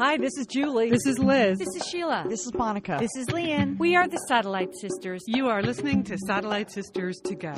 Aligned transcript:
Hi, 0.00 0.16
this 0.16 0.38
is 0.38 0.46
Julie. 0.46 0.88
This 0.88 1.04
is 1.04 1.18
Liz. 1.18 1.58
This 1.58 1.76
is 1.76 1.86
Sheila. 1.90 2.24
This 2.26 2.46
is 2.46 2.54
Monica. 2.54 2.96
This 2.98 3.14
is 3.18 3.28
Lian. 3.28 3.76
We 3.76 3.96
are 3.96 4.08
the 4.08 4.16
Satellite 4.28 4.74
Sisters. 4.80 5.22
You 5.26 5.48
are 5.48 5.60
listening 5.60 6.04
to 6.04 6.16
Satellite 6.26 6.70
Sisters 6.70 7.20
to 7.26 7.34
Go. 7.34 7.52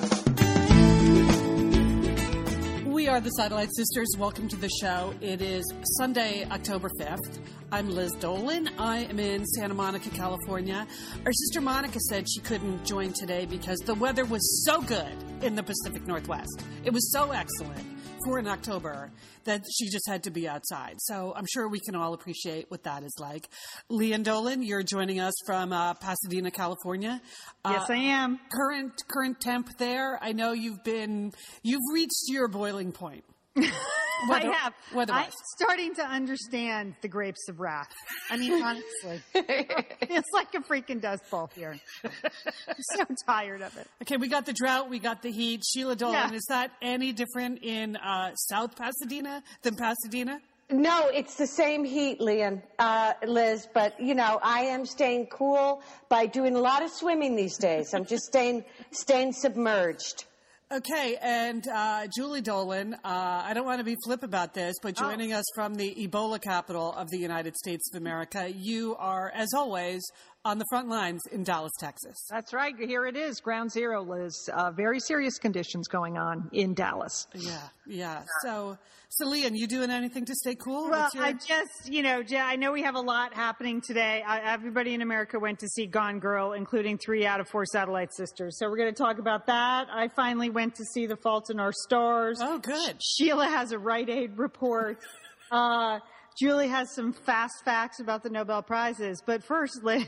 We 2.90 3.06
are 3.06 3.20
the 3.20 3.30
Satellite 3.30 3.68
Sisters. 3.76 4.08
Welcome 4.18 4.48
to 4.48 4.56
the 4.56 4.68
show. 4.80 5.14
It 5.20 5.40
is 5.40 5.72
Sunday, 5.98 6.44
October 6.50 6.90
5th. 6.98 7.38
I'm 7.70 7.88
Liz 7.88 8.10
Dolan. 8.18 8.70
I 8.76 9.04
am 9.04 9.20
in 9.20 9.46
Santa 9.46 9.74
Monica, 9.74 10.10
California. 10.10 10.84
Our 11.24 11.32
sister 11.32 11.60
Monica 11.60 12.00
said 12.00 12.28
she 12.28 12.40
couldn't 12.40 12.84
join 12.84 13.12
today 13.12 13.46
because 13.46 13.78
the 13.86 13.94
weather 13.94 14.24
was 14.24 14.64
so 14.64 14.82
good 14.82 15.14
in 15.42 15.54
the 15.54 15.62
Pacific 15.62 16.08
Northwest. 16.08 16.64
It 16.82 16.92
was 16.92 17.12
so 17.12 17.30
excellent 17.30 17.86
for 18.24 18.38
in 18.38 18.46
October 18.46 19.10
that 19.44 19.62
she 19.70 19.88
just 19.88 20.08
had 20.08 20.22
to 20.24 20.30
be 20.30 20.48
outside. 20.48 20.94
So 20.98 21.32
I'm 21.36 21.46
sure 21.52 21.68
we 21.68 21.80
can 21.80 21.94
all 21.94 22.14
appreciate 22.14 22.70
what 22.70 22.84
that 22.84 23.02
is 23.02 23.14
like. 23.18 23.48
Lian 23.90 24.22
Dolan, 24.22 24.62
you're 24.62 24.82
joining 24.82 25.20
us 25.20 25.34
from 25.46 25.72
uh, 25.72 25.94
Pasadena, 25.94 26.50
California. 26.50 27.20
Yes, 27.66 27.88
uh, 27.88 27.92
I 27.92 27.96
am. 27.96 28.38
Current 28.52 28.92
current 29.08 29.40
temp 29.40 29.68
there. 29.78 30.18
I 30.22 30.32
know 30.32 30.52
you've 30.52 30.84
been 30.84 31.32
you've 31.62 31.82
reached 31.92 32.24
your 32.28 32.48
boiling 32.48 32.92
point. 32.92 33.24
Weather, 34.28 34.50
I 34.50 34.52
have. 34.52 34.74
I'm 35.10 35.30
starting 35.56 35.94
to 35.96 36.04
understand 36.04 36.94
the 37.02 37.08
grapes 37.08 37.48
of 37.48 37.58
wrath. 37.58 37.92
I 38.30 38.36
mean, 38.36 38.62
honestly, 38.62 39.20
it's 39.34 40.30
like 40.32 40.54
a 40.54 40.60
freaking 40.60 41.00
dust 41.00 41.28
bowl 41.28 41.50
here. 41.54 41.78
I'm 42.04 42.76
so 42.78 43.04
tired 43.26 43.62
of 43.62 43.76
it. 43.76 43.88
Okay, 44.02 44.16
we 44.16 44.28
got 44.28 44.46
the 44.46 44.52
drought, 44.52 44.88
we 44.88 45.00
got 45.00 45.22
the 45.22 45.32
heat. 45.32 45.64
Sheila 45.64 45.96
Dolan, 45.96 46.30
yeah. 46.30 46.36
is 46.36 46.46
that 46.48 46.70
any 46.80 47.12
different 47.12 47.64
in 47.64 47.96
uh, 47.96 48.34
South 48.36 48.76
Pasadena 48.76 49.42
than 49.62 49.74
Pasadena? 49.74 50.38
No, 50.70 51.08
it's 51.08 51.34
the 51.34 51.46
same 51.46 51.84
heat, 51.84 52.20
Lian, 52.20 52.62
uh, 52.78 53.12
Liz. 53.26 53.68
But 53.74 54.00
you 54.00 54.14
know, 54.14 54.38
I 54.42 54.60
am 54.66 54.86
staying 54.86 55.26
cool 55.26 55.82
by 56.08 56.26
doing 56.26 56.54
a 56.54 56.60
lot 56.60 56.82
of 56.82 56.90
swimming 56.90 57.36
these 57.36 57.58
days. 57.58 57.92
I'm 57.92 58.06
just 58.06 58.24
staying 58.24 58.64
staying 58.92 59.32
submerged. 59.32 60.24
Okay, 60.72 61.18
and 61.20 61.68
uh, 61.68 62.06
Julie 62.16 62.40
Dolan, 62.40 62.94
uh, 62.94 62.98
I 63.04 63.52
don't 63.52 63.66
want 63.66 63.80
to 63.80 63.84
be 63.84 63.94
flip 64.06 64.22
about 64.22 64.54
this, 64.54 64.74
but 64.80 64.94
oh. 64.98 65.06
joining 65.06 65.34
oh. 65.34 65.40
us 65.40 65.44
from 65.54 65.74
the 65.74 65.94
Ebola 65.94 66.40
capital 66.40 66.92
of 66.92 67.10
the 67.10 67.18
United 67.18 67.58
States 67.58 67.90
of 67.92 68.00
America, 68.00 68.50
you 68.50 68.96
are, 68.98 69.30
as 69.34 69.52
always, 69.54 70.00
on 70.44 70.58
the 70.58 70.64
front 70.70 70.88
lines 70.88 71.22
in 71.30 71.44
Dallas, 71.44 71.72
Texas. 71.78 72.16
That's 72.28 72.52
right. 72.52 72.74
Here 72.76 73.06
it 73.06 73.16
is, 73.16 73.40
ground 73.40 73.70
zero, 73.70 74.02
Liz. 74.02 74.48
Uh, 74.52 74.72
very 74.72 74.98
serious 74.98 75.38
conditions 75.38 75.86
going 75.88 76.18
on 76.18 76.50
in 76.52 76.74
Dallas. 76.74 77.28
Yeah, 77.34 77.60
yeah. 77.86 78.22
So, 78.42 78.76
so 79.08 79.28
Lian, 79.28 79.54
you 79.54 79.68
doing 79.68 79.90
anything 79.90 80.24
to 80.24 80.34
stay 80.34 80.56
cool? 80.56 80.90
Well, 80.90 81.08
your... 81.14 81.24
I 81.24 81.32
just, 81.32 81.88
you 81.88 82.02
know, 82.02 82.22
I 82.36 82.56
know 82.56 82.72
we 82.72 82.82
have 82.82 82.96
a 82.96 83.00
lot 83.00 83.34
happening 83.34 83.80
today. 83.80 84.22
I, 84.26 84.52
everybody 84.52 84.94
in 84.94 85.02
America 85.02 85.38
went 85.38 85.60
to 85.60 85.68
see 85.68 85.86
Gone 85.86 86.18
Girl, 86.18 86.54
including 86.54 86.98
three 86.98 87.24
out 87.24 87.38
of 87.38 87.48
four 87.48 87.64
Satellite 87.64 88.12
Sisters. 88.12 88.58
So 88.58 88.68
we're 88.68 88.78
going 88.78 88.92
to 88.92 89.02
talk 89.02 89.18
about 89.18 89.46
that. 89.46 89.86
I 89.92 90.08
finally 90.08 90.50
went 90.50 90.74
to 90.76 90.84
see 90.84 91.06
The 91.06 91.16
Fault 91.16 91.50
in 91.50 91.60
Our 91.60 91.72
Stars. 91.72 92.38
Oh, 92.42 92.58
good. 92.58 93.00
Sheila 93.00 93.46
has 93.46 93.70
a 93.72 93.78
Rite 93.78 94.10
Aid 94.10 94.38
report. 94.38 94.98
Uh, 95.52 95.98
Julie 96.38 96.68
has 96.68 96.94
some 96.94 97.12
fast 97.12 97.64
facts 97.64 98.00
about 98.00 98.22
the 98.22 98.30
Nobel 98.30 98.62
Prizes. 98.62 99.22
But 99.24 99.44
first, 99.44 99.82
Liz, 99.82 100.06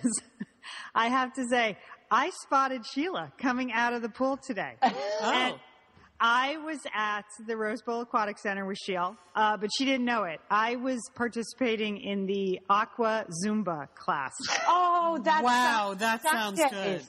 I 0.94 1.08
have 1.08 1.32
to 1.34 1.44
say, 1.48 1.76
I 2.10 2.30
spotted 2.42 2.86
Sheila 2.86 3.32
coming 3.38 3.72
out 3.72 3.92
of 3.92 4.02
the 4.02 4.08
pool 4.08 4.36
today. 4.36 4.74
Oh. 4.82 5.32
And 5.32 5.54
I 6.20 6.56
was 6.58 6.78
at 6.94 7.24
the 7.46 7.56
Rose 7.56 7.82
Bowl 7.82 8.00
Aquatic 8.00 8.38
Center 8.38 8.64
with 8.64 8.78
Sheila, 8.78 9.16
uh, 9.34 9.56
but 9.56 9.70
she 9.76 9.84
didn't 9.84 10.04
know 10.04 10.24
it. 10.24 10.40
I 10.50 10.76
was 10.76 11.00
participating 11.14 11.98
in 11.98 12.26
the 12.26 12.60
Aqua 12.70 13.26
Zumba 13.44 13.88
class. 13.94 14.32
Oh, 14.66 15.20
that 15.24 15.42
wow, 15.42 15.96
sounds, 15.96 16.00
that 16.00 16.22
sounds 16.22 16.60
good. 16.70 17.02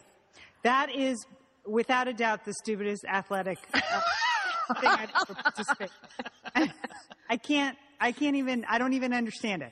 That 0.64 0.94
is, 0.96 1.24
without 1.66 2.08
a 2.08 2.14
doubt, 2.14 2.46
the 2.46 2.54
stupidest 2.64 3.06
athletic 3.06 3.60
uh, 3.74 3.80
thing 4.82 4.90
I've 4.90 5.12
ever 5.22 5.36
participated. 5.36 5.94
I 7.30 7.38
can't 7.38 7.78
I 8.00 8.12
can't 8.12 8.36
even, 8.36 8.66
I 8.70 8.78
don't 8.78 8.94
even 8.94 9.14
understand 9.14 9.62
it. 9.62 9.72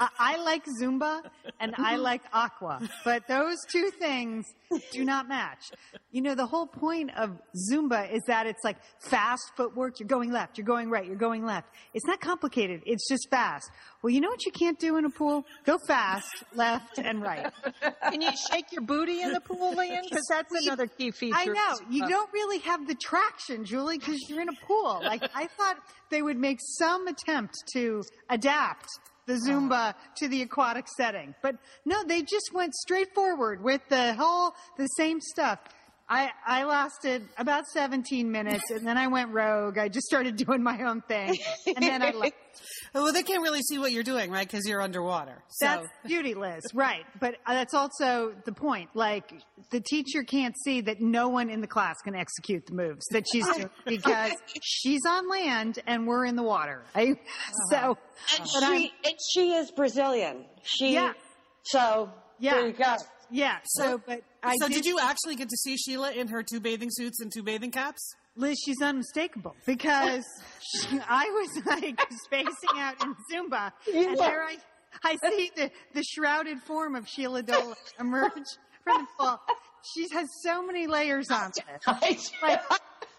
I, 0.00 0.08
I 0.18 0.36
like 0.42 0.64
Zumba 0.80 1.22
and 1.60 1.74
I 1.76 1.96
like 1.96 2.22
Aqua, 2.32 2.80
but 3.04 3.26
those 3.28 3.56
two 3.70 3.90
things 3.98 4.46
do 4.92 5.04
not 5.04 5.28
match. 5.28 5.70
You 6.10 6.22
know, 6.22 6.34
the 6.34 6.46
whole 6.46 6.66
point 6.66 7.10
of 7.16 7.30
Zumba 7.70 8.12
is 8.12 8.22
that 8.26 8.46
it's 8.46 8.64
like 8.64 8.76
fast 9.00 9.52
footwork. 9.56 10.00
You're 10.00 10.08
going 10.08 10.32
left, 10.32 10.58
you're 10.58 10.66
going 10.66 10.90
right, 10.90 11.06
you're 11.06 11.16
going 11.16 11.44
left. 11.44 11.68
It's 11.94 12.06
not 12.06 12.20
complicated. 12.20 12.82
It's 12.86 13.08
just 13.08 13.28
fast. 13.30 13.70
Well, 14.02 14.10
you 14.10 14.20
know 14.20 14.30
what 14.30 14.44
you 14.44 14.50
can't 14.50 14.80
do 14.80 14.96
in 14.96 15.04
a 15.04 15.10
pool? 15.10 15.46
Go 15.64 15.78
fast, 15.86 16.42
left 16.54 16.98
and 16.98 17.22
right. 17.22 17.52
Can 18.10 18.20
you 18.20 18.32
shake 18.50 18.72
your 18.72 18.82
booty 18.82 19.22
in 19.22 19.32
the 19.32 19.40
pool, 19.40 19.76
Lian? 19.76 20.02
Because 20.02 20.26
that's 20.28 20.52
another 20.64 20.88
key 20.88 21.12
feature. 21.12 21.36
I 21.38 21.44
know. 21.46 21.78
You 21.88 22.08
don't 22.08 22.32
really 22.32 22.58
have 22.58 22.88
the 22.88 22.96
traction, 22.96 23.64
Julie, 23.64 23.98
because 23.98 24.18
you're 24.28 24.40
in 24.40 24.48
a 24.48 24.66
pool. 24.66 25.00
Like, 25.04 25.22
I 25.34 25.46
thought 25.46 25.76
they 26.10 26.20
would 26.20 26.36
make 26.36 26.58
some 26.60 27.06
attempt 27.06 27.54
to 27.74 28.02
adapt 28.28 28.88
the 29.26 29.34
Zumba 29.34 29.94
to 30.16 30.26
the 30.26 30.42
aquatic 30.42 30.88
setting. 30.96 31.32
But 31.40 31.54
no, 31.84 32.02
they 32.02 32.22
just 32.22 32.50
went 32.52 32.74
straight 32.74 33.14
forward 33.14 33.62
with 33.62 33.82
the 33.88 34.14
whole, 34.14 34.54
the 34.76 34.88
same 34.88 35.20
stuff. 35.20 35.60
I, 36.12 36.30
I 36.46 36.64
lasted 36.64 37.26
about 37.38 37.66
17 37.68 38.30
minutes 38.30 38.70
and 38.70 38.86
then 38.86 38.98
I 38.98 39.06
went 39.06 39.30
rogue. 39.30 39.78
I 39.78 39.88
just 39.88 40.06
started 40.06 40.36
doing 40.36 40.62
my 40.62 40.82
own 40.82 41.00
thing 41.00 41.38
and 41.66 41.82
then 41.82 42.02
I 42.02 42.10
left. 42.14 42.34
well, 42.92 43.14
they 43.14 43.22
can't 43.22 43.42
really 43.42 43.62
see 43.62 43.78
what 43.78 43.92
you're 43.92 44.02
doing, 44.02 44.30
right? 44.30 44.46
Because 44.46 44.68
you're 44.68 44.82
underwater. 44.82 45.42
So. 45.48 45.66
That's 45.66 45.88
beauty, 46.04 46.34
Liz. 46.34 46.64
Right. 46.74 47.06
But 47.18 47.36
uh, 47.46 47.54
that's 47.54 47.72
also 47.72 48.34
the 48.44 48.52
point. 48.52 48.90
Like 48.92 49.32
the 49.70 49.80
teacher 49.80 50.22
can't 50.22 50.54
see 50.62 50.82
that 50.82 51.00
no 51.00 51.30
one 51.30 51.48
in 51.48 51.62
the 51.62 51.66
class 51.66 51.96
can 52.04 52.14
execute 52.14 52.66
the 52.66 52.74
moves 52.74 53.06
that 53.12 53.24
she's 53.32 53.46
doing 53.46 53.70
because 53.86 54.32
she's 54.62 55.06
on 55.08 55.30
land 55.30 55.78
and 55.86 56.06
we're 56.06 56.26
in 56.26 56.36
the 56.36 56.42
water. 56.42 56.82
I, 56.94 57.14
so, 57.70 57.96
and 58.38 58.46
she, 58.46 58.92
and 59.02 59.14
she 59.32 59.52
is 59.54 59.70
Brazilian. 59.70 60.44
She, 60.62 60.92
yeah. 60.92 61.14
So 61.62 62.10
yeah. 62.38 62.56
there 62.56 62.66
you 62.66 62.72
go. 62.74 62.96
Yeah. 63.32 63.58
So, 63.64 64.00
but 64.06 64.22
I 64.42 64.56
so 64.56 64.68
did, 64.68 64.74
did 64.74 64.86
you 64.86 65.00
actually 65.00 65.36
get 65.36 65.48
to 65.48 65.56
see 65.56 65.76
Sheila 65.76 66.12
in 66.12 66.28
her 66.28 66.42
two 66.42 66.60
bathing 66.60 66.90
suits 66.90 67.20
and 67.20 67.32
two 67.32 67.42
bathing 67.42 67.70
caps? 67.70 68.14
Liz, 68.36 68.58
she's 68.64 68.80
unmistakable 68.80 69.54
because 69.66 70.24
she, 70.60 71.00
I 71.08 71.24
was 71.24 71.66
like 71.66 72.00
spacing 72.24 72.78
out 72.78 73.02
in 73.02 73.14
Zumba, 73.30 73.72
and 73.92 74.18
there 74.18 74.42
I, 74.42 74.56
I 75.04 75.16
see 75.28 75.50
the, 75.56 75.70
the 75.94 76.02
shrouded 76.02 76.62
form 76.62 76.94
of 76.94 77.08
Sheila 77.08 77.42
Dole 77.42 77.74
emerge 78.00 78.32
from 78.84 79.02
the 79.02 79.06
pool. 79.18 79.40
She 79.94 80.06
has 80.12 80.28
so 80.42 80.64
many 80.64 80.86
layers 80.86 81.30
on 81.30 81.50
it. 81.56 81.82
Like, 82.42 82.60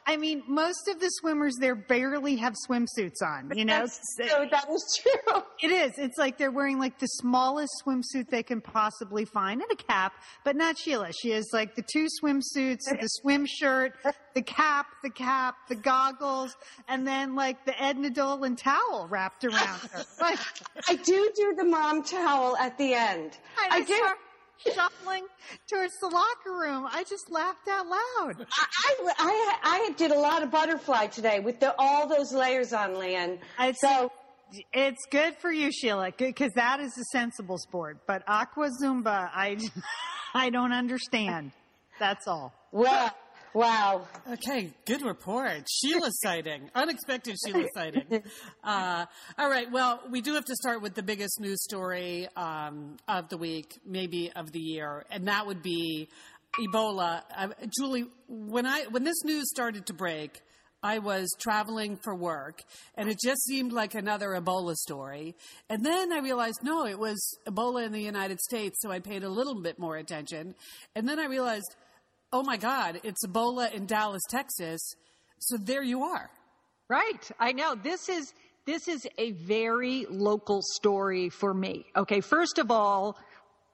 I 0.05 0.17
mean, 0.17 0.43
most 0.47 0.87
of 0.87 0.99
the 0.99 1.09
swimmers 1.09 1.55
there 1.59 1.75
barely 1.75 2.35
have 2.37 2.53
swimsuits 2.69 3.21
on, 3.21 3.51
you 3.55 3.65
know? 3.65 3.85
So 3.85 4.47
that 4.51 4.69
is 4.69 5.01
true. 5.01 5.41
It 5.61 5.71
is. 5.71 5.93
It's 5.97 6.17
like 6.17 6.37
they're 6.37 6.51
wearing 6.51 6.79
like 6.79 6.99
the 6.99 7.07
smallest 7.07 7.71
swimsuit 7.85 8.29
they 8.29 8.43
can 8.43 8.59
possibly 8.61 9.25
find 9.25 9.61
and 9.61 9.71
a 9.71 9.75
cap, 9.75 10.13
but 10.43 10.55
not 10.55 10.77
Sheila. 10.77 11.11
She 11.13 11.29
has 11.31 11.47
like 11.53 11.75
the 11.75 11.83
two 11.83 12.07
swimsuits, 12.21 12.81
the 12.89 13.07
swim 13.21 13.45
shirt, 13.45 13.93
the 14.33 14.41
cap, 14.41 14.87
the 15.03 15.09
cap, 15.09 15.55
the 15.69 15.75
goggles, 15.75 16.55
and 16.87 17.07
then 17.07 17.35
like 17.35 17.65
the 17.65 17.81
Edna 17.81 18.09
Dolan 18.09 18.55
towel 18.55 19.07
wrapped 19.09 19.45
around 19.45 19.79
her. 19.91 20.03
Like, 20.19 20.39
I 20.87 20.95
do 20.95 21.31
do 21.35 21.53
the 21.57 21.65
mom 21.65 22.01
towel 22.03 22.55
at 22.55 22.77
the 22.77 22.93
end. 22.93 23.37
I, 23.57 23.77
I 23.77 23.81
do 23.81 24.01
shuffling 24.57 25.25
towards 25.69 25.93
the 25.99 26.07
locker 26.07 26.51
room. 26.51 26.87
I 26.91 27.03
just 27.03 27.31
laughed 27.31 27.67
out 27.67 27.87
loud. 27.87 28.45
I, 28.85 28.95
I, 29.19 29.57
I 29.63 29.93
did 29.97 30.11
a 30.11 30.19
lot 30.19 30.43
of 30.43 30.51
butterfly 30.51 31.07
today 31.07 31.39
with 31.39 31.59
the, 31.59 31.75
all 31.77 32.07
those 32.07 32.33
layers 32.33 32.73
on, 32.73 32.95
Lian. 32.95 33.39
It's, 33.59 33.81
so 33.81 34.11
it's 34.71 35.05
good 35.09 35.35
for 35.37 35.51
you, 35.51 35.71
Sheila, 35.71 36.11
because 36.17 36.51
that 36.55 36.79
is 36.79 36.97
a 36.97 37.03
sensible 37.11 37.57
sport. 37.57 37.97
But 38.07 38.23
aqua 38.27 38.69
zumba, 38.81 39.29
I, 39.33 39.57
I 40.33 40.49
don't 40.49 40.73
understand. 40.73 41.51
That's 41.99 42.27
all. 42.27 42.53
Well, 42.71 43.13
Wow. 43.53 44.07
Okay, 44.31 44.71
good 44.85 45.03
report. 45.03 45.67
Sheila 45.69 46.09
sighting. 46.23 46.71
Unexpected 46.73 47.35
Sheila 47.45 47.67
sighting. 47.75 48.23
Uh, 48.63 49.05
all 49.37 49.49
right, 49.49 49.71
well, 49.71 50.01
we 50.09 50.21
do 50.21 50.33
have 50.33 50.45
to 50.45 50.55
start 50.55 50.81
with 50.81 50.95
the 50.95 51.03
biggest 51.03 51.39
news 51.39 51.63
story 51.63 52.27
um, 52.35 52.97
of 53.07 53.29
the 53.29 53.37
week, 53.37 53.79
maybe 53.85 54.31
of 54.35 54.51
the 54.51 54.59
year, 54.59 55.05
and 55.11 55.27
that 55.27 55.45
would 55.45 55.61
be 55.61 56.09
Ebola, 56.59 57.21
uh, 57.35 57.47
Julie, 57.77 58.05
when 58.27 58.65
I 58.65 58.85
when 58.91 59.03
this 59.03 59.23
news 59.23 59.49
started 59.49 59.87
to 59.87 59.93
break, 59.93 60.41
I 60.83 60.99
was 60.99 61.29
traveling 61.39 61.97
for 62.03 62.13
work, 62.13 62.61
and 62.95 63.09
it 63.09 63.17
just 63.23 63.43
seemed 63.45 63.71
like 63.71 63.95
another 63.95 64.29
Ebola 64.29 64.75
story. 64.75 65.35
And 65.69 65.83
then 65.83 66.11
I 66.11 66.19
realized, 66.19 66.59
no, 66.61 66.85
it 66.85 66.99
was 66.99 67.37
Ebola 67.47 67.85
in 67.85 67.91
the 67.91 68.01
United 68.01 68.39
States, 68.41 68.77
so 68.81 68.91
I 68.91 68.99
paid 68.99 69.23
a 69.23 69.29
little 69.29 69.61
bit 69.61 69.79
more 69.79 69.95
attention. 69.95 70.53
And 70.95 71.07
then 71.07 71.19
I 71.19 71.25
realized, 71.25 71.75
oh 72.33 72.43
my 72.43 72.57
God, 72.57 72.99
it's 73.03 73.25
Ebola 73.25 73.71
in 73.71 73.85
Dallas, 73.85 74.23
Texas. 74.27 74.81
So 75.37 75.55
there 75.57 75.83
you 75.83 76.03
are. 76.03 76.29
Right. 76.89 77.31
I 77.39 77.53
know. 77.53 77.75
This 77.75 78.09
is 78.09 78.33
this 78.65 78.87
is 78.87 79.07
a 79.17 79.31
very 79.31 80.05
local 80.09 80.61
story 80.61 81.29
for 81.29 81.53
me. 81.53 81.85
Okay, 81.95 82.21
first 82.21 82.57
of 82.57 82.71
all, 82.71 83.17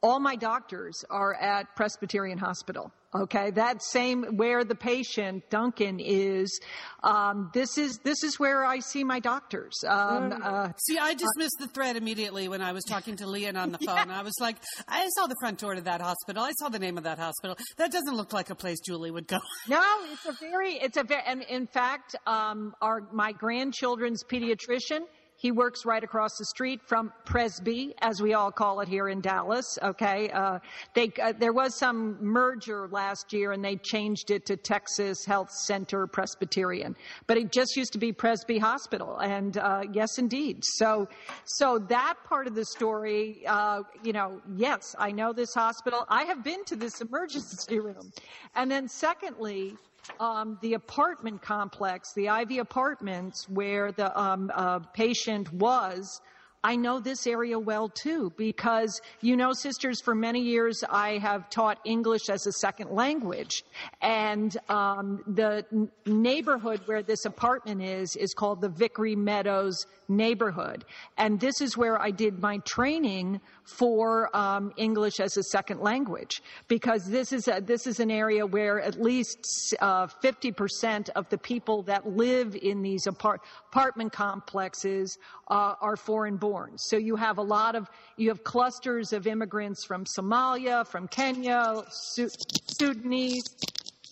all 0.01 0.19
my 0.19 0.35
doctors 0.35 1.05
are 1.09 1.35
at 1.35 1.75
Presbyterian 1.75 2.37
Hospital. 2.37 2.91
Okay, 3.13 3.49
that 3.51 3.81
same 3.81 4.37
where 4.37 4.63
the 4.63 4.75
patient 4.75 5.49
Duncan 5.49 5.99
is. 5.99 6.59
Um, 7.01 7.49
this 7.55 7.79
is 7.79 7.97
this 8.03 8.23
is 8.23 8.39
where 8.39 8.63
I 8.63 8.79
see 8.79 9.03
my 9.03 9.19
doctors. 9.19 9.73
Um, 9.87 10.39
uh, 10.43 10.69
See, 10.77 10.99
I 10.99 11.15
dismissed 11.15 11.55
the 11.59 11.67
threat 11.67 11.95
immediately 11.95 12.47
when 12.47 12.61
I 12.61 12.71
was 12.71 12.83
talking 12.83 13.15
to 13.15 13.25
Lian 13.25 13.57
on 13.57 13.71
the 13.71 13.79
phone. 13.85 14.11
I 14.11 14.21
was 14.21 14.35
like, 14.39 14.57
I 14.87 15.07
saw 15.17 15.25
the 15.25 15.35
front 15.39 15.57
door 15.57 15.73
to 15.73 15.81
that 15.81 16.01
hospital. 16.01 16.43
I 16.43 16.51
saw 16.59 16.69
the 16.69 16.77
name 16.77 16.99
of 16.99 17.05
that 17.05 17.17
hospital. 17.17 17.57
That 17.77 17.91
doesn't 17.91 18.15
look 18.15 18.31
like 18.31 18.51
a 18.51 18.55
place 18.55 18.77
Julie 18.85 19.09
would 19.09 19.27
go. 19.27 19.39
No, 19.67 19.81
it's 20.11 20.27
a 20.27 20.33
very, 20.33 20.73
it's 20.73 20.97
a 20.97 21.03
very, 21.03 21.23
and 21.25 21.41
in 21.41 21.65
fact, 21.65 22.15
um, 22.27 22.75
our, 22.79 23.07
my 23.11 23.31
grandchildren's 23.31 24.23
pediatrician, 24.23 24.99
he 25.39 25.51
works 25.51 25.85
right 25.85 26.03
across 26.03 26.37
the 26.37 26.43
street 26.43 26.81
from 26.85 27.13
Presby, 27.23 27.95
as 28.01 28.21
we 28.21 28.33
all 28.33 28.51
call 28.51 28.81
it 28.81 28.89
here 28.89 29.07
in 29.07 29.21
Dallas. 29.21 29.79
Okay, 29.81 30.29
uh, 30.31 30.59
they 30.93 31.13
uh, 31.21 31.31
there 31.31 31.53
was 31.53 31.79
some 31.79 32.17
merger 32.21 32.89
last 32.91 33.31
year, 33.31 33.53
and 33.53 33.63
they 33.63 33.77
changed 33.77 34.31
it 34.31 34.45
to 34.47 34.57
Texas 34.57 35.23
Health 35.25 35.49
Center 35.49 36.07
Presbyterian, 36.07 36.93
but 37.25 37.37
it 37.37 37.53
just 37.53 37.77
used 37.77 37.93
to 37.93 37.99
be 37.99 38.11
Presby 38.11 38.57
Hospital. 38.57 39.17
And 39.19 39.57
uh, 39.57 39.83
yes, 39.93 40.17
indeed. 40.17 40.61
So, 40.61 41.07
so 41.45 41.79
that 41.87 42.15
part 42.27 42.45
of 42.45 42.53
the 42.53 42.65
story, 42.65 43.43
uh, 43.47 43.83
you 44.03 44.11
know, 44.11 44.41
yes, 44.57 44.93
I 44.99 45.11
know 45.11 45.31
this 45.31 45.53
hospital. 45.53 46.05
I 46.09 46.23
have 46.23 46.43
been 46.43 46.65
to 46.65 46.75
this 46.75 46.99
emergency 46.99 47.79
room, 47.79 48.11
and 48.55 48.69
then 48.69 48.89
secondly 48.89 49.77
um, 50.19 50.57
the 50.61 50.73
apartment 50.73 51.41
complex, 51.41 52.13
the 52.13 52.29
Ivy 52.29 52.59
Apartments, 52.59 53.47
where 53.49 53.91
the 53.91 54.17
um, 54.19 54.51
uh, 54.53 54.79
patient 54.79 55.51
was. 55.53 56.21
I 56.63 56.75
know 56.75 56.99
this 56.99 57.25
area 57.25 57.57
well 57.57 57.87
too 57.87 58.33
because, 58.35 58.99
you 59.21 59.37
know, 59.37 59.53
sisters, 59.53 60.01
for 60.01 60.13
many 60.13 60.41
years 60.41 60.83
I 60.89 61.17
have 61.19 61.49
taught 61.49 61.79
English 61.85 62.27
as 62.29 62.45
a 62.45 62.51
second 62.51 62.91
language. 62.91 63.63
And 64.01 64.55
um, 64.67 65.23
the 65.25 65.65
n- 65.71 65.89
neighborhood 66.05 66.81
where 66.85 67.01
this 67.01 67.23
apartment 67.23 67.81
is 67.81 68.17
is 68.17 68.33
called 68.33 68.59
the 68.59 68.67
Vickery 68.67 69.15
Meadows 69.15 69.85
neighborhood. 70.09 70.83
And 71.17 71.39
this 71.39 71.61
is 71.61 71.77
where 71.77 72.01
I 72.01 72.11
did 72.11 72.41
my 72.41 72.57
training 72.65 73.39
for 73.63 74.35
um, 74.35 74.73
English 74.75 75.21
as 75.21 75.37
a 75.37 75.43
second 75.43 75.79
language 75.79 76.41
because 76.67 77.05
this 77.05 77.31
is 77.31 77.47
a, 77.47 77.61
this 77.61 77.87
is 77.87 78.01
an 78.01 78.11
area 78.11 78.45
where 78.45 78.81
at 78.81 78.99
least 78.99 79.75
uh, 79.79 80.07
50% 80.07 81.09
of 81.15 81.29
the 81.29 81.37
people 81.37 81.83
that 81.83 82.05
live 82.17 82.57
in 82.61 82.81
these 82.81 83.07
apart- 83.07 83.41
apartment 83.71 84.11
complexes 84.11 85.17
uh, 85.47 85.75
are 85.79 85.95
foreign 85.95 86.35
born. 86.35 86.48
So 86.77 86.97
you 86.97 87.15
have 87.15 87.37
a 87.37 87.41
lot 87.41 87.75
of 87.75 87.89
you 88.17 88.29
have 88.29 88.43
clusters 88.43 89.13
of 89.13 89.27
immigrants 89.27 89.85
from 89.85 90.05
Somalia, 90.05 90.85
from 90.85 91.07
Kenya, 91.07 91.83
Su- 91.89 92.29
Sudanese, 92.77 93.43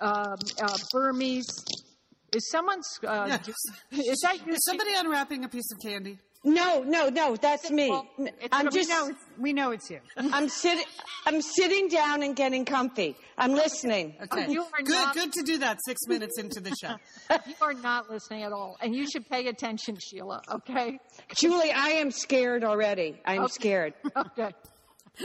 um, 0.02 0.38
uh, 0.62 0.78
Burmese. 0.92 1.64
Is 2.34 2.50
someone's 2.52 2.88
uh, 3.08 3.38
is 3.92 4.20
that 4.24 4.46
you? 4.46 4.54
Is 4.54 4.64
somebody 4.66 4.92
unwrapping 4.96 5.44
a 5.46 5.50
piece 5.50 5.72
of 5.72 5.80
candy? 5.80 6.20
No, 6.48 6.82
no, 6.82 7.10
no, 7.10 7.36
that's 7.36 7.70
me. 7.70 7.90
Well, 7.90 8.08
I'm 8.54 8.70
just, 8.72 8.88
We 8.90 8.94
know 8.94 9.08
it's, 9.10 9.20
we 9.38 9.54
know 9.54 9.72
it's 9.72 9.90
you. 9.90 10.00
I'm 10.16 10.48
sitting, 10.48 10.86
I'm 11.26 11.42
sitting 11.42 11.90
down 11.90 12.24
and 12.24 12.36
getting 12.38 12.64
comfy. 12.64 13.18
I'm 13.38 13.52
listening. 13.54 14.16
Okay. 14.24 14.50
You 14.50 14.62
are 14.62 14.82
good, 14.84 14.90
not- 14.94 15.14
good 15.14 15.34
to 15.34 15.44
do 15.44 15.58
that 15.58 15.78
six 15.86 16.00
minutes 16.08 16.40
into 16.40 16.62
the 16.62 16.74
show. 16.82 16.96
You 17.48 17.56
are 17.62 17.74
not 17.74 18.10
listening 18.10 18.44
at 18.44 18.54
all, 18.54 18.78
and 18.82 18.96
you 18.96 19.10
should 19.12 19.28
pay 19.30 19.48
attention, 19.48 19.98
Sheila. 20.00 20.42
Okay. 20.50 21.00
Julie, 21.36 21.72
I 21.74 21.90
am 22.02 22.12
scared 22.12 22.64
already. 22.64 23.20
I'm 23.26 23.42
Okay. 23.44 23.54
scared. 23.54 23.94
Okay. 24.16 24.52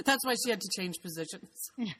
That's 0.04 0.24
why 0.24 0.34
she 0.42 0.50
had 0.50 0.60
to 0.60 0.68
change 0.76 0.96
positions. 1.00 1.70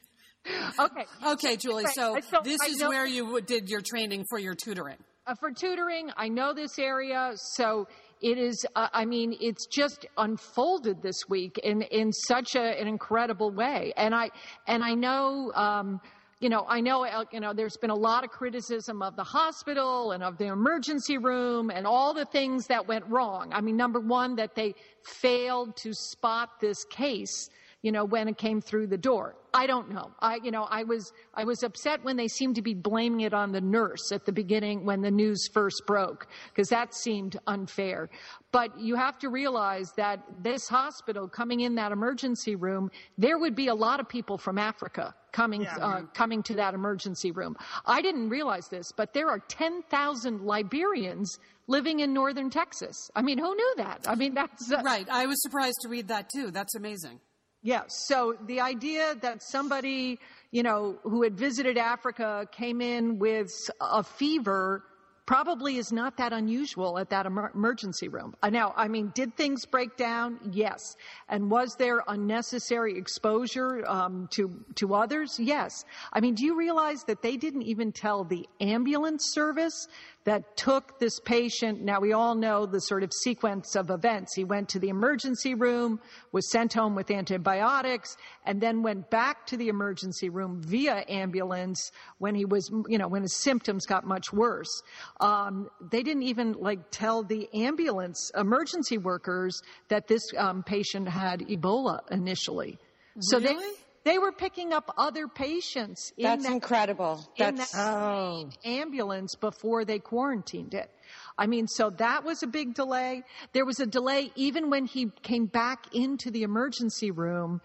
Okay. 0.77 1.05
Okay, 1.25 1.55
Julie. 1.55 1.85
So 1.93 2.17
so 2.29 2.41
this 2.43 2.59
I 2.61 2.65
is 2.67 2.79
know- 2.79 2.89
where 2.89 3.05
you 3.05 3.39
did 3.39 3.69
your 3.69 3.79
training 3.79 4.25
for 4.29 4.37
your 4.37 4.55
tutoring. 4.55 4.97
Uh, 5.25 5.35
for 5.39 5.51
tutoring, 5.51 6.09
I 6.17 6.27
know 6.27 6.53
this 6.53 6.77
area, 6.77 7.31
so 7.35 7.87
it 8.23 8.37
is. 8.37 8.65
Uh, 8.75 8.87
I 8.93 9.05
mean, 9.05 9.35
it's 9.39 9.67
just 9.67 10.07
unfolded 10.17 11.03
this 11.03 11.27
week 11.29 11.59
in 11.59 11.83
in 11.83 12.11
such 12.11 12.55
a, 12.55 12.81
an 12.81 12.87
incredible 12.87 13.51
way, 13.51 13.93
and 13.97 14.15
I 14.15 14.31
and 14.67 14.83
I 14.83 14.95
know. 14.95 15.51
Um, 15.53 16.01
you 16.39 16.49
know, 16.49 16.65
I 16.67 16.81
know, 16.81 17.05
uh, 17.05 17.23
you 17.31 17.39
know, 17.39 17.53
there's 17.53 17.77
been 17.77 17.89
a 17.89 17.95
lot 17.95 18.25
of 18.25 18.29
criticism 18.29 19.01
of 19.01 19.15
the 19.15 19.23
hospital 19.23 20.11
and 20.11 20.21
of 20.21 20.37
the 20.37 20.47
emergency 20.47 21.17
room 21.17 21.69
and 21.69 21.87
all 21.87 22.13
the 22.13 22.25
things 22.25 22.67
that 22.67 22.85
went 22.85 23.05
wrong. 23.07 23.53
I 23.53 23.61
mean, 23.61 23.77
number 23.77 24.01
one, 24.01 24.35
that 24.35 24.53
they 24.53 24.75
failed 25.05 25.77
to 25.77 25.93
spot 25.93 26.59
this 26.59 26.83
case, 26.83 27.49
you 27.83 27.91
know, 27.91 28.05
when 28.05 28.27
it 28.29 28.37
came 28.37 28.61
through 28.61 28.87
the 28.87 28.97
door. 28.97 29.35
I 29.53 29.67
don't 29.67 29.91
know. 29.91 30.09
I, 30.19 30.39
you 30.41 30.49
know, 30.49 30.63
I 30.63 30.83
was, 30.83 31.11
I 31.35 31.43
was 31.43 31.61
upset 31.61 32.03
when 32.03 32.15
they 32.15 32.29
seemed 32.29 32.55
to 32.55 32.61
be 32.63 32.73
blaming 32.73 33.21
it 33.21 33.33
on 33.33 33.51
the 33.51 33.61
nurse 33.61 34.11
at 34.11 34.25
the 34.25 34.31
beginning 34.31 34.83
when 34.85 35.01
the 35.01 35.11
news 35.11 35.47
first 35.53 35.83
broke, 35.85 36.27
because 36.49 36.69
that 36.69 36.95
seemed 36.95 37.37
unfair. 37.45 38.09
But 38.51 38.79
you 38.79 38.95
have 38.95 39.19
to 39.19 39.29
realize 39.29 39.91
that 39.97 40.23
this 40.41 40.67
hospital 40.67 41.27
coming 41.27 41.59
in 41.59 41.75
that 41.75 41.91
emergency 41.91 42.55
room, 42.55 42.89
there 43.17 43.37
would 43.37 43.53
be 43.53 43.67
a 43.67 43.75
lot 43.75 43.99
of 43.99 44.07
people 44.09 44.37
from 44.37 44.57
Africa 44.57 45.13
coming, 45.33 45.67
uh, 45.67 46.03
coming 46.13 46.41
to 46.43 46.55
that 46.55 46.73
emergency 46.73 47.31
room. 47.31 47.55
I 47.85 48.01
didn't 48.01 48.29
realize 48.29 48.69
this, 48.69 48.91
but 48.95 49.13
there 49.13 49.27
are 49.27 49.39
10,000 49.39 50.39
Liberians 50.41 51.37
living 51.67 51.99
in 51.99 52.13
northern 52.13 52.49
Texas. 52.49 52.95
I 53.15 53.21
mean, 53.21 53.37
who 53.37 53.53
knew 53.53 53.73
that? 53.77 54.05
I 54.07 54.15
mean, 54.15 54.33
that's, 54.33 54.71
uh, 54.71 54.81
Right. 54.83 55.07
I 55.11 55.25
was 55.25 55.41
surprised 55.41 55.77
to 55.81 55.89
read 55.89 56.07
that 56.07 56.29
too. 56.33 56.49
That's 56.49 56.75
amazing. 56.75 57.19
Yeah. 57.63 57.83
So 57.87 58.35
the 58.45 58.59
idea 58.59 59.15
that 59.21 59.41
somebody, 59.41 60.19
you 60.51 60.63
know, 60.63 60.97
who 61.03 61.23
had 61.23 61.37
visited 61.37 61.77
Africa 61.77 62.47
came 62.51 62.81
in 62.81 63.17
with 63.19 63.49
a 63.79 64.03
fever 64.03 64.83
probably 65.25 65.77
is 65.77 65.93
not 65.93 66.17
that 66.17 66.33
unusual 66.33 66.99
at 66.99 67.09
that 67.09 67.25
emergency 67.25 68.09
room. 68.09 68.35
Uh, 68.43 68.49
Now, 68.49 68.73
I 68.75 68.89
mean, 68.89 69.11
did 69.15 69.37
things 69.37 69.65
break 69.65 69.95
down? 69.95 70.37
Yes. 70.51 70.97
And 71.29 71.49
was 71.49 71.75
there 71.77 72.03
unnecessary 72.07 72.97
exposure 72.97 73.87
um, 73.87 74.27
to 74.31 74.51
to 74.75 74.93
others? 74.93 75.39
Yes. 75.39 75.85
I 76.11 76.19
mean, 76.19 76.35
do 76.35 76.43
you 76.45 76.57
realize 76.57 77.05
that 77.05 77.21
they 77.21 77.37
didn't 77.37 77.61
even 77.63 77.93
tell 77.93 78.25
the 78.25 78.45
ambulance 78.59 79.31
service 79.31 79.87
that 80.25 80.55
took 80.55 80.99
this 80.99 81.19
patient. 81.19 81.81
Now 81.81 81.99
we 81.99 82.13
all 82.13 82.35
know 82.35 82.65
the 82.65 82.79
sort 82.79 83.03
of 83.03 83.11
sequence 83.11 83.75
of 83.75 83.89
events. 83.89 84.33
He 84.35 84.43
went 84.43 84.69
to 84.69 84.79
the 84.79 84.89
emergency 84.89 85.53
room, 85.53 85.99
was 86.31 86.49
sent 86.51 86.73
home 86.73 86.95
with 86.95 87.11
antibiotics, 87.11 88.15
and 88.45 88.61
then 88.61 88.83
went 88.83 89.09
back 89.09 89.45
to 89.47 89.57
the 89.57 89.67
emergency 89.67 90.29
room 90.29 90.61
via 90.63 91.03
ambulance 91.09 91.91
when 92.19 92.35
he 92.35 92.45
was, 92.45 92.71
you 92.87 92.97
know, 92.97 93.07
when 93.07 93.23
his 93.23 93.35
symptoms 93.35 93.85
got 93.85 94.05
much 94.05 94.31
worse. 94.31 94.81
Um, 95.19 95.69
they 95.91 96.03
didn't 96.03 96.23
even 96.23 96.53
like 96.53 96.79
tell 96.91 97.23
the 97.23 97.49
ambulance 97.53 98.31
emergency 98.37 98.97
workers 98.97 99.61
that 99.89 100.07
this 100.07 100.23
um, 100.37 100.63
patient 100.63 101.09
had 101.09 101.41
Ebola 101.41 101.99
initially. 102.11 102.79
So 103.19 103.37
Really? 103.39 103.55
they 103.55 103.82
were 104.17 104.31
picking 104.31 104.73
up 104.73 104.93
other 104.97 105.27
patients 105.27 106.11
in 106.17 106.23
That's 106.23 106.43
that 106.43 106.51
incredible. 106.51 107.25
in 107.37 107.55
That's 107.55 107.71
that 107.71 108.49
ambulance 108.65 109.35
before 109.35 109.85
they 109.85 109.99
quarantined 109.99 110.73
it. 110.73 110.89
I 111.37 111.47
mean, 111.47 111.67
so 111.67 111.89
that 111.91 112.23
was 112.23 112.43
a 112.43 112.47
big 112.47 112.73
delay. 112.73 113.23
There 113.53 113.65
was 113.65 113.79
a 113.79 113.85
delay 113.85 114.31
even 114.35 114.69
when 114.69 114.85
he 114.85 115.11
came 115.21 115.45
back 115.45 115.93
into 115.93 116.31
the 116.31 116.43
emergency 116.43 117.11
room 117.11 117.61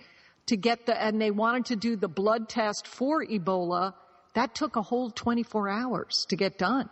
to 0.47 0.57
get 0.57 0.87
the, 0.87 1.00
and 1.02 1.21
they 1.21 1.30
wanted 1.30 1.66
to 1.66 1.76
do 1.76 1.97
the 1.97 2.09
blood 2.09 2.49
test 2.49 2.87
for 2.87 3.25
Ebola. 3.25 3.95
That 4.35 4.54
took 4.54 4.76
a 4.76 4.83
whole 4.83 5.11
24 5.11 5.68
hours 5.68 6.25
to 6.28 6.37
get 6.37 6.57
done. 6.59 6.88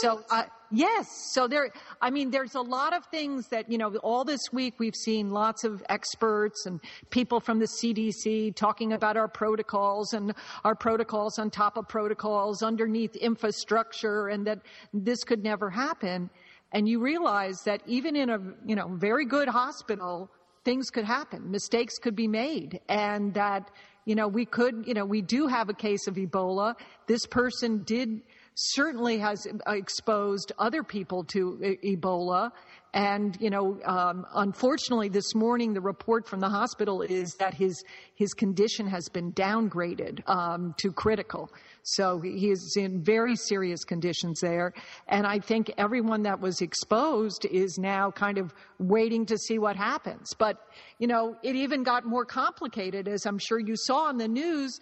So, 0.00 0.22
uh, 0.30 0.44
yes. 0.74 1.06
So 1.32 1.48
there, 1.48 1.70
I 2.00 2.10
mean, 2.10 2.30
there's 2.30 2.54
a 2.54 2.60
lot 2.60 2.94
of 2.94 3.04
things 3.06 3.48
that, 3.48 3.70
you 3.70 3.78
know, 3.78 3.94
all 3.96 4.24
this 4.24 4.40
week 4.52 4.74
we've 4.78 4.94
seen 4.94 5.30
lots 5.30 5.64
of 5.64 5.82
experts 5.88 6.66
and 6.66 6.80
people 7.10 7.40
from 7.40 7.58
the 7.58 7.66
CDC 7.66 8.54
talking 8.54 8.92
about 8.92 9.16
our 9.16 9.28
protocols 9.28 10.12
and 10.12 10.34
our 10.64 10.74
protocols 10.74 11.38
on 11.38 11.50
top 11.50 11.76
of 11.76 11.88
protocols 11.88 12.62
underneath 12.62 13.16
infrastructure 13.16 14.28
and 14.28 14.46
that 14.46 14.60
this 14.92 15.24
could 15.24 15.42
never 15.42 15.70
happen. 15.70 16.30
And 16.72 16.88
you 16.88 17.00
realize 17.00 17.62
that 17.64 17.82
even 17.86 18.16
in 18.16 18.30
a, 18.30 18.38
you 18.66 18.74
know, 18.74 18.88
very 18.96 19.24
good 19.24 19.48
hospital, 19.48 20.30
things 20.64 20.90
could 20.90 21.04
happen. 21.04 21.50
Mistakes 21.50 21.98
could 21.98 22.16
be 22.16 22.26
made 22.26 22.80
and 22.88 23.32
that, 23.34 23.70
you 24.06 24.14
know, 24.14 24.28
we 24.28 24.44
could, 24.44 24.84
you 24.86 24.94
know, 24.94 25.04
we 25.04 25.22
do 25.22 25.46
have 25.46 25.68
a 25.68 25.74
case 25.74 26.06
of 26.06 26.16
Ebola. 26.16 26.74
This 27.06 27.26
person 27.26 27.82
did 27.84 28.22
certainly 28.54 29.18
has 29.18 29.46
exposed 29.66 30.52
other 30.58 30.82
people 30.82 31.24
to 31.24 31.58
e- 31.82 31.96
Ebola. 31.96 32.50
And, 32.92 33.36
you 33.40 33.50
know, 33.50 33.80
um, 33.84 34.24
unfortunately 34.34 35.08
this 35.08 35.34
morning 35.34 35.74
the 35.74 35.80
report 35.80 36.28
from 36.28 36.38
the 36.38 36.48
hospital 36.48 37.02
is 37.02 37.34
that 37.40 37.52
his, 37.52 37.82
his 38.14 38.32
condition 38.34 38.86
has 38.86 39.08
been 39.08 39.32
downgraded, 39.32 40.20
um, 40.28 40.74
to 40.78 40.92
critical. 40.92 41.50
So 41.82 42.20
he 42.20 42.50
is 42.50 42.76
in 42.78 43.02
very 43.02 43.34
serious 43.34 43.82
conditions 43.82 44.38
there. 44.40 44.72
And 45.08 45.26
I 45.26 45.40
think 45.40 45.72
everyone 45.76 46.22
that 46.22 46.40
was 46.40 46.60
exposed 46.60 47.46
is 47.50 47.78
now 47.78 48.12
kind 48.12 48.38
of 48.38 48.54
waiting 48.78 49.26
to 49.26 49.38
see 49.38 49.58
what 49.58 49.74
happens. 49.74 50.32
But, 50.38 50.58
you 51.00 51.08
know, 51.08 51.36
it 51.42 51.56
even 51.56 51.82
got 51.82 52.06
more 52.06 52.24
complicated 52.24 53.08
as 53.08 53.26
I'm 53.26 53.38
sure 53.38 53.58
you 53.58 53.74
saw 53.76 54.08
in 54.10 54.18
the 54.18 54.28
news 54.28 54.78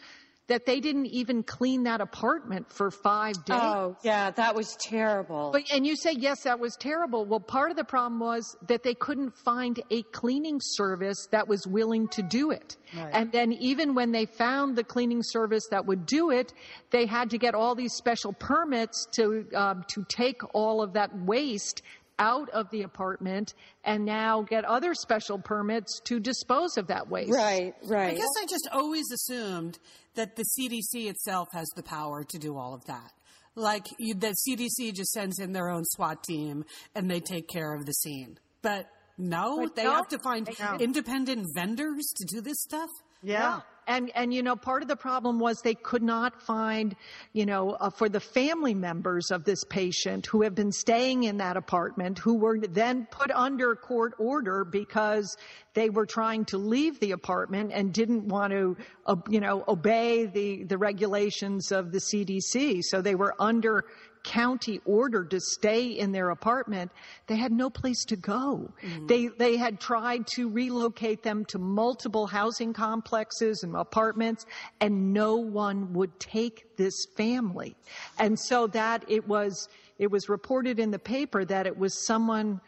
that 0.48 0.66
they 0.66 0.80
didn't 0.80 1.06
even 1.06 1.42
clean 1.42 1.84
that 1.84 2.00
apartment 2.00 2.70
for 2.70 2.90
five 2.90 3.34
days. 3.44 3.60
Oh, 3.60 3.96
yeah, 4.02 4.30
that 4.32 4.54
was 4.54 4.76
terrible. 4.80 5.50
But, 5.52 5.62
and 5.72 5.86
you 5.86 5.96
say, 5.96 6.12
yes, 6.12 6.42
that 6.42 6.58
was 6.58 6.76
terrible. 6.76 7.24
Well, 7.24 7.40
part 7.40 7.70
of 7.70 7.76
the 7.76 7.84
problem 7.84 8.18
was 8.18 8.56
that 8.66 8.82
they 8.82 8.94
couldn't 8.94 9.36
find 9.44 9.80
a 9.90 10.02
cleaning 10.02 10.58
service 10.60 11.28
that 11.30 11.46
was 11.46 11.66
willing 11.66 12.08
to 12.08 12.22
do 12.22 12.50
it. 12.50 12.76
Right. 12.96 13.10
And 13.12 13.30
then 13.30 13.52
even 13.52 13.94
when 13.94 14.10
they 14.10 14.26
found 14.26 14.76
the 14.76 14.84
cleaning 14.84 15.22
service 15.22 15.68
that 15.70 15.86
would 15.86 16.06
do 16.06 16.30
it, 16.30 16.52
they 16.90 17.06
had 17.06 17.30
to 17.30 17.38
get 17.38 17.54
all 17.54 17.74
these 17.74 17.94
special 17.94 18.32
permits 18.32 19.06
to, 19.12 19.46
um, 19.54 19.84
to 19.94 20.04
take 20.08 20.40
all 20.54 20.82
of 20.82 20.94
that 20.94 21.16
waste 21.16 21.82
out 22.18 22.48
of 22.50 22.70
the 22.70 22.82
apartment 22.82 23.54
and 23.84 24.04
now 24.04 24.42
get 24.42 24.64
other 24.64 24.94
special 24.94 25.38
permits 25.38 26.00
to 26.04 26.20
dispose 26.20 26.76
of 26.76 26.86
that 26.88 27.08
waste. 27.08 27.32
right, 27.32 27.74
right. 27.84 28.12
I 28.12 28.14
guess 28.14 28.28
I 28.40 28.46
just 28.46 28.68
always 28.72 29.04
assumed 29.12 29.78
that 30.14 30.36
the 30.36 30.44
CDC 30.44 31.08
itself 31.08 31.48
has 31.52 31.66
the 31.76 31.82
power 31.82 32.24
to 32.24 32.38
do 32.38 32.56
all 32.56 32.74
of 32.74 32.84
that. 32.86 33.12
Like 33.54 33.86
you, 33.98 34.14
the 34.14 34.34
CDC 34.48 34.94
just 34.94 35.12
sends 35.12 35.38
in 35.38 35.52
their 35.52 35.68
own 35.68 35.84
SWAT 35.84 36.22
team 36.24 36.64
and 36.94 37.10
they 37.10 37.20
take 37.20 37.48
care 37.48 37.74
of 37.74 37.84
the 37.86 37.92
scene. 37.92 38.38
But 38.62 38.86
no, 39.18 39.58
But 39.58 39.76
they 39.76 39.84
no, 39.84 39.92
have 39.92 40.08
to 40.08 40.18
find 40.18 40.48
independent 40.80 41.46
vendors 41.54 42.12
to 42.16 42.24
do 42.24 42.40
this 42.40 42.60
stuff. 42.62 42.88
Yeah. 43.22 43.60
And, 43.86 44.12
and, 44.14 44.32
you 44.32 44.42
know, 44.42 44.54
part 44.54 44.82
of 44.82 44.88
the 44.88 44.96
problem 44.96 45.40
was 45.40 45.60
they 45.60 45.74
could 45.74 46.02
not 46.02 46.40
find, 46.42 46.94
you 47.32 47.46
know, 47.46 47.70
uh, 47.70 47.90
for 47.90 48.08
the 48.08 48.20
family 48.20 48.74
members 48.74 49.30
of 49.30 49.44
this 49.44 49.64
patient 49.64 50.26
who 50.26 50.42
have 50.42 50.54
been 50.54 50.70
staying 50.70 51.24
in 51.24 51.38
that 51.38 51.56
apartment, 51.56 52.18
who 52.18 52.34
were 52.34 52.58
then 52.60 53.08
put 53.10 53.30
under 53.32 53.74
court 53.74 54.14
order 54.18 54.64
because 54.64 55.36
they 55.74 55.90
were 55.90 56.06
trying 56.06 56.44
to 56.46 56.58
leave 56.58 57.00
the 57.00 57.10
apartment 57.10 57.72
and 57.74 57.92
didn't 57.92 58.28
want 58.28 58.52
to, 58.52 58.76
uh, 59.06 59.16
you 59.28 59.40
know, 59.40 59.64
obey 59.66 60.26
the, 60.26 60.64
the 60.64 60.78
regulations 60.78 61.72
of 61.72 61.90
the 61.90 61.98
CDC. 61.98 62.82
So 62.82 63.02
they 63.02 63.16
were 63.16 63.34
under 63.40 63.84
county 64.22 64.80
order 64.84 65.24
to 65.24 65.40
stay 65.40 65.86
in 65.86 66.12
their 66.12 66.30
apartment, 66.30 66.90
they 67.26 67.36
had 67.36 67.52
no 67.52 67.70
place 67.70 68.04
to 68.06 68.16
go. 68.16 68.70
Mm-hmm. 68.82 69.06
They, 69.06 69.26
they 69.28 69.56
had 69.56 69.80
tried 69.80 70.26
to 70.34 70.48
relocate 70.48 71.22
them 71.22 71.44
to 71.46 71.58
multiple 71.58 72.26
housing 72.26 72.72
complexes 72.72 73.62
and 73.62 73.76
apartments 73.76 74.46
and 74.80 75.12
no 75.12 75.36
one 75.36 75.92
would 75.92 76.18
take 76.20 76.76
this 76.76 77.06
family. 77.16 77.76
And 78.18 78.38
so 78.38 78.66
that 78.68 79.04
it 79.08 79.26
was, 79.26 79.68
it 79.98 80.10
was 80.10 80.28
reported 80.28 80.78
in 80.78 80.90
the 80.90 80.98
paper 80.98 81.44
that 81.44 81.66
it 81.66 81.76
was 81.76 82.06
someone 82.06 82.60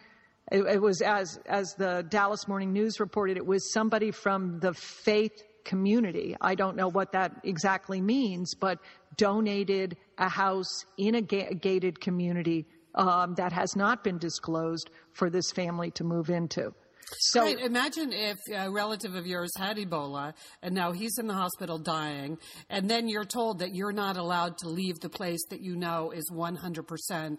it, 0.53 0.61
it 0.67 0.83
was 0.83 1.01
as 1.01 1.39
as 1.47 1.75
the 1.79 2.05
Dallas 2.11 2.47
Morning 2.47 2.73
News 2.73 3.01
reported, 3.01 3.39
it 3.39 3.47
was 3.47 3.73
somebody 3.73 4.11
from 4.11 4.61
the 4.61 4.75
faith 4.75 5.43
community. 5.65 6.37
I 6.41 6.55
don't 6.55 6.77
know 6.77 6.89
what 6.89 7.13
that 7.13 7.33
exactly 7.45 8.01
means, 8.01 8.55
but 8.55 8.79
donated 9.17 9.97
a 10.19 10.29
house 10.29 10.85
in 10.99 11.15
a, 11.15 11.23
ga- 11.23 11.55
gated 11.55 12.01
community 12.01 12.67
um, 12.95 13.35
that 13.35 13.53
has 13.53 13.75
not 13.77 14.05
been 14.05 14.19
disclosed 14.19 14.91
for 15.13 15.31
this 15.31 15.51
family 15.53 15.91
to 15.93 16.05
move 16.05 16.31
into. 16.31 16.73
So 17.19 17.43
Right. 17.43 17.59
Imagine 17.59 18.13
if 18.13 18.37
a 18.55 18.71
relative 18.71 19.15
of 19.15 19.27
yours 19.27 19.51
had 19.59 19.77
Ebola 19.77 20.33
and 20.63 20.75
now 20.75 20.93
he's 20.93 21.19
in 21.19 21.27
the 21.27 21.35
hospital 21.35 21.79
dying, 21.79 22.39
and 22.71 22.89
then 22.89 23.09
you're 23.09 23.25
told 23.27 23.59
that 23.59 23.75
you're 23.75 23.93
not 23.93 24.17
allowed 24.17 24.57
to 24.59 24.69
leave 24.69 25.01
the 25.01 25.11
place 25.11 25.45
that 25.51 25.61
you 25.61 25.77
know 25.77 26.11
is 26.13 26.25
100% 26.33 27.39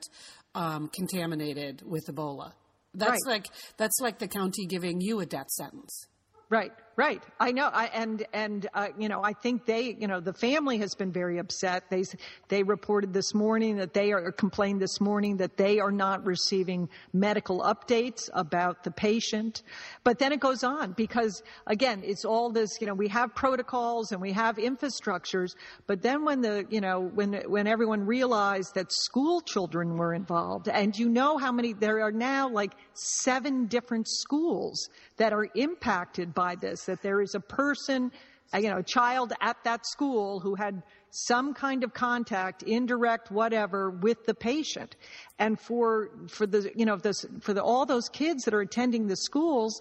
um, 0.54 0.88
contaminated 0.90 1.82
with 1.86 2.06
Ebola. 2.08 2.52
That's 2.94 3.26
Right. 3.26 3.34
like 3.34 3.48
that's 3.78 4.00
like 4.00 4.20
the 4.20 4.28
county 4.28 4.66
giving 4.68 5.02
you 5.02 5.20
a 5.20 5.26
death 5.26 5.50
sentence. 5.50 6.08
Right, 6.50 6.72
right. 6.96 7.22
I 7.40 7.52
know. 7.52 7.70
I, 7.72 7.86
and 7.88 8.26
and 8.34 8.68
uh, 8.74 8.88
you 8.98 9.10
know, 9.10 9.24
I 9.24 9.34
think 9.34 9.66
they, 9.66 9.96
you 10.00 10.08
know, 10.08 10.20
the 10.20 10.34
family 10.34 10.78
has 10.80 10.96
been 10.96 11.12
very 11.12 11.38
upset. 11.38 11.90
They 11.90 12.04
they 12.50 12.64
reported 12.64 13.14
this 13.14 13.34
morning 13.34 13.78
that 13.78 13.94
they 13.94 14.12
are 14.12 14.32
complained 14.32 14.82
this 14.82 15.02
morning 15.02 15.38
that 15.38 15.58
they 15.58 15.80
are 15.80 15.92
not 15.92 16.26
receiving 16.26 16.90
medical 17.14 17.62
updates 17.62 18.30
about 18.34 18.84
the 18.84 18.92
patient. 18.92 19.64
But 20.04 20.20
then 20.20 20.32
it 20.32 20.40
goes 20.40 20.64
on 20.64 20.94
because 20.94 21.44
again, 21.68 22.02
it's 22.06 22.26
all 22.26 22.50
this. 22.52 22.80
You 22.80 22.88
know, 22.88 22.94
we 22.94 23.08
have 23.10 23.36
protocols 23.36 24.12
and 24.12 24.22
we 24.22 24.32
have 24.32 24.58
infrastructures, 24.58 25.56
but 25.88 26.02
then 26.02 26.26
when 26.26 26.42
the 26.42 26.66
you 26.70 26.82
know 26.82 27.02
when 27.02 27.34
when 27.48 27.68
everyone 27.68 28.06
realized 28.06 28.76
that 28.76 28.92
school 28.92 29.42
children 29.42 29.98
were 29.98 30.14
involved, 30.14 30.68
and 30.68 30.96
you 30.98 31.10
know 31.10 31.38
how 31.38 31.52
many 31.52 31.74
there 31.74 32.02
are 32.02 32.12
now 32.12 32.50
like 32.50 32.74
seven 32.94 33.68
different 33.68 34.08
schools 34.08 34.90
that 35.18 35.34
are 35.34 35.48
impacted 35.56 36.34
by 36.34 36.56
this, 36.56 36.85
that 36.86 37.02
there 37.02 37.22
is 37.22 37.36
a 37.36 37.40
person, 37.40 38.12
uh, 38.54 38.58
you 38.58 38.70
know, 38.70 38.78
a 38.78 38.84
child 38.84 39.34
at 39.42 39.58
that 39.64 39.86
school 39.86 40.40
who 40.40 40.56
had 40.56 40.82
some 41.12 41.54
kind 41.54 41.84
of 41.84 41.94
contact, 41.94 42.64
indirect, 42.64 43.32
whatever, 43.32 43.90
with 43.90 44.26
the 44.26 44.34
patient. 44.34 44.96
And 45.40 45.60
for, 45.60 46.10
for 46.28 46.46
the, 46.46 46.72
you 46.76 46.86
know, 46.86 46.98
this, 46.98 47.26
for 47.42 47.54
the, 47.54 47.64
all 47.64 47.86
those 47.86 48.10
kids 48.10 48.44
that 48.44 48.54
are 48.54 48.62
attending 48.62 49.08
the 49.08 49.16
schools, 49.16 49.80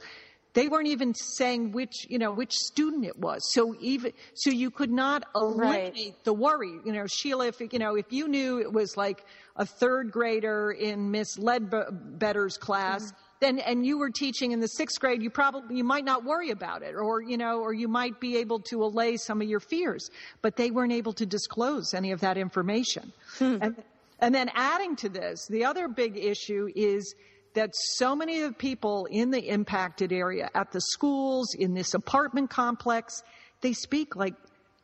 they 0.53 0.69
weren't 0.69 0.87
even 0.87 1.13
saying 1.15 1.73
which, 1.73 2.07
you 2.09 2.19
know, 2.19 2.31
which 2.31 2.53
student 2.53 3.05
it 3.05 3.19
was. 3.19 3.41
So 3.53 3.75
even, 3.81 4.13
so 4.35 4.51
you 4.51 4.71
could 4.71 4.93
not 4.93 5.25
eliminate 5.35 6.23
the 6.23 6.33
worry. 6.33 6.79
You 6.85 6.93
know, 6.93 7.07
Sheila, 7.09 7.49
if, 7.49 7.61
you 7.61 7.81
know, 7.81 7.97
if 7.97 8.07
you 8.11 8.29
knew 8.29 8.61
it 8.61 8.73
was 8.73 8.97
like 8.97 9.25
a 9.57 9.67
third 9.67 10.13
grader 10.13 10.71
in 10.71 11.11
Miss 11.11 11.37
Ledbetter's 11.37 12.57
class, 12.57 13.13
then, 13.41 13.59
and 13.59 13.85
you 13.85 13.99
were 13.99 14.11
teaching 14.11 14.53
in 14.53 14.61
the 14.61 14.69
sixth 14.69 15.01
grade, 15.01 15.23
you 15.23 15.31
probably, 15.31 15.77
you 15.77 15.85
might 15.85 16.05
not 16.05 16.25
worry 16.25 16.51
about 16.51 16.83
it, 16.83 16.95
or, 16.95 17.23
you 17.23 17.37
know, 17.37 17.61
or 17.61 17.73
you 17.73 17.89
might 17.89 18.21
be 18.21 18.37
able 18.39 18.61
to 18.61 18.83
allay 18.83 19.17
some 19.17 19.43
of 19.43 19.49
your 19.49 19.61
fears. 19.61 20.09
But 20.41 20.57
they 20.57 20.71
weren't 20.71 20.93
able 20.93 21.13
to 21.15 21.27
disclose 21.27 21.95
any 21.95 22.13
of 22.13 22.21
that 22.21 22.37
information. 22.37 23.13
Hmm. 23.39 23.59
And, 23.61 23.83
and 24.21 24.35
then 24.35 24.51
adding 24.55 24.97
to 24.97 25.09
this, 25.09 25.47
the 25.49 25.65
other 25.65 25.89
big 25.89 26.17
issue 26.17 26.69
is 26.75 27.15
that 27.55 27.71
so 27.75 28.17
many 28.17 28.41
of 28.43 28.51
the 28.51 28.57
people 28.57 29.07
in 29.11 29.31
the 29.31 29.49
impacted 29.49 30.13
area, 30.13 30.51
at 30.55 30.73
the 30.73 30.81
schools, 30.81 31.55
in 31.55 31.75
this 31.75 31.95
apartment 31.95 32.51
complex, 32.51 33.23
they 33.61 33.73
speak 33.73 34.17
like 34.17 34.35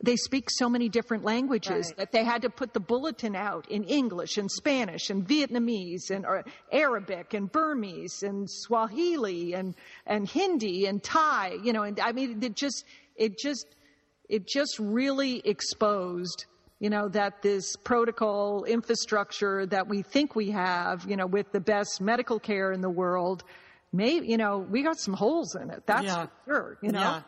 they 0.02 0.16
speak 0.16 0.49
so 0.50 0.69
many 0.69 0.88
different 0.88 1.25
languages 1.25 1.88
Right. 1.88 1.97
that 1.99 2.12
they 2.12 2.25
had 2.25 2.42
to 2.42 2.50
put 2.50 2.73
the 2.73 2.80
bulletin 2.80 3.37
out 3.37 3.69
in 3.71 3.85
English 3.85 4.38
and 4.38 4.50
Spanish 4.50 5.11
and 5.11 5.26
Vietnamese 5.28 6.11
and 6.11 6.25
Arabic 6.73 7.35
and 7.35 7.50
Burmese 7.52 8.23
and 8.23 8.49
Swahili 8.50 9.52
and 9.54 9.75
and 10.07 10.28
Hindi 10.28 10.87
and 10.87 11.02
Thai. 11.02 11.59
You 11.62 11.73
know, 11.73 11.83
and 11.83 12.00
I 12.00 12.12
mean, 12.12 12.42
it 12.42 12.54
just 12.57 12.85
it 13.16 13.38
just 13.38 13.66
it 14.28 14.47
just 14.47 14.78
really 14.78 15.40
exposed 15.45 16.47
you 16.78 16.88
know 16.88 17.09
that 17.11 17.42
this 17.42 17.76
protocol 17.85 18.64
infrastructure 18.64 19.66
that 19.66 19.87
we 19.87 20.00
think 20.02 20.35
we 20.35 20.50
have 20.50 21.04
you 21.09 21.16
know 21.16 21.26
with 21.26 21.52
the 21.52 21.61
best 21.61 22.00
medical 22.00 22.38
care 22.40 22.73
in 22.73 22.80
the 22.80 22.88
world 22.88 23.45
maybe 23.92 24.26
you 24.28 24.38
know 24.38 24.59
we 24.59 24.83
got 24.83 24.99
some 24.99 25.12
holes 25.12 25.54
in 25.57 25.69
it 25.69 25.83
that's 25.85 26.04
Yeah. 26.04 26.26
for 26.26 26.30
sure 26.47 26.78
you 26.80 26.90
know 26.92 27.00
Yeah. 27.00 27.23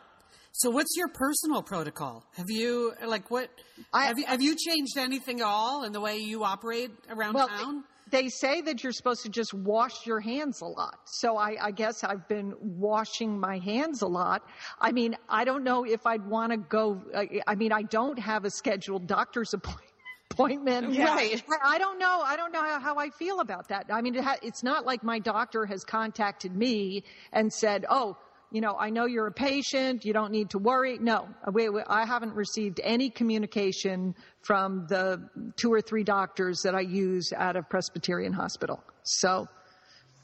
So 0.55 0.69
what's 0.69 0.95
your 0.95 1.07
personal 1.07 1.63
protocol? 1.63 2.23
Have 2.37 2.49
you 2.49 2.93
like 3.05 3.31
what 3.31 3.49
I- 3.91 4.05
have 4.05 4.19
you 4.19 4.25
have 4.25 4.41
you 4.41 4.55
changed 4.55 4.97
anything 4.97 5.41
at 5.41 5.45
all 5.47 5.83
in 5.83 5.91
the 5.91 5.99
way 5.99 6.17
you 6.17 6.43
operate 6.43 6.91
around 7.09 7.33
well 7.33 7.47
town? 7.47 7.83
they 8.11 8.29
say 8.29 8.61
that 8.61 8.83
you're 8.83 8.91
supposed 8.93 9.23
to 9.23 9.29
just 9.29 9.51
wash 9.55 10.05
your 10.05 10.19
hands 10.19 10.61
a 10.61 10.65
lot 10.65 10.99
so 11.05 11.35
I, 11.35 11.57
I 11.59 11.71
guess 11.71 12.03
i've 12.03 12.27
been 12.27 12.53
washing 12.61 13.39
my 13.39 13.57
hands 13.57 14.03
a 14.03 14.07
lot 14.07 14.43
i 14.79 14.91
mean 14.91 15.15
i 15.27 15.43
don't 15.45 15.63
know 15.63 15.83
if 15.83 16.05
i'd 16.05 16.27
want 16.27 16.51
to 16.51 16.57
go 16.57 17.01
I, 17.15 17.41
I 17.47 17.55
mean 17.55 17.71
i 17.71 17.81
don't 17.81 18.19
have 18.19 18.45
a 18.45 18.51
scheduled 18.51 19.07
doctor's 19.07 19.53
appointment 19.53 19.89
appointment. 20.31 20.97
Right. 20.97 21.43
I, 21.63 21.75
I 21.75 21.77
don't 21.77 21.99
know. 21.99 22.21
I 22.25 22.35
don't 22.37 22.51
know 22.51 22.61
how, 22.63 22.79
how 22.79 22.95
I 22.97 23.09
feel 23.11 23.39
about 23.39 23.67
that. 23.67 23.85
I 23.93 24.01
mean, 24.01 24.15
it 24.15 24.23
ha- 24.23 24.37
it's 24.41 24.63
not 24.63 24.83
like 24.83 25.03
my 25.03 25.19
doctor 25.19 25.67
has 25.67 25.83
contacted 25.83 26.55
me 26.55 27.03
and 27.31 27.53
said, 27.53 27.85
"Oh, 27.87 28.17
you 28.53 28.61
know, 28.61 28.77
I 28.79 28.89
know 28.91 29.05
you're 29.05 29.27
a 29.27 29.33
patient. 29.33 30.05
You 30.05 30.13
don't 30.13 30.31
need 30.31 30.51
to 30.51 30.59
worry." 30.59 30.97
No, 30.99 31.27
we, 31.51 31.67
we, 31.67 31.81
I 31.85 32.05
haven't 32.05 32.35
received 32.35 32.79
any 32.81 33.09
communication 33.09 34.15
from 34.41 34.85
the 34.87 35.27
two 35.57 35.73
or 35.73 35.81
three 35.81 36.05
doctors 36.05 36.61
that 36.63 36.75
I 36.75 36.81
use 36.81 37.33
out 37.35 37.57
of 37.57 37.67
Presbyterian 37.67 38.31
Hospital. 38.31 38.81
So, 39.03 39.47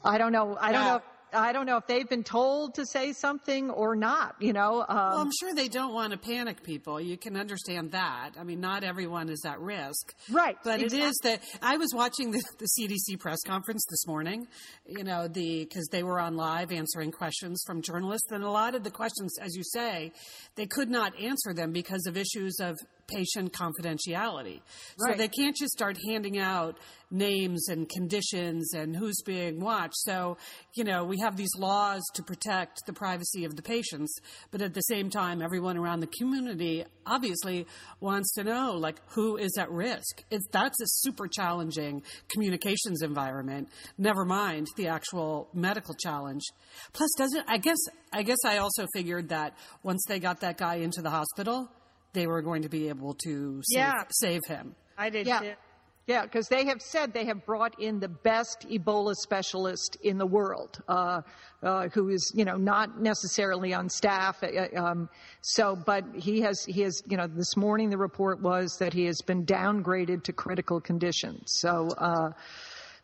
I 0.02 0.16
don't 0.16 0.32
know. 0.32 0.56
I 0.58 0.72
don't 0.72 0.84
know. 0.84 1.02
I 1.32 1.52
don't 1.52 1.66
know 1.66 1.76
if 1.76 1.86
they've 1.86 2.08
been 2.08 2.24
told 2.24 2.74
to 2.74 2.86
say 2.86 3.12
something 3.12 3.70
or 3.70 3.96
not. 3.96 4.36
You 4.40 4.52
know, 4.52 4.84
um, 4.88 4.96
well, 4.96 5.20
I'm 5.20 5.30
sure 5.38 5.54
they 5.54 5.68
don't 5.68 5.94
want 5.94 6.12
to 6.12 6.18
panic 6.18 6.62
people. 6.62 7.00
You 7.00 7.16
can 7.16 7.36
understand 7.36 7.92
that. 7.92 8.32
I 8.38 8.44
mean, 8.44 8.60
not 8.60 8.84
everyone 8.84 9.28
is 9.28 9.44
at 9.44 9.60
risk, 9.60 10.14
right? 10.30 10.56
But 10.64 10.80
exactly. 10.80 11.00
it 11.00 11.08
is 11.08 11.18
that 11.22 11.42
I 11.62 11.76
was 11.76 11.92
watching 11.94 12.30
the, 12.30 12.42
the 12.58 12.68
CDC 12.78 13.18
press 13.18 13.38
conference 13.46 13.84
this 13.90 14.06
morning. 14.06 14.46
You 14.86 15.04
know, 15.04 15.28
the 15.28 15.64
because 15.64 15.88
they 15.88 16.02
were 16.02 16.20
on 16.20 16.36
live 16.36 16.72
answering 16.72 17.12
questions 17.12 17.62
from 17.66 17.82
journalists, 17.82 18.30
and 18.30 18.44
a 18.44 18.50
lot 18.50 18.74
of 18.74 18.84
the 18.84 18.90
questions, 18.90 19.36
as 19.40 19.54
you 19.54 19.62
say, 19.64 20.12
they 20.56 20.66
could 20.66 20.90
not 20.90 21.18
answer 21.20 21.54
them 21.54 21.72
because 21.72 22.06
of 22.06 22.16
issues 22.16 22.56
of 22.60 22.76
patient 23.10 23.52
confidentiality. 23.52 24.60
Right. 24.98 25.12
So 25.12 25.14
they 25.16 25.28
can't 25.28 25.56
just 25.56 25.72
start 25.72 25.96
handing 26.08 26.38
out 26.38 26.78
names 27.10 27.68
and 27.68 27.88
conditions 27.88 28.72
and 28.72 28.94
who's 28.94 29.20
being 29.22 29.60
watched. 29.60 29.96
So, 29.96 30.36
you 30.74 30.84
know, 30.84 31.04
we 31.04 31.18
have 31.18 31.36
these 31.36 31.50
laws 31.58 32.02
to 32.14 32.22
protect 32.22 32.86
the 32.86 32.92
privacy 32.92 33.44
of 33.44 33.56
the 33.56 33.62
patients, 33.62 34.16
but 34.50 34.62
at 34.62 34.74
the 34.74 34.80
same 34.82 35.10
time, 35.10 35.42
everyone 35.42 35.76
around 35.76 36.00
the 36.00 36.06
community 36.06 36.84
obviously 37.06 37.66
wants 37.98 38.32
to 38.34 38.44
know, 38.44 38.74
like, 38.74 39.00
who 39.08 39.36
is 39.36 39.50
at 39.58 39.70
risk. 39.70 40.22
It's, 40.30 40.46
that's 40.52 40.80
a 40.80 40.86
super 40.86 41.26
challenging 41.26 42.02
communications 42.28 43.02
environment, 43.02 43.68
never 43.98 44.24
mind 44.24 44.68
the 44.76 44.88
actual 44.88 45.48
medical 45.52 45.94
challenge. 45.94 46.42
Plus, 46.92 47.10
doesn't, 47.18 47.44
I 47.48 47.58
guess, 47.58 47.78
I 48.12 48.22
guess 48.22 48.38
I 48.46 48.58
also 48.58 48.86
figured 48.94 49.30
that 49.30 49.56
once 49.82 50.04
they 50.06 50.20
got 50.20 50.40
that 50.40 50.58
guy 50.58 50.76
into 50.76 51.02
the 51.02 51.10
hospital, 51.10 51.68
they 52.12 52.26
were 52.26 52.42
going 52.42 52.62
to 52.62 52.68
be 52.68 52.88
able 52.88 53.14
to 53.24 53.62
save, 53.64 53.78
yeah. 53.78 54.02
save 54.10 54.40
him. 54.46 54.74
I 54.98 55.10
did 55.10 55.26
yeah. 55.26 55.40
too. 55.40 55.52
Yeah, 56.06 56.22
because 56.22 56.48
they 56.48 56.64
have 56.64 56.82
said 56.82 57.12
they 57.12 57.26
have 57.26 57.46
brought 57.46 57.80
in 57.80 58.00
the 58.00 58.08
best 58.08 58.66
Ebola 58.68 59.14
specialist 59.14 59.96
in 60.02 60.18
the 60.18 60.26
world, 60.26 60.82
uh, 60.88 61.20
uh, 61.62 61.88
who 61.94 62.08
is, 62.08 62.32
you 62.34 62.44
know, 62.44 62.56
not 62.56 63.00
necessarily 63.00 63.74
on 63.74 63.88
staff. 63.88 64.42
Uh, 64.42 64.76
um, 64.76 65.08
so, 65.42 65.76
but 65.76 66.04
he 66.16 66.40
has, 66.40 66.64
he 66.64 66.80
has, 66.80 67.00
you 67.06 67.16
know, 67.16 67.28
this 67.28 67.56
morning 67.56 67.90
the 67.90 67.98
report 67.98 68.40
was 68.40 68.76
that 68.80 68.92
he 68.92 69.04
has 69.04 69.20
been 69.22 69.46
downgraded 69.46 70.24
to 70.24 70.32
critical 70.32 70.80
condition. 70.80 71.42
So, 71.46 71.90
uh, 71.96 72.30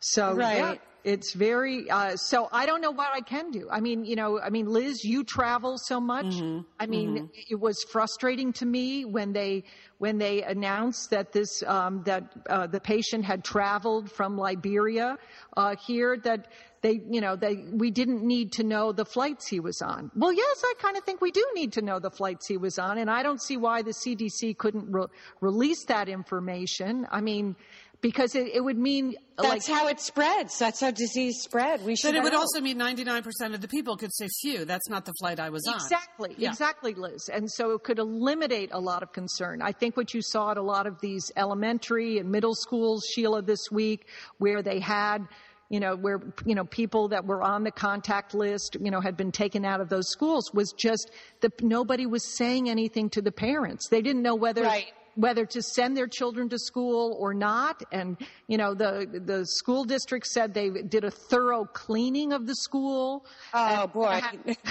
so 0.01 0.33
right. 0.33 0.57
yeah, 0.57 0.75
it's 1.07 1.33
very 1.33 1.89
uh, 1.89 2.17
so 2.17 2.49
i 2.51 2.65
don't 2.65 2.81
know 2.81 2.91
what 2.91 3.09
i 3.13 3.21
can 3.21 3.49
do 3.49 3.67
i 3.71 3.79
mean 3.79 4.03
you 4.03 4.15
know 4.15 4.39
i 4.41 4.49
mean 4.49 4.67
liz 4.67 5.05
you 5.05 5.23
travel 5.23 5.77
so 5.77 6.01
much 6.01 6.25
mm-hmm. 6.25 6.59
i 6.81 6.85
mean 6.85 7.15
mm-hmm. 7.15 7.25
it 7.49 7.59
was 7.59 7.81
frustrating 7.89 8.51
to 8.51 8.65
me 8.65 9.05
when 9.05 9.31
they 9.31 9.63
when 9.99 10.17
they 10.17 10.43
announced 10.43 11.09
that 11.09 11.31
this 11.31 11.63
um, 11.63 12.03
that 12.03 12.23
uh, 12.49 12.67
the 12.67 12.79
patient 12.79 13.23
had 13.23 13.41
traveled 13.41 14.11
from 14.11 14.37
liberia 14.37 15.17
uh, 15.55 15.75
here 15.87 16.17
that 16.17 16.51
they 16.81 16.99
you 17.09 17.21
know 17.21 17.35
they 17.35 17.55
we 17.71 17.89
didn't 17.89 18.23
need 18.23 18.51
to 18.51 18.63
know 18.63 18.91
the 18.91 19.05
flights 19.05 19.47
he 19.47 19.59
was 19.59 19.81
on 19.81 20.11
well 20.15 20.33
yes 20.33 20.61
i 20.63 20.73
kind 20.79 20.97
of 20.97 21.03
think 21.03 21.21
we 21.21 21.31
do 21.31 21.45
need 21.55 21.71
to 21.73 21.81
know 21.81 21.99
the 21.99 22.11
flights 22.11 22.47
he 22.47 22.57
was 22.57 22.77
on 22.77 22.97
and 22.97 23.09
i 23.09 23.23
don't 23.23 23.41
see 23.41 23.57
why 23.57 23.81
the 23.81 23.91
cdc 23.91 24.57
couldn't 24.57 24.91
re- 24.91 25.07
release 25.41 25.85
that 25.85 26.09
information 26.09 27.07
i 27.11 27.21
mean 27.21 27.55
because 28.01 28.35
it, 28.35 28.47
it 28.53 28.63
would 28.63 28.77
mean 28.77 29.15
that's 29.37 29.67
like, 29.67 29.77
how 29.77 29.87
it 29.87 29.99
spreads. 29.99 30.57
That's 30.57 30.79
how 30.79 30.91
disease 30.91 31.41
spread. 31.41 31.83
We 31.83 31.95
should. 31.95 32.09
But 32.09 32.15
it 32.15 32.23
would 32.23 32.33
know. 32.33 32.39
also 32.39 32.61
mean 32.61 32.77
99% 32.77 33.53
of 33.53 33.61
the 33.61 33.67
people 33.67 33.97
could 33.97 34.13
say, 34.13 34.27
"Phew, 34.41 34.65
that's 34.65 34.89
not 34.89 35.05
the 35.05 35.13
flight 35.19 35.39
I 35.39 35.49
was 35.49 35.67
on." 35.67 35.75
Exactly, 35.75 36.35
Yeah. 36.37 36.49
exactly, 36.49 36.93
Liz. 36.93 37.29
And 37.31 37.51
so 37.51 37.71
it 37.71 37.83
could 37.83 37.99
eliminate 37.99 38.69
a 38.71 38.79
lot 38.79 39.03
of 39.03 39.13
concern. 39.13 39.61
I 39.61 39.71
think 39.71 39.97
what 39.97 40.13
you 40.13 40.21
saw 40.21 40.51
at 40.51 40.57
a 40.57 40.61
lot 40.61 40.87
of 40.87 40.99
these 41.01 41.31
elementary 41.35 42.17
and 42.19 42.31
middle 42.31 42.55
schools, 42.55 43.03
Sheila, 43.13 43.41
this 43.41 43.71
week, 43.71 44.07
where 44.37 44.61
they 44.61 44.79
had 44.79 45.27
you 45.69 45.81
know, 45.81 45.97
where, 45.97 46.21
you 46.45 46.55
know, 46.55 46.63
people 46.63 47.09
that 47.09 47.25
were 47.25 47.43
on 47.43 47.65
the 47.65 47.71
contact 47.71 48.33
list, 48.33 48.77
you 48.79 48.89
know, 48.89 49.01
had 49.01 49.17
been 49.17 49.33
taken 49.33 49.65
out 49.65 49.81
of 49.81 49.89
those 49.89 50.09
schools 50.09 50.49
was 50.53 50.71
just 50.71 51.11
that 51.41 51.61
nobody 51.61 52.05
was 52.05 52.37
saying 52.37 52.69
anything 52.69 53.09
to 53.09 53.21
the 53.21 53.33
parents. 53.33 53.89
They 53.89 54.01
didn't 54.01 54.21
know 54.21 54.35
whether 54.35 54.63
Right. 54.63 54.93
Whether 55.17 55.45
to 55.47 55.61
send 55.61 55.97
their 55.97 56.07
children 56.07 56.47
to 56.49 56.59
school 56.59 57.17
or 57.19 57.33
not. 57.33 57.81
And, 57.91 58.17
you 58.47 58.57
know, 58.57 58.73
the, 58.73 59.07
the 59.25 59.45
school 59.45 59.83
district 59.83 60.27
said 60.27 60.53
they 60.53 60.69
did 60.69 61.03
a 61.03 61.11
thorough 61.11 61.65
cleaning 61.65 62.31
of 62.33 62.45
the 62.47 62.55
school. 62.55 63.25
Oh 63.53 63.83
And- 63.83 63.93
boy. 63.93 64.21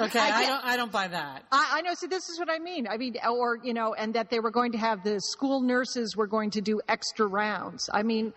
Okay, 0.00 0.18
I, 0.20 0.46
don't. 0.46 0.64
I 0.64 0.76
don't 0.78 0.90
buy 0.90 1.06
that. 1.06 1.44
I, 1.52 1.72
I 1.74 1.82
know. 1.82 1.92
So 1.92 2.06
this 2.06 2.30
is 2.30 2.38
what 2.38 2.48
I 2.50 2.58
mean. 2.58 2.88
I 2.88 2.96
mean, 2.96 3.16
or 3.30 3.58
you 3.62 3.74
know, 3.74 3.92
and 3.92 4.14
that 4.14 4.30
they 4.30 4.40
were 4.40 4.50
going 4.50 4.72
to 4.72 4.78
have 4.78 5.04
the 5.04 5.20
school 5.20 5.60
nurses 5.60 6.16
were 6.16 6.26
going 6.26 6.48
to 6.52 6.62
do 6.62 6.80
extra 6.88 7.26
rounds. 7.26 7.90
I 7.92 8.02
mean, 8.02 8.32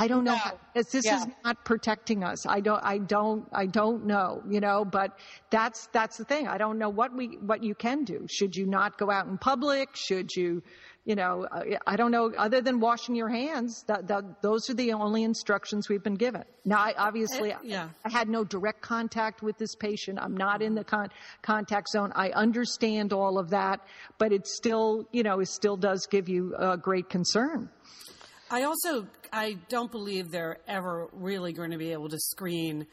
I 0.00 0.06
don't 0.08 0.24
know. 0.24 0.32
No. 0.32 0.36
how- 0.38 0.58
This 0.74 1.04
Yeah. 1.04 1.18
is 1.18 1.26
not 1.44 1.64
protecting 1.64 2.22
us. 2.22 2.46
I 2.46 2.60
don't. 2.60 2.82
I 2.84 2.98
don't. 2.98 3.46
I 3.52 3.66
don't 3.66 4.06
know. 4.06 4.42
You 4.48 4.60
know, 4.60 4.84
but 4.84 5.18
that's 5.50 5.88
that's 5.92 6.16
the 6.18 6.24
thing. 6.24 6.46
I 6.46 6.56
don't 6.56 6.78
know 6.78 6.88
what 6.88 7.12
we 7.14 7.26
what 7.50 7.64
you 7.64 7.74
can 7.74 8.04
do. 8.04 8.26
Should 8.30 8.54
you 8.56 8.64
not 8.66 8.96
go 8.96 9.10
out 9.10 9.26
in 9.26 9.38
public? 9.38 9.88
Should 9.96 10.34
you? 10.36 10.62
You 11.04 11.14
know, 11.16 11.46
I 11.86 11.96
don't 11.96 12.10
know. 12.10 12.30
Other 12.36 12.60
than 12.60 12.80
washing 12.80 13.14
your 13.14 13.30
hands, 13.30 13.82
that, 13.86 14.08
that 14.08 14.42
those 14.42 14.68
are 14.68 14.74
the 14.74 14.92
only 14.92 15.22
instructions 15.22 15.88
we've 15.88 16.02
been 16.02 16.16
given. 16.16 16.44
Now, 16.66 16.80
I 16.80 16.92
obviously, 16.98 17.54
Uh, 17.54 17.60
yeah. 17.62 17.88
I 18.04 18.10
had 18.10 18.28
no 18.28 18.44
direct 18.44 18.82
contact 18.82 19.42
with 19.42 19.56
this 19.56 19.74
patient. 19.74 20.18
I'm 20.20 20.36
not 20.36 20.60
in 20.60 20.74
the 20.74 20.84
con- 20.84 21.08
contact 21.40 21.88
zone. 21.88 22.12
I 22.14 22.28
understand 22.32 23.14
all 23.14 23.38
of 23.38 23.48
that, 23.50 23.80
but 24.18 24.32
it 24.34 24.46
still, 24.46 25.08
you 25.10 25.22
know, 25.22 25.40
it 25.40 25.48
still 25.48 25.78
does 25.78 26.06
give 26.10 26.28
you 26.28 26.54
uh, 26.58 26.76
great 26.76 27.08
concern. 27.08 27.70
I 28.50 28.62
also 28.62 29.06
I 29.32 29.58
don't 29.68 29.90
believe 29.90 30.30
they're 30.30 30.58
ever 30.66 31.08
really 31.12 31.52
going 31.52 31.72
to 31.72 31.78
be 31.78 31.92
able 31.92 32.08
to 32.08 32.18
screen 32.18 32.86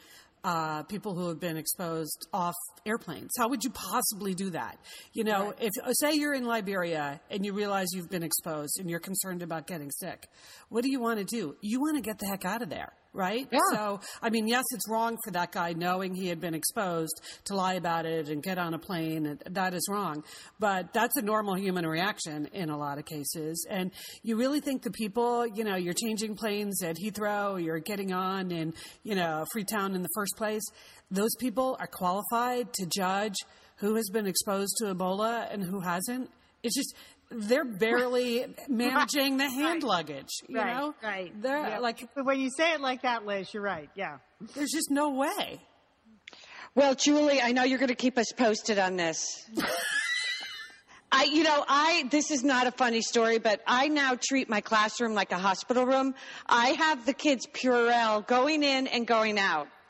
uh, 0.43 0.83
people 0.83 1.15
who 1.15 1.29
have 1.29 1.39
been 1.39 1.57
exposed 1.57 2.27
off 2.31 2.53
airplanes. 2.85 3.31
How 3.37 3.49
would 3.49 3.63
you 3.63 3.71
possibly 3.71 4.35
do 4.35 4.51
that? 4.51 4.77
You 5.13 5.23
know, 5.23 5.53
if 5.59 5.71
say 5.93 6.13
you're 6.13 6.35
in 6.35 6.45
Liberia 6.45 7.19
and 7.31 7.43
you 7.45 7.53
realize 7.53 7.87
you've 7.93 8.11
been 8.11 8.21
exposed 8.21 8.79
and 8.79 8.89
you're 8.89 8.99
concerned 8.99 9.41
about 9.41 9.65
getting 9.65 9.89
sick, 9.91 10.27
what 10.69 10.83
do 10.83 10.91
you 10.91 10.99
want 10.99 11.17
to 11.19 11.25
do? 11.25 11.55
You 11.61 11.79
want 11.79 11.95
to 11.95 12.01
get 12.01 12.19
the 12.19 12.27
heck 12.27 12.45
out 12.45 12.61
of 12.61 12.69
there. 12.69 12.93
Right? 13.15 13.47
Yeah. 13.49 13.60
So, 13.71 14.01
I 14.21 14.30
mean, 14.30 14.45
yes, 14.45 14.65
it's 14.73 14.89
wrong 14.89 15.17
for 15.23 15.32
that 15.32 15.54
guy 15.54 15.71
knowing 15.71 16.13
he 16.13 16.28
had 16.28 16.41
been 16.41 16.54
exposed 16.54 17.21
to 17.45 17.56
lie 17.56 17.75
about 17.75 18.06
it 18.06 18.28
and 18.28 18.43
get 18.43 18.58
on 18.58 18.73
a 18.73 18.78
plane. 18.78 19.25
and 19.25 19.41
That 19.51 19.73
is 19.73 19.88
wrong. 19.89 20.23
But 20.60 20.91
that's 20.91 21.15
a 21.15 21.21
normal 21.21 21.56
human 21.56 21.88
reaction 21.88 22.49
in 22.51 22.69
a 22.69 22.78
lot 22.78 22.97
of 22.97 23.06
cases. 23.06 23.65
And 23.69 23.91
you 24.21 24.36
really 24.36 24.60
think 24.60 24.84
the 24.84 24.91
people, 24.91 25.47
you 25.47 25.63
know, 25.63 25.78
you're 25.78 25.93
changing 25.93 26.36
planes 26.36 26.84
at 26.84 26.97
Heathrow, 26.97 27.63
you're 27.63 27.80
getting 27.80 28.12
on 28.12 28.51
in, 28.51 28.73
you 29.04 29.15
know, 29.15 29.45
Freetown 29.54 29.95
in 29.95 30.01
the 30.01 30.10
first 30.13 30.36
place, 30.36 30.63
those 31.10 31.34
people 31.39 31.78
are 31.80 31.88
qualified 31.88 32.73
to 32.73 32.86
judge 32.86 33.36
who 33.78 33.95
has 33.95 34.10
been 34.12 34.25
exposed 34.25 34.75
to 34.80 34.93
Ebola 34.93 35.51
and 35.54 35.63
who 35.63 35.80
hasn't? 35.80 36.30
It's 36.63 36.75
just, 36.75 36.95
they're 37.31 37.65
barely 37.65 38.45
managing 38.69 39.38
the 39.38 39.49
hand 39.49 39.83
luggage, 39.83 40.29
you 40.47 40.57
right, 40.57 40.75
know? 40.75 40.93
right. 41.03 41.41
They're 41.41 41.67
Yeah. 41.69 41.79
like, 41.79 42.07
But 42.15 42.25
when 42.25 42.39
you 42.39 42.49
say 42.55 42.73
it 42.73 42.81
like 42.81 43.01
that, 43.03 43.25
Liz, 43.25 43.53
you're 43.53 43.63
right. 43.63 43.89
Yeah. 43.95 44.17
there's 44.55 44.71
just 44.71 44.91
no 44.91 45.09
way. 45.11 45.61
Well, 46.75 46.93
Julie, 46.95 47.41
I 47.41 47.51
know 47.53 47.63
you're 47.63 47.79
going 47.79 47.88
to 47.89 47.95
keep 47.95 48.17
us 48.17 48.31
posted 48.35 48.77
on 48.79 48.97
this. 48.97 49.25
I, 51.11 51.23
you 51.25 51.43
know, 51.43 51.63
I, 51.65 52.05
this 52.11 52.29
is 52.31 52.43
not 52.43 52.67
a 52.67 52.71
funny 52.71 53.01
story, 53.01 53.38
but 53.39 53.61
I 53.65 53.88
now 53.88 54.17
treat 54.21 54.49
my 54.49 54.59
classroom 54.59 55.13
like 55.13 55.31
a 55.31 55.38
hospital 55.38 55.85
room. 55.85 56.13
I 56.45 56.71
have 56.71 57.05
the 57.05 57.13
kids 57.13 57.47
Purell 57.47 58.27
going 58.27 58.63
in 58.63 58.88
and 58.88 59.07
going 59.07 59.39
out. 59.39 59.67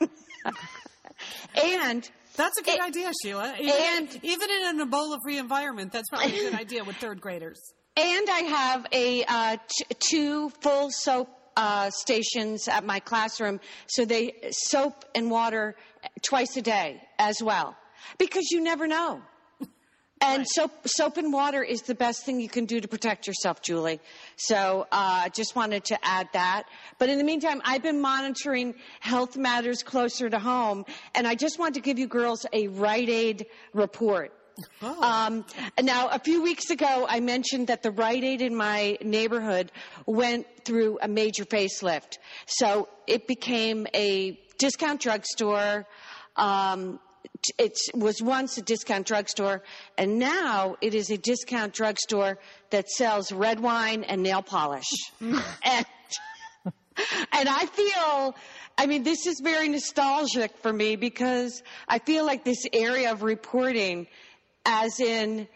and 1.56 2.08
That's 2.36 2.58
a 2.58 2.62
good 2.62 2.74
It- 2.74 2.80
idea, 2.82 3.10
Sheila. 3.22 3.54
Even, 3.58 3.74
and- 3.74 4.20
even 4.22 4.50
in 4.50 4.80
an 4.80 4.88
Ebola-free 4.90 5.38
environment, 5.38 5.92
that's 5.92 6.08
probably 6.08 6.38
a 6.38 6.50
good 6.50 6.54
idea 6.60 6.84
with 6.84 6.96
third 6.96 7.20
graders. 7.20 7.58
And 7.96 8.28
I 8.28 8.40
have 8.40 8.86
a 8.92 9.24
uh, 9.24 9.56
t- 9.68 9.84
two 9.98 10.50
full 10.60 10.90
soap 10.90 11.28
uh, 11.56 11.88
stations 11.90 12.68
at 12.68 12.84
my 12.84 13.00
classroom, 13.00 13.58
so 13.86 14.04
they 14.04 14.34
soap 14.50 15.04
and 15.14 15.30
water 15.30 15.74
twice 16.22 16.54
a 16.58 16.62
day 16.62 17.00
as 17.18 17.42
well, 17.42 17.74
because 18.18 18.50
you 18.50 18.60
never 18.60 18.86
know. 18.86 19.22
And 20.20 20.46
soap, 20.48 20.72
soap 20.86 21.18
and 21.18 21.30
water 21.32 21.62
is 21.62 21.82
the 21.82 21.94
best 21.94 22.24
thing 22.24 22.40
you 22.40 22.48
can 22.48 22.64
do 22.64 22.80
to 22.80 22.88
protect 22.88 23.26
yourself, 23.26 23.60
Julie. 23.60 24.00
So, 24.36 24.86
uh, 24.90 25.28
just 25.28 25.54
wanted 25.54 25.84
to 25.84 25.98
add 26.02 26.28
that. 26.32 26.64
But 26.98 27.10
in 27.10 27.18
the 27.18 27.24
meantime, 27.24 27.60
I've 27.64 27.82
been 27.82 28.00
monitoring 28.00 28.74
health 29.00 29.36
matters 29.36 29.82
closer 29.82 30.30
to 30.30 30.38
home, 30.38 30.86
and 31.14 31.26
I 31.26 31.34
just 31.34 31.58
want 31.58 31.74
to 31.74 31.80
give 31.80 31.98
you 31.98 32.06
girls 32.06 32.46
a 32.52 32.68
Rite 32.68 33.10
Aid 33.10 33.46
report. 33.74 34.32
Um, 34.80 35.44
now, 35.82 36.08
a 36.08 36.18
few 36.18 36.42
weeks 36.42 36.70
ago, 36.70 37.06
I 37.06 37.20
mentioned 37.20 37.66
that 37.66 37.82
the 37.82 37.90
Rite 37.90 38.24
Aid 38.24 38.40
in 38.40 38.54
my 38.54 38.96
neighborhood 39.02 39.70
went 40.06 40.46
through 40.64 40.98
a 41.02 41.08
major 41.08 41.44
facelift. 41.44 42.16
So 42.46 42.88
it 43.06 43.26
became 43.26 43.86
a 43.92 44.40
discount 44.56 45.02
drugstore. 45.02 45.86
Um, 46.36 47.00
it 47.58 47.76
was 47.94 48.22
once 48.22 48.58
a 48.58 48.62
discount 48.62 49.06
drugstore, 49.06 49.62
and 49.98 50.18
now 50.18 50.76
it 50.80 50.94
is 50.94 51.10
a 51.10 51.16
discount 51.16 51.72
drugstore 51.72 52.38
that 52.70 52.88
sells 52.88 53.32
red 53.32 53.60
wine 53.60 54.04
and 54.04 54.22
nail 54.22 54.42
polish. 54.42 54.90
and 55.20 55.86
and 57.32 57.48
I 57.48 57.66
feel, 57.66 58.34
I 58.78 58.86
mean, 58.86 59.02
this 59.02 59.26
is 59.26 59.40
very 59.42 59.68
nostalgic 59.68 60.56
for 60.58 60.72
me 60.72 60.96
because 60.96 61.62
I 61.88 61.98
feel 61.98 62.24
like 62.24 62.44
this 62.44 62.64
area 62.72 63.12
of 63.12 63.22
reporting, 63.22 64.06
as 64.64 64.98
in 65.00 65.46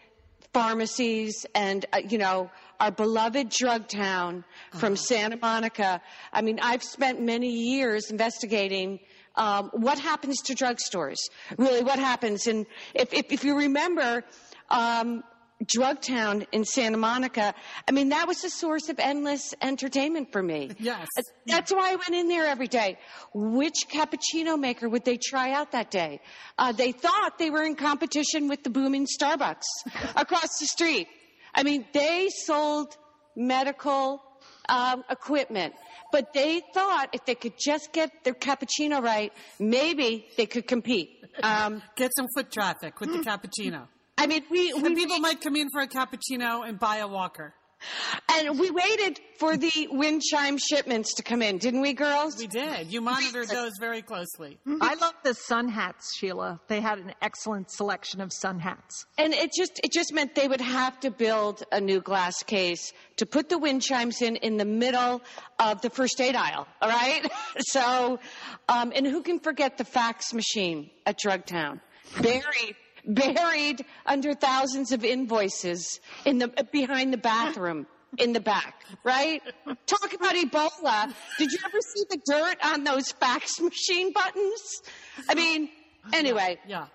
pharmacies 0.53 1.45
and, 1.55 1.85
uh, 1.93 2.01
you 2.07 2.17
know, 2.17 2.51
our 2.79 2.91
beloved 2.91 3.49
drug 3.49 3.87
town 3.87 4.43
from 4.73 4.95
Santa 4.95 5.37
Monica. 5.37 6.01
I 6.33 6.41
mean, 6.41 6.59
I've 6.61 6.83
spent 6.83 7.21
many 7.21 7.49
years 7.49 8.09
investigating 8.09 8.99
um, 9.35 9.69
what 9.73 9.99
happens 9.99 10.37
to 10.43 10.55
drugstores. 10.55 11.17
Really, 11.57 11.83
what 11.83 11.99
happens? 11.99 12.47
And 12.47 12.65
if, 12.93 13.13
if, 13.13 13.31
if 13.31 13.43
you 13.43 13.57
remember, 13.57 14.23
um, 14.69 15.23
Drug 15.65 16.01
Town 16.01 16.45
in 16.51 16.65
Santa 16.65 16.97
Monica. 16.97 17.53
I 17.87 17.91
mean, 17.91 18.09
that 18.09 18.27
was 18.27 18.43
a 18.43 18.49
source 18.49 18.89
of 18.89 18.99
endless 18.99 19.53
entertainment 19.61 20.31
for 20.31 20.41
me. 20.41 20.71
Yes. 20.79 21.07
That's 21.45 21.71
why 21.71 21.91
I 21.91 21.95
went 21.95 22.15
in 22.15 22.27
there 22.27 22.45
every 22.45 22.67
day. 22.67 22.97
Which 23.33 23.87
cappuccino 23.87 24.59
maker 24.59 24.89
would 24.89 25.05
they 25.05 25.17
try 25.17 25.51
out 25.51 25.71
that 25.73 25.91
day? 25.91 26.21
Uh, 26.57 26.71
they 26.71 26.91
thought 26.91 27.37
they 27.37 27.49
were 27.49 27.63
in 27.63 27.75
competition 27.75 28.47
with 28.47 28.63
the 28.63 28.69
booming 28.69 29.05
Starbucks 29.05 29.61
across 30.15 30.57
the 30.59 30.65
street. 30.65 31.07
I 31.53 31.63
mean, 31.63 31.85
they 31.93 32.29
sold 32.29 32.95
medical 33.35 34.23
um, 34.69 35.03
equipment, 35.09 35.73
but 36.11 36.33
they 36.33 36.61
thought 36.73 37.09
if 37.13 37.25
they 37.25 37.35
could 37.35 37.53
just 37.57 37.91
get 37.93 38.11
their 38.23 38.33
cappuccino 38.33 39.01
right, 39.01 39.31
maybe 39.59 40.27
they 40.37 40.45
could 40.45 40.67
compete. 40.67 41.09
Um, 41.43 41.81
Get 41.95 42.11
some 42.15 42.27
foot 42.35 42.51
traffic 42.51 42.99
with 42.99 43.11
the 43.13 43.19
cappuccino. 43.19 43.87
I 44.17 44.27
mean, 44.27 44.43
we, 44.51 44.73
we 44.73 44.95
people 44.95 45.19
might 45.19 45.41
come 45.41 45.55
in 45.55 45.69
for 45.71 45.81
a 45.81 45.87
cappuccino 45.87 46.67
and 46.67 46.77
buy 46.77 46.97
a 46.97 47.07
walker. 47.07 47.53
And 48.31 48.59
we 48.59 48.71
waited 48.71 49.19
for 49.39 49.57
the 49.57 49.87
wind 49.91 50.21
chime 50.21 50.57
shipments 50.57 51.15
to 51.15 51.23
come 51.23 51.41
in, 51.41 51.57
didn't 51.57 51.81
we, 51.81 51.93
girls? 51.93 52.37
We 52.37 52.47
did. 52.47 52.91
You 52.91 53.01
monitored 53.01 53.49
those 53.49 53.73
very 53.79 54.01
closely. 54.01 54.59
I 54.81 54.95
love 54.95 55.13
the 55.23 55.33
sun 55.33 55.67
hats, 55.67 56.15
Sheila. 56.17 56.59
They 56.67 56.79
had 56.79 56.99
an 56.99 57.13
excellent 57.21 57.71
selection 57.71 58.21
of 58.21 58.31
sun 58.31 58.59
hats. 58.59 59.05
And 59.17 59.33
it 59.33 59.51
just 59.55 59.79
it 59.83 59.91
just 59.91 60.13
meant 60.13 60.35
they 60.35 60.47
would 60.47 60.61
have 60.61 60.99
to 61.01 61.11
build 61.11 61.63
a 61.71 61.81
new 61.81 62.01
glass 62.01 62.43
case 62.43 62.93
to 63.17 63.25
put 63.25 63.49
the 63.49 63.57
wind 63.57 63.81
chimes 63.81 64.21
in 64.21 64.35
in 64.37 64.57
the 64.57 64.65
middle 64.65 65.21
of 65.59 65.81
the 65.81 65.89
first 65.89 66.19
aid 66.21 66.35
aisle. 66.35 66.67
All 66.81 66.89
right. 66.89 67.31
so, 67.59 68.19
um, 68.69 68.91
and 68.95 69.05
who 69.05 69.21
can 69.21 69.39
forget 69.39 69.77
the 69.77 69.85
fax 69.85 70.33
machine 70.33 70.89
at 71.05 71.19
Drugtown, 71.19 71.81
buried 72.21 72.75
buried 73.05 73.85
under 74.05 74.33
thousands 74.33 74.91
of 74.91 75.03
invoices 75.03 75.99
in 76.25 76.37
the 76.39 76.47
behind 76.71 77.13
the 77.13 77.17
bathroom. 77.17 77.87
In 78.17 78.33
the 78.33 78.41
back, 78.41 78.83
right? 79.05 79.41
Talk 79.85 80.13
about 80.13 80.35
Ebola. 80.35 81.13
Did 81.37 81.49
you 81.49 81.59
ever 81.65 81.77
see 81.95 82.03
the 82.09 82.19
dirt 82.25 82.57
on 82.61 82.83
those 82.83 83.09
fax 83.13 83.57
machine 83.61 84.11
buttons? 84.11 84.81
I 85.29 85.33
mean, 85.33 85.69
anyway. 86.11 86.59
Yeah. 86.67 86.87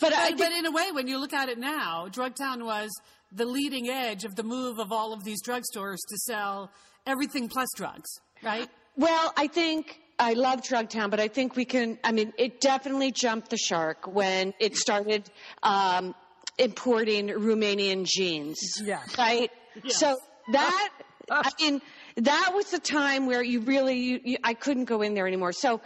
But, 0.00 0.14
I 0.14 0.30
But, 0.30 0.38
but 0.38 0.52
in 0.52 0.66
a 0.66 0.70
way, 0.70 0.92
when 0.92 1.08
you 1.08 1.18
look 1.18 1.32
at 1.32 1.48
it 1.48 1.58
now, 1.58 2.06
Drugtown 2.08 2.64
was 2.64 2.88
the 3.32 3.46
leading 3.46 3.88
edge 3.88 4.24
of 4.24 4.36
the 4.36 4.44
move 4.44 4.78
of 4.78 4.92
all 4.92 5.12
of 5.12 5.24
these 5.24 5.42
drugstores 5.42 5.98
to 6.08 6.16
sell 6.18 6.70
everything 7.04 7.48
plus 7.48 7.68
drugs, 7.74 8.08
right? 8.42 8.68
Well, 8.96 9.32
I 9.36 9.48
think 9.48 10.00
I 10.20 10.34
love 10.34 10.60
Drugtown, 10.60 11.10
but 11.10 11.18
I 11.18 11.28
think 11.28 11.56
we 11.56 11.64
can. 11.64 11.98
I 12.04 12.12
mean, 12.12 12.34
it 12.36 12.60
definitely 12.60 13.10
jumped 13.10 13.48
the 13.48 13.56
shark 13.56 14.06
when 14.06 14.52
it 14.60 14.76
started 14.76 15.30
um, 15.62 16.14
importing 16.58 17.28
Romanian 17.28 18.04
jeans. 18.04 18.58
Yes. 18.84 19.16
Right. 19.16 19.50
Yes. 19.82 19.96
So 19.96 20.18
that 20.52 20.90
I 21.30 21.50
mean, 21.58 21.80
that 22.16 22.52
was 22.54 22.66
the 22.70 22.78
time 22.78 23.26
where 23.26 23.42
you 23.42 23.60
really 23.60 23.98
you, 23.98 24.20
you, 24.22 24.36
I 24.44 24.52
couldn't 24.52 24.84
go 24.84 25.02
in 25.02 25.14
there 25.14 25.26
anymore. 25.26 25.52
So. 25.52 25.80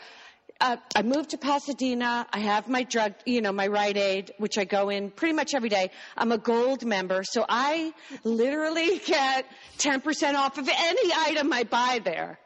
Uh, 0.60 0.76
I 0.94 1.02
moved 1.02 1.30
to 1.30 1.36
Pasadena. 1.36 2.28
I 2.32 2.38
have 2.38 2.68
my 2.68 2.84
drug, 2.84 3.14
you 3.26 3.40
know, 3.40 3.50
my 3.50 3.66
Rite 3.66 3.96
Aid, 3.96 4.30
which 4.38 4.56
I 4.56 4.64
go 4.64 4.88
in 4.88 5.10
pretty 5.10 5.34
much 5.34 5.52
every 5.52 5.68
day. 5.68 5.90
I'm 6.16 6.30
a 6.30 6.38
gold 6.38 6.84
member, 6.84 7.24
so 7.24 7.44
I 7.48 7.92
literally 8.22 8.98
get 9.04 9.46
10% 9.78 10.34
off 10.36 10.56
of 10.56 10.68
any 10.72 11.12
item 11.12 11.52
I 11.52 11.64
buy 11.64 12.00
there. 12.04 12.38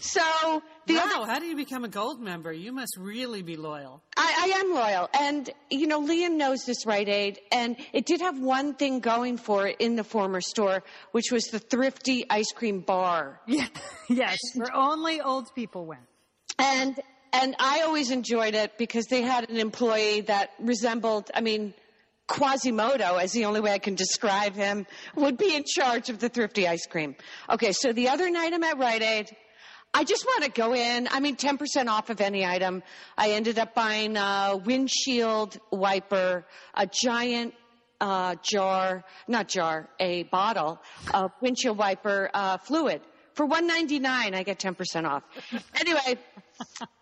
So 0.00 0.62
the 0.86 0.94
wow, 0.94 1.22
other, 1.22 1.26
how 1.32 1.38
do 1.38 1.46
you 1.46 1.56
become 1.56 1.84
a 1.84 1.88
gold 1.88 2.20
member? 2.20 2.52
You 2.52 2.72
must 2.72 2.96
really 2.96 3.42
be 3.42 3.56
loyal. 3.56 4.02
I, 4.16 4.52
I 4.54 4.58
am 4.60 4.74
loyal, 4.74 5.08
and 5.18 5.50
you 5.70 5.86
know, 5.86 6.00
Lian 6.00 6.36
knows 6.36 6.64
this 6.64 6.86
Rite 6.86 7.08
Aid, 7.08 7.40
and 7.52 7.76
it 7.92 8.06
did 8.06 8.20
have 8.20 8.38
one 8.38 8.74
thing 8.74 9.00
going 9.00 9.36
for 9.36 9.66
it 9.66 9.76
in 9.80 9.96
the 9.96 10.04
former 10.04 10.40
store, 10.40 10.82
which 11.12 11.30
was 11.32 11.44
the 11.46 11.58
thrifty 11.58 12.24
ice 12.28 12.52
cream 12.52 12.80
bar. 12.80 13.40
Yeah. 13.54 13.66
yes. 14.08 14.38
Where 14.56 14.74
only 14.74 15.20
old 15.20 15.54
people 15.54 15.86
went. 15.86 16.02
And 16.58 16.98
and 17.32 17.56
I 17.58 17.82
always 17.82 18.10
enjoyed 18.10 18.54
it 18.54 18.78
because 18.78 19.06
they 19.06 19.22
had 19.22 19.50
an 19.50 19.56
employee 19.56 20.22
that 20.22 20.50
resembled, 20.60 21.30
I 21.34 21.40
mean, 21.40 21.74
Quasimodo, 22.26 23.16
as 23.16 23.32
the 23.32 23.44
only 23.44 23.60
way 23.60 23.72
I 23.72 23.78
can 23.78 23.96
describe 23.96 24.54
him, 24.54 24.86
would 25.14 25.36
be 25.36 25.54
in 25.54 25.64
charge 25.66 26.08
of 26.08 26.20
the 26.20 26.28
thrifty 26.28 26.66
ice 26.66 26.86
cream. 26.86 27.16
Okay, 27.50 27.72
so 27.72 27.92
the 27.92 28.08
other 28.08 28.30
night 28.30 28.52
I'm 28.52 28.62
at 28.62 28.78
Rite 28.78 29.02
Aid. 29.02 29.36
I 29.96 30.02
just 30.02 30.26
want 30.26 30.42
to 30.42 30.50
go 30.50 30.74
in. 30.74 31.06
I 31.08 31.20
mean, 31.20 31.36
10% 31.36 31.86
off 31.86 32.10
of 32.10 32.20
any 32.20 32.44
item. 32.44 32.82
I 33.16 33.30
ended 33.30 33.60
up 33.60 33.76
buying 33.76 34.16
a 34.16 34.60
windshield 34.62 35.56
wiper, 35.70 36.44
a 36.74 36.88
giant 36.88 37.54
uh, 38.00 38.34
jar, 38.42 39.04
not 39.28 39.46
jar, 39.46 39.88
a 40.00 40.24
bottle 40.24 40.80
of 41.14 41.30
windshield 41.40 41.78
wiper 41.78 42.28
uh, 42.34 42.58
fluid. 42.58 43.02
For 43.34 43.46
199 43.46 44.34
I 44.34 44.42
get 44.42 44.58
10% 44.58 45.08
off. 45.08 45.22
Anyway, 45.78 46.18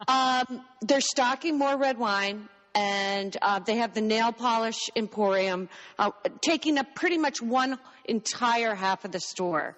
um, 0.06 0.62
they're 0.82 1.00
stocking 1.00 1.56
more 1.56 1.78
red 1.78 1.96
wine, 1.96 2.46
and 2.74 3.34
uh, 3.40 3.58
they 3.58 3.76
have 3.76 3.94
the 3.94 4.00
nail 4.02 4.32
polish 4.32 4.90
emporium 4.96 5.70
uh, 5.98 6.10
taking 6.42 6.76
up 6.76 6.94
pretty 6.94 7.16
much 7.16 7.40
one 7.40 7.78
entire 8.04 8.74
half 8.74 9.06
of 9.06 9.12
the 9.12 9.20
store. 9.20 9.76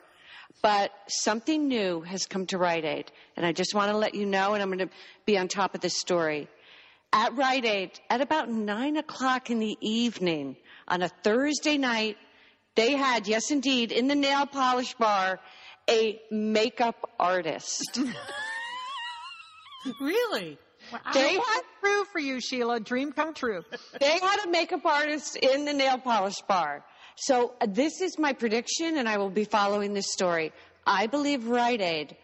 But 0.62 0.92
something 1.08 1.68
new 1.68 2.00
has 2.02 2.26
come 2.26 2.46
to 2.46 2.58
Rite 2.58 2.84
Aid, 2.84 3.12
and 3.36 3.44
I 3.44 3.52
just 3.52 3.74
want 3.74 3.90
to 3.90 3.96
let 3.96 4.14
you 4.14 4.24
know, 4.24 4.54
and 4.54 4.62
I'm 4.62 4.68
going 4.68 4.88
to 4.88 4.94
be 5.26 5.36
on 5.36 5.48
top 5.48 5.74
of 5.74 5.80
this 5.80 5.98
story. 5.98 6.48
At 7.12 7.36
Rite 7.36 7.64
Aid, 7.64 7.90
at 8.08 8.20
about 8.20 8.50
nine 8.50 8.96
o'clock 8.96 9.50
in 9.50 9.58
the 9.58 9.76
evening 9.80 10.56
on 10.88 11.02
a 11.02 11.08
Thursday 11.22 11.76
night, 11.76 12.16
they 12.76 12.92
had, 12.92 13.28
yes 13.28 13.50
indeed, 13.50 13.92
in 13.92 14.08
the 14.08 14.14
nail 14.14 14.46
polish 14.46 14.94
bar, 14.94 15.38
a 15.88 16.20
makeup 16.30 17.10
artist. 17.18 18.00
Really? 20.00 20.56
They 21.12 21.34
had 21.34 21.60
True 21.84 22.04
for 22.06 22.18
you, 22.18 22.40
Sheila. 22.40 22.80
Dream 22.80 23.12
come 23.12 23.34
true. 23.34 23.62
they 24.00 24.18
had 24.18 24.46
a 24.46 24.50
makeup 24.50 24.86
artist 24.86 25.36
in 25.36 25.66
the 25.66 25.72
nail 25.74 25.98
polish 25.98 26.40
bar. 26.48 26.82
So 27.16 27.54
uh, 27.60 27.66
this 27.68 28.00
is 28.00 28.18
my 28.18 28.32
prediction, 28.32 28.98
and 28.98 29.08
I 29.08 29.18
will 29.18 29.30
be 29.30 29.44
following 29.44 29.94
this 29.94 30.12
story. 30.12 30.52
I 30.86 31.06
believe 31.06 31.46
Rite 31.46 31.80
Aid 31.80 32.16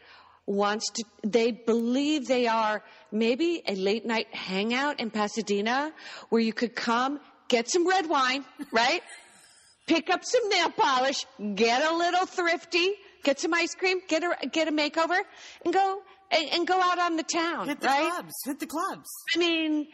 wants 0.47 0.91
to, 0.91 1.05
they 1.25 1.53
believe 1.53 2.27
they 2.27 2.47
are 2.47 2.83
maybe 3.13 3.63
a 3.67 3.75
late 3.75 4.05
night 4.05 4.27
hangout 4.35 4.99
in 5.01 5.11
Pasadena 5.11 5.93
where 6.29 6.43
you 6.43 6.53
could 6.53 6.75
come, 6.75 7.21
get 7.49 7.69
some 7.69 7.87
red 7.87 8.09
wine, 8.09 8.45
right? 8.73 9.03
Pick 9.87 10.11
up 10.11 10.25
some 10.25 10.49
nail 10.49 10.71
polish, 10.71 11.25
get 11.55 11.83
a 11.89 11.95
little 11.97 12.27
thrifty, 12.27 12.93
get 13.25 13.41
some 13.41 13.55
ice 13.55 13.75
cream, 13.75 14.01
get 14.09 14.23
a, 14.23 14.47
get 14.49 14.69
a 14.69 14.73
makeover, 14.73 15.19
and 15.65 15.73
go, 15.75 16.01
and, 16.31 16.49
and 16.53 16.67
go 16.67 16.81
out 16.81 16.99
on 16.99 17.17
the 17.17 17.23
town, 17.25 17.69
Hit 17.69 17.81
the 17.81 17.87
right? 17.87 18.11
clubs. 18.11 18.35
Hit 18.45 18.61
the 18.61 18.67
clubs. 18.67 19.09
I 19.35 19.39
mean, 19.39 19.89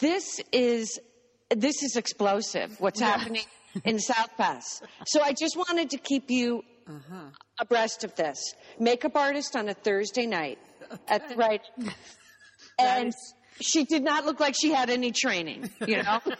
this 0.00 0.40
is 0.52 0.98
this 1.50 1.82
is 1.82 1.96
explosive. 1.96 2.78
What's 2.78 3.00
happening 3.00 3.44
in 3.84 3.98
South 3.98 4.36
Pas? 4.36 4.82
So 5.06 5.22
I 5.22 5.32
just 5.32 5.56
wanted 5.56 5.90
to 5.90 5.98
keep 5.98 6.30
you 6.30 6.62
uh-huh. 6.86 7.30
abreast 7.60 8.04
of 8.04 8.14
this. 8.14 8.38
Makeup 8.78 9.16
artist 9.16 9.56
on 9.56 9.68
a 9.68 9.74
Thursday 9.74 10.26
night, 10.26 10.58
at, 11.06 11.28
the 11.28 11.36
right? 11.36 11.62
And 12.80 13.12
she 13.60 13.82
did 13.84 14.04
not 14.04 14.24
look 14.24 14.38
like 14.38 14.54
she 14.54 14.70
had 14.70 14.88
any 14.88 15.10
training. 15.10 15.68
You 15.84 16.04
know, 16.04 16.20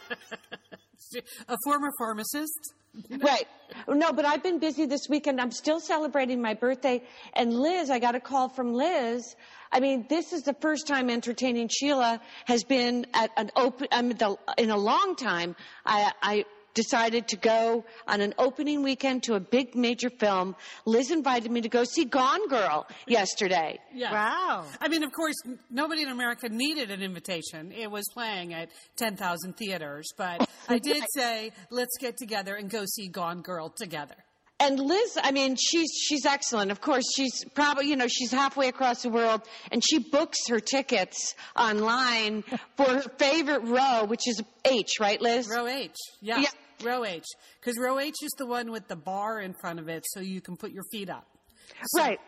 A 1.47 1.57
former 1.63 1.89
pharmacist. 1.97 2.73
right? 3.09 3.47
No, 3.87 4.11
but 4.13 4.25
I've 4.25 4.43
been 4.43 4.59
busy 4.59 4.85
this 4.85 5.07
weekend. 5.09 5.39
I'm 5.39 5.51
still 5.51 5.79
celebrating 5.79 6.41
my 6.41 6.53
birthday. 6.53 7.03
And 7.33 7.53
Liz, 7.53 7.89
I 7.89 7.99
got 7.99 8.15
a 8.15 8.19
call 8.19 8.49
from 8.49 8.73
Liz. 8.73 9.35
I 9.71 9.79
mean, 9.79 10.05
this 10.09 10.33
is 10.33 10.43
the 10.43 10.55
first 10.61 10.87
time 10.87 11.09
entertaining 11.09 11.67
Sheila 11.67 12.21
has 12.45 12.63
been 12.63 13.05
at 13.13 13.31
an 13.37 13.51
open, 13.55 13.87
I 13.91 14.01
mean, 14.01 14.17
the, 14.17 14.35
in 14.57 14.69
a 14.69 14.77
long 14.77 15.15
time. 15.15 15.55
I, 15.85 16.11
I 16.21 16.45
decided 16.83 17.27
to 17.27 17.35
go 17.35 17.83
on 18.07 18.21
an 18.21 18.33
opening 18.37 18.83
weekend 18.83 19.23
to 19.23 19.33
a 19.35 19.39
big 19.39 19.75
major 19.75 20.09
film. 20.09 20.55
Liz 20.85 21.11
invited 21.11 21.51
me 21.51 21.59
to 21.61 21.67
go 21.69 21.83
see 21.83 22.05
Gone 22.05 22.47
Girl 22.47 22.87
yesterday. 23.05 23.79
Yeah. 23.93 24.13
Wow. 24.13 24.65
I 24.79 24.87
mean, 24.87 25.03
of 25.03 25.11
course, 25.11 25.35
nobody 25.69 26.03
in 26.03 26.09
America 26.09 26.47
needed 26.47 26.89
an 26.89 27.01
invitation. 27.01 27.73
It 27.73 27.91
was 27.91 28.05
playing 28.13 28.53
at 28.53 28.69
10,000 28.95 29.57
theaters. 29.57 30.07
But 30.17 30.49
I 30.69 30.77
did 30.79 31.03
say, 31.15 31.51
let's 31.69 31.97
get 31.99 32.15
together 32.17 32.55
and 32.55 32.69
go 32.69 32.85
see 32.85 33.07
Gone 33.09 33.41
Girl 33.41 33.67
together. 33.69 34.15
and 34.61 34.79
Liz, 34.79 35.17
I 35.21 35.31
mean, 35.31 35.55
she's 35.55 35.89
she's 36.05 36.25
excellent. 36.25 36.69
Of 36.71 36.79
course, 36.81 37.05
she's 37.15 37.45
probably 37.59 37.87
you 37.91 37.95
know 37.95 38.07
she's 38.07 38.31
halfway 38.31 38.67
across 38.67 39.03
the 39.03 39.09
world, 39.09 39.41
and 39.71 39.81
she 39.87 39.99
books 39.99 40.37
her 40.49 40.59
tickets 40.59 41.33
online 41.55 42.43
for 42.77 42.87
her 42.95 43.01
favorite 43.17 43.63
row, 43.63 44.03
which 44.05 44.25
is 44.31 44.41
H, 44.65 44.91
right, 44.99 45.21
Liz? 45.21 45.47
Row 45.49 45.65
H. 45.67 45.95
Yeah. 46.21 46.39
Yeah. 46.45 46.49
Row 46.83 47.03
H. 47.05 47.25
Because 47.59 47.77
row 47.77 47.99
H 47.99 48.15
is 48.21 48.31
the 48.37 48.45
one 48.45 48.71
with 48.71 48.87
the 48.87 48.95
bar 48.95 49.39
in 49.41 49.53
front 49.61 49.79
of 49.79 49.87
it 49.89 50.05
so 50.09 50.19
you 50.19 50.41
can 50.41 50.55
put 50.57 50.71
your 50.71 50.83
feet 50.91 51.09
up. 51.09 51.25
right. 51.95 52.19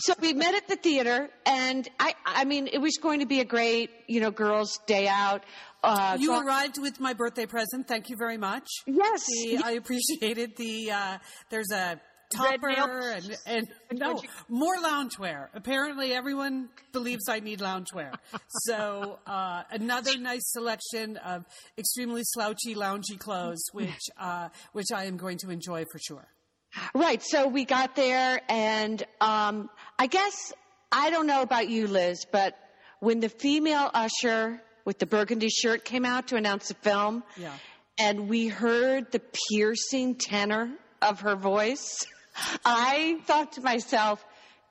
so 0.00 0.14
we 0.20 0.32
met 0.32 0.54
at 0.54 0.66
the 0.68 0.76
theater, 0.76 1.28
and 1.46 1.88
I, 2.00 2.14
I 2.24 2.44
mean, 2.44 2.66
it 2.72 2.78
was 2.78 2.96
going 3.00 3.20
to 3.20 3.26
be 3.26 3.40
a 3.40 3.44
great, 3.44 3.90
you 4.08 4.20
know, 4.20 4.30
girls' 4.30 4.78
day 4.86 5.06
out. 5.06 5.44
Uh, 5.82 6.16
You 6.18 6.28
so- 6.28 6.40
arrived 6.40 6.78
with 6.80 6.98
my 6.98 7.12
birthday 7.12 7.46
present. 7.46 7.86
Thank 7.86 8.08
you 8.10 8.16
very 8.16 8.38
much. 8.38 8.66
Yes. 8.86 9.24
The, 9.26 9.60
I 9.64 9.72
appreciated 9.72 10.56
the, 10.56 10.90
uh, 10.90 11.18
there's 11.50 11.70
a 11.72 12.00
topper 12.34 12.68
and, 12.68 13.36
and 13.46 13.68
no, 13.92 14.20
more 14.48 14.76
loungewear. 14.76 15.48
Apparently 15.54 16.12
everyone 16.12 16.68
believes 16.92 17.28
I 17.28 17.40
need 17.40 17.60
loungewear. 17.60 18.12
So, 18.48 19.18
uh, 19.26 19.62
another 19.70 20.18
nice 20.18 20.42
selection 20.52 21.16
of 21.18 21.44
extremely 21.78 22.22
slouchy, 22.24 22.74
loungy 22.74 23.18
clothes, 23.18 23.62
which, 23.72 24.10
uh, 24.18 24.48
which 24.72 24.86
I 24.94 25.04
am 25.04 25.16
going 25.16 25.38
to 25.38 25.50
enjoy 25.50 25.84
for 25.90 25.98
sure. 25.98 26.26
Right. 26.94 27.22
So 27.22 27.46
we 27.46 27.64
got 27.64 27.94
there, 27.94 28.40
and 28.48 29.02
um, 29.20 29.70
I 29.98 30.06
guess 30.08 30.52
I 30.90 31.10
don't 31.10 31.26
know 31.26 31.42
about 31.42 31.68
you, 31.68 31.86
Liz, 31.86 32.24
but 32.32 32.58
when 33.00 33.20
the 33.20 33.28
female 33.28 33.90
usher 33.94 34.60
with 34.84 34.98
the 34.98 35.06
burgundy 35.06 35.48
shirt 35.50 35.84
came 35.84 36.04
out 36.04 36.28
to 36.28 36.36
announce 36.36 36.68
the 36.68 36.74
film, 36.74 37.22
Yeah. 37.36 37.52
and 37.98 38.28
we 38.28 38.48
heard 38.48 39.12
the 39.12 39.20
piercing 39.50 40.16
tenor 40.16 40.70
of 41.00 41.20
her 41.20 41.36
voice, 41.36 42.04
I 42.64 43.20
thought 43.26 43.52
to 43.52 43.60
myself, 43.62 44.24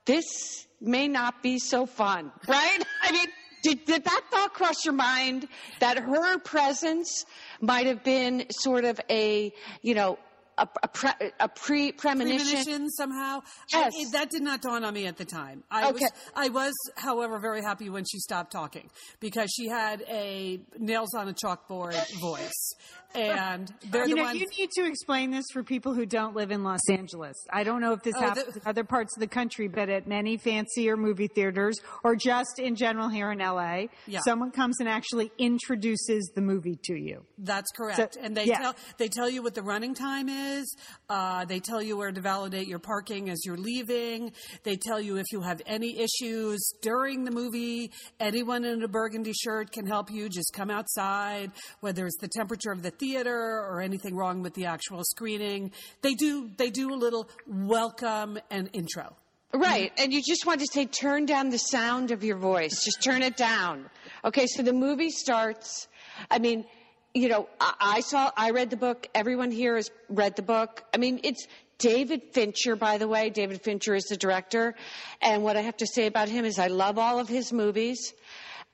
"This 0.06 0.68
may 0.82 1.08
not 1.08 1.42
be 1.44 1.60
so 1.60 1.86
fun." 1.86 2.32
Right? 2.48 2.80
I 3.02 3.12
mean. 3.12 3.28
Did, 3.64 3.86
did 3.86 4.04
that 4.04 4.22
thought 4.30 4.54
cross 4.54 4.84
your 4.84 4.94
mind 4.94 5.48
that 5.80 5.98
her 5.98 6.38
presence 6.40 7.24
might 7.62 7.86
have 7.88 8.04
been 8.04 8.46
sort 8.52 8.84
of 8.84 9.00
a, 9.10 9.54
you 9.82 9.96
know, 9.96 10.20
a, 10.58 10.68
a, 10.84 10.88
pre, 10.90 11.10
a 11.40 11.48
pre 11.48 11.94
premonition? 11.94 12.46
premonition 12.46 12.90
somehow. 12.90 13.40
Yes. 13.72 13.94
I- 13.96 14.02
it- 14.02 14.12
that 14.12 14.30
did 14.32 14.42
not 14.42 14.62
dawn 14.62 14.84
on 14.84 14.94
me 14.94 15.06
at 15.08 15.16
the 15.16 15.24
time. 15.24 15.64
I 15.72 15.92
Okay. 15.92 16.04
was, 16.04 16.12
I 16.36 16.50
was, 16.50 16.74
however, 16.98 17.40
very 17.40 17.62
happy 17.62 17.90
when 17.90 18.04
she 18.04 18.20
stopped 18.20 18.52
talking 18.52 18.90
because 19.22 19.50
she 19.50 19.70
had 19.70 20.02
a 20.10 20.60
nails 20.78 21.14
on 21.14 21.30
a 21.30 21.34
chalkboard 21.34 21.96
voice, 22.20 22.76
and 23.16 23.72
they're 23.92 24.04
You 24.08 24.16
the 24.16 24.22
know, 24.22 24.24
ones. 24.24 24.40
you 24.40 24.48
need 24.58 24.70
to 24.78 24.86
explain 24.86 25.32
this 25.32 25.46
for 25.54 25.64
people 25.64 25.94
who 25.94 26.06
don't 26.06 26.36
live 26.36 26.52
in 26.52 26.64
Los 26.64 26.80
Angeles. 26.90 27.36
I 27.52 27.64
don't 27.64 27.82
know 27.82 27.94
if 27.94 28.04
this 28.04 28.14
Oh, 28.18 28.22
happens 28.22 28.54
the- 28.54 28.60
in 28.60 28.68
other 28.68 28.84
parts 28.84 29.16
of 29.16 29.22
the 29.22 29.28
country, 29.28 29.68
but 29.68 29.90
at 29.90 30.08
many 30.08 30.38
fancier 30.38 30.98
movie 30.98 31.28
theaters 31.28 31.80
or 32.04 32.16
just 32.16 32.60
in 32.60 32.76
general 32.76 33.10
here 33.10 33.32
in 33.32 33.40
LA, 33.40 33.88
Yeah. 34.08 34.20
someone 34.26 34.52
comes 34.52 34.80
and 34.80 34.90
actually 34.90 35.32
introduces 35.38 36.32
the 36.36 36.42
movie 36.42 36.78
to 36.86 36.96
you. 36.96 37.24
That's 37.38 37.72
correct. 37.72 37.98
So- 38.16 38.22
and 38.22 38.36
they 38.36 38.46
yeah. 38.46 38.60
tell 38.60 38.76
they 38.98 39.08
tell 39.08 39.30
you 39.30 39.42
what 39.44 39.54
the 39.56 39.62
running 39.64 39.94
time 39.94 40.30
is. 40.30 40.76
Uh, 41.10 41.46
they 41.46 41.60
tell 41.60 41.82
you 41.82 41.98
where 41.98 42.12
to 42.12 42.22
validate 42.22 42.68
your 42.68 42.80
parking 42.80 43.30
as 43.30 43.40
you're 43.46 43.58
leaving. 43.58 44.32
They 44.64 44.76
tell 44.78 45.00
you 45.00 45.18
if 45.18 45.26
you 45.32 45.42
have 45.42 45.62
any 45.66 46.00
issues 46.00 46.62
during 46.82 47.24
the 47.24 47.32
movie. 47.32 47.92
Anyone 48.20 48.66
in 48.66 48.84
a 48.84 48.88
burgundy 48.88 49.34
shirt 49.34 49.72
can 49.72 49.86
help 49.86 50.12
you. 50.12 50.30
Just 50.30 50.54
come 50.54 50.70
outside. 50.70 51.52
Whether 51.82 52.06
it's 52.06 52.18
the 52.20 52.28
temperature 52.28 52.72
of 52.72 52.82
the 52.82 52.92
theater 53.04 53.66
or 53.70 53.82
anything 53.82 54.16
wrong 54.16 54.42
with 54.42 54.54
the 54.54 54.66
actual 54.66 55.02
screening, 55.04 55.72
they 56.02 56.14
do 56.14 56.50
they 56.58 56.70
do 56.70 56.94
a 56.94 57.00
little 57.06 57.30
welcome 57.46 58.40
and 58.50 58.70
intro. 58.74 59.16
Right. 59.54 59.92
And 59.98 60.12
you 60.12 60.22
just 60.24 60.48
want 60.48 60.62
to 60.62 60.68
say, 60.68 60.86
turn 60.86 61.28
down 61.28 61.50
the 61.50 61.60
sound 61.60 62.10
of 62.10 62.24
your 62.24 62.38
voice. 62.38 62.84
Just 62.84 63.04
turn 63.04 63.22
it 63.22 63.38
down. 63.38 63.88
Okay. 64.26 64.48
So 64.48 64.64
the 64.64 64.74
movie 64.74 65.12
starts. 65.12 65.88
I 66.32 66.40
mean, 66.40 66.66
you 67.14 67.30
know, 67.30 67.48
I, 67.60 67.74
I 67.80 68.00
saw, 68.00 68.32
I 68.36 68.50
read 68.50 68.72
the 68.72 68.78
book. 68.78 69.08
Everyone 69.14 69.52
here 69.52 69.76
has 69.76 69.92
read 70.10 70.36
the 70.36 70.42
book. 70.42 70.84
I 70.92 70.98
mean, 70.98 71.20
it's 71.24 71.46
David 71.78 72.24
Fincher, 72.34 72.76
by 72.76 72.98
the 72.98 73.08
way. 73.08 73.30
David 73.30 73.62
Fincher 73.62 73.94
is 73.94 74.06
the 74.06 74.18
director. 74.18 74.74
And 75.22 75.44
what 75.44 75.56
I 75.56 75.62
have 75.62 75.78
to 75.78 75.88
say 75.88 76.08
about 76.08 76.30
him 76.30 76.46
is 76.46 76.58
I 76.58 76.68
love 76.68 76.98
all 76.98 77.20
of 77.20 77.28
his 77.28 77.54
movies. 77.54 78.14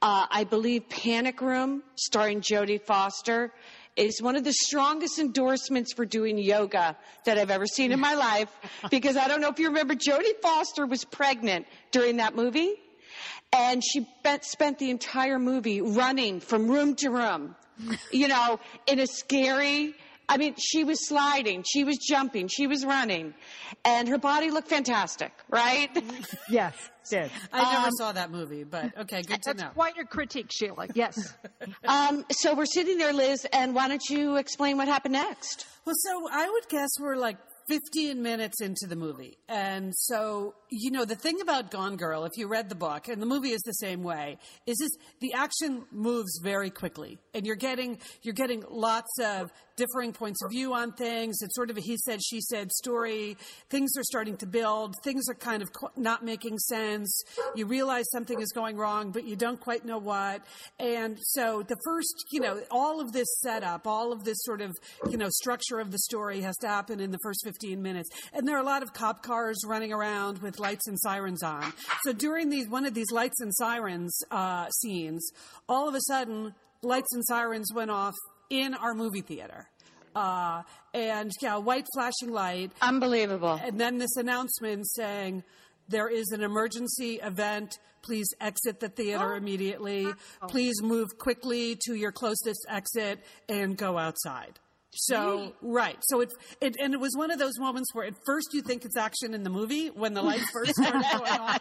Uh, 0.01 0.27
I 0.31 0.45
believe 0.45 0.87
Panic 0.87 1.41
Room, 1.41 1.83
starring 1.95 2.39
Jodie 2.39 2.81
Foster, 2.81 3.51
is 3.99 4.21
one 4.21 4.35
of 4.35 4.43
the 4.43 4.53
strongest 4.53 5.19
endorsements 5.19 5.93
for 5.93 6.05
doing 6.05 6.37
yoga 6.37 6.95
that 7.25 7.37
I've 7.37 7.51
ever 7.51 7.65
seen 7.65 7.91
in 7.91 7.99
my 7.99 8.13
life. 8.13 8.49
Because 8.89 9.17
I 9.17 9.27
don't 9.27 9.41
know 9.41 9.49
if 9.49 9.59
you 9.59 9.67
remember, 9.67 9.93
Jodie 9.93 10.39
Foster 10.41 10.85
was 10.85 11.03
pregnant 11.03 11.67
during 11.91 12.17
that 12.17 12.35
movie, 12.35 12.75
and 13.51 13.83
she 13.83 14.07
spent, 14.19 14.45
spent 14.45 14.79
the 14.79 14.89
entire 14.89 15.37
movie 15.37 15.81
running 15.81 16.39
from 16.39 16.69
room 16.69 16.95
to 16.95 17.09
room, 17.09 17.55
you 18.11 18.27
know, 18.27 18.59
in 18.87 18.99
a 18.99 19.07
scary. 19.07 19.95
I 20.29 20.37
mean, 20.37 20.53
she 20.59 20.83
was 20.83 21.07
sliding, 21.07 21.65
she 21.67 21.83
was 21.83 21.97
jumping, 21.97 22.47
she 22.47 22.67
was 22.67 22.85
running, 22.85 23.33
and 23.83 24.07
her 24.07 24.19
body 24.19 24.51
looked 24.51 24.69
fantastic, 24.69 25.33
right? 25.49 25.89
Yes, 26.49 26.75
did. 27.09 27.31
I 27.51 27.73
never 27.73 27.89
saw 27.97 28.11
that 28.11 28.31
movie, 28.31 28.63
but 28.63 28.97
okay, 28.99 29.21
good 29.21 29.41
to 29.43 29.53
That's 29.53 29.63
know. 29.63 29.69
quite 29.69 29.97
a 29.97 30.05
critique, 30.05 30.51
Sheila. 30.51 30.87
Yes. 30.93 31.33
um, 31.87 32.25
so 32.31 32.53
we're 32.55 32.65
sitting 32.65 32.97
there, 32.97 33.13
Liz, 33.13 33.45
and 33.51 33.75
why 33.75 33.87
don't 33.87 34.03
you 34.09 34.37
explain 34.37 34.77
what 34.77 34.87
happened 34.87 35.13
next? 35.13 35.65
Well, 35.85 35.95
so 35.97 36.27
I 36.31 36.49
would 36.49 36.67
guess 36.69 36.89
we're 36.99 37.17
like 37.17 37.37
15 37.69 38.21
minutes 38.21 38.61
into 38.61 38.87
the 38.87 38.95
movie. 38.95 39.37
And 39.47 39.93
so, 39.95 40.55
you 40.69 40.89
know, 40.89 41.05
the 41.05 41.15
thing 41.15 41.39
about 41.39 41.69
Gone 41.69 41.97
Girl, 41.97 42.25
if 42.25 42.31
you 42.35 42.47
read 42.47 42.67
the 42.67 42.75
book, 42.75 43.07
and 43.07 43.21
the 43.21 43.27
movie 43.27 43.51
is 43.51 43.61
the 43.61 43.73
same 43.73 44.01
way, 44.01 44.39
is 44.65 44.77
this 44.79 44.91
the 45.21 45.33
action 45.33 45.85
moves 45.91 46.39
very 46.41 46.71
quickly. 46.71 47.19
And 47.33 47.45
you're 47.45 47.55
getting 47.55 47.99
you're 48.23 48.33
getting 48.33 48.63
lots 48.69 49.11
of 49.21 49.51
differing 49.79 50.11
points 50.11 50.43
of 50.43 50.51
view 50.51 50.73
on 50.73 50.91
things. 50.91 51.37
It's 51.41 51.55
sort 51.55 51.69
of 51.69 51.77
a 51.77 51.81
he 51.81 51.95
said, 51.97 52.19
she 52.21 52.41
said 52.41 52.71
story. 52.71 53.37
Things 53.69 53.91
are 53.97 54.03
starting 54.03 54.35
to 54.37 54.45
build. 54.45 54.95
Things 55.03 55.23
are 55.29 55.35
kind 55.35 55.61
of 55.63 55.69
not 55.95 56.23
making 56.23 56.59
sense. 56.59 57.23
You 57.55 57.65
realize 57.65 58.05
something 58.11 58.41
is 58.41 58.51
going 58.51 58.75
wrong, 58.75 59.11
but 59.11 59.23
you 59.23 59.37
don't 59.37 59.59
quite 59.59 59.85
know 59.85 59.97
what. 59.97 60.41
And 60.79 61.17
so 61.21 61.63
the 61.63 61.77
first, 61.85 62.25
you 62.31 62.41
know, 62.41 62.61
all 62.69 62.99
of 62.99 63.13
this 63.13 63.27
setup, 63.39 63.87
all 63.87 64.11
of 64.11 64.25
this 64.25 64.37
sort 64.41 64.61
of, 64.61 64.75
you 65.09 65.17
know, 65.17 65.29
structure 65.29 65.79
of 65.79 65.91
the 65.91 65.99
story 65.99 66.41
has 66.41 66.57
to 66.57 66.67
happen 66.67 66.99
in 66.99 67.11
the 67.11 67.19
first 67.23 67.45
15 67.45 67.58
minutes. 67.63 68.09
And 68.33 68.47
there 68.47 68.55
are 68.55 68.61
a 68.61 68.65
lot 68.65 68.83
of 68.83 68.93
cop 68.93 69.23
cars 69.23 69.57
running 69.65 69.93
around 69.93 70.39
with 70.39 70.59
lights 70.59 70.87
and 70.87 70.99
sirens 70.99 71.43
on. 71.43 71.73
So 72.03 72.13
during 72.13 72.49
these, 72.49 72.67
one 72.67 72.85
of 72.85 72.93
these 72.93 73.11
lights 73.11 73.39
and 73.41 73.53
sirens, 73.55 74.17
uh, 74.31 74.69
scenes, 74.69 75.29
all 75.67 75.87
of 75.87 75.95
a 75.95 76.01
sudden, 76.07 76.53
lights 76.81 77.13
and 77.13 77.23
sirens 77.25 77.71
went 77.73 77.91
off 77.91 78.15
in 78.49 78.73
our 78.73 78.93
movie 78.93 79.21
theater. 79.21 79.67
Uh, 80.15 80.63
and 80.93 81.31
yeah, 81.41 81.57
white 81.57 81.85
flashing 81.93 82.31
light. 82.31 82.71
Unbelievable. 82.81 83.59
And 83.63 83.79
then 83.79 83.97
this 83.97 84.15
announcement 84.17 84.87
saying, 84.89 85.43
there 85.87 86.07
is 86.07 86.29
an 86.31 86.41
emergency 86.41 87.15
event. 87.15 87.77
Please 88.01 88.27
exit 88.39 88.79
the 88.79 88.89
theater 88.89 89.35
immediately. 89.35 90.07
Please 90.47 90.81
move 90.81 91.17
quickly 91.17 91.77
to 91.85 91.95
your 91.95 92.11
closest 92.11 92.65
exit 92.69 93.19
and 93.49 93.75
go 93.75 93.97
outside. 93.97 94.59
So, 94.91 95.53
right. 95.61 95.97
So 96.01 96.21
it, 96.21 96.33
it, 96.61 96.75
and 96.81 96.93
it 96.93 96.99
was 96.99 97.15
one 97.15 97.31
of 97.31 97.39
those 97.39 97.57
moments 97.59 97.93
where 97.93 98.05
at 98.05 98.15
first 98.25 98.53
you 98.53 98.61
think 98.61 98.85
it's 98.85 98.97
action 98.97 99.33
in 99.33 99.43
the 99.43 99.49
movie 99.49 99.87
when 99.87 100.13
the 100.13 100.21
lights 100.21 100.49
first 100.53 100.75
started 100.75 101.03
going 101.11 101.31
on. 101.31 101.57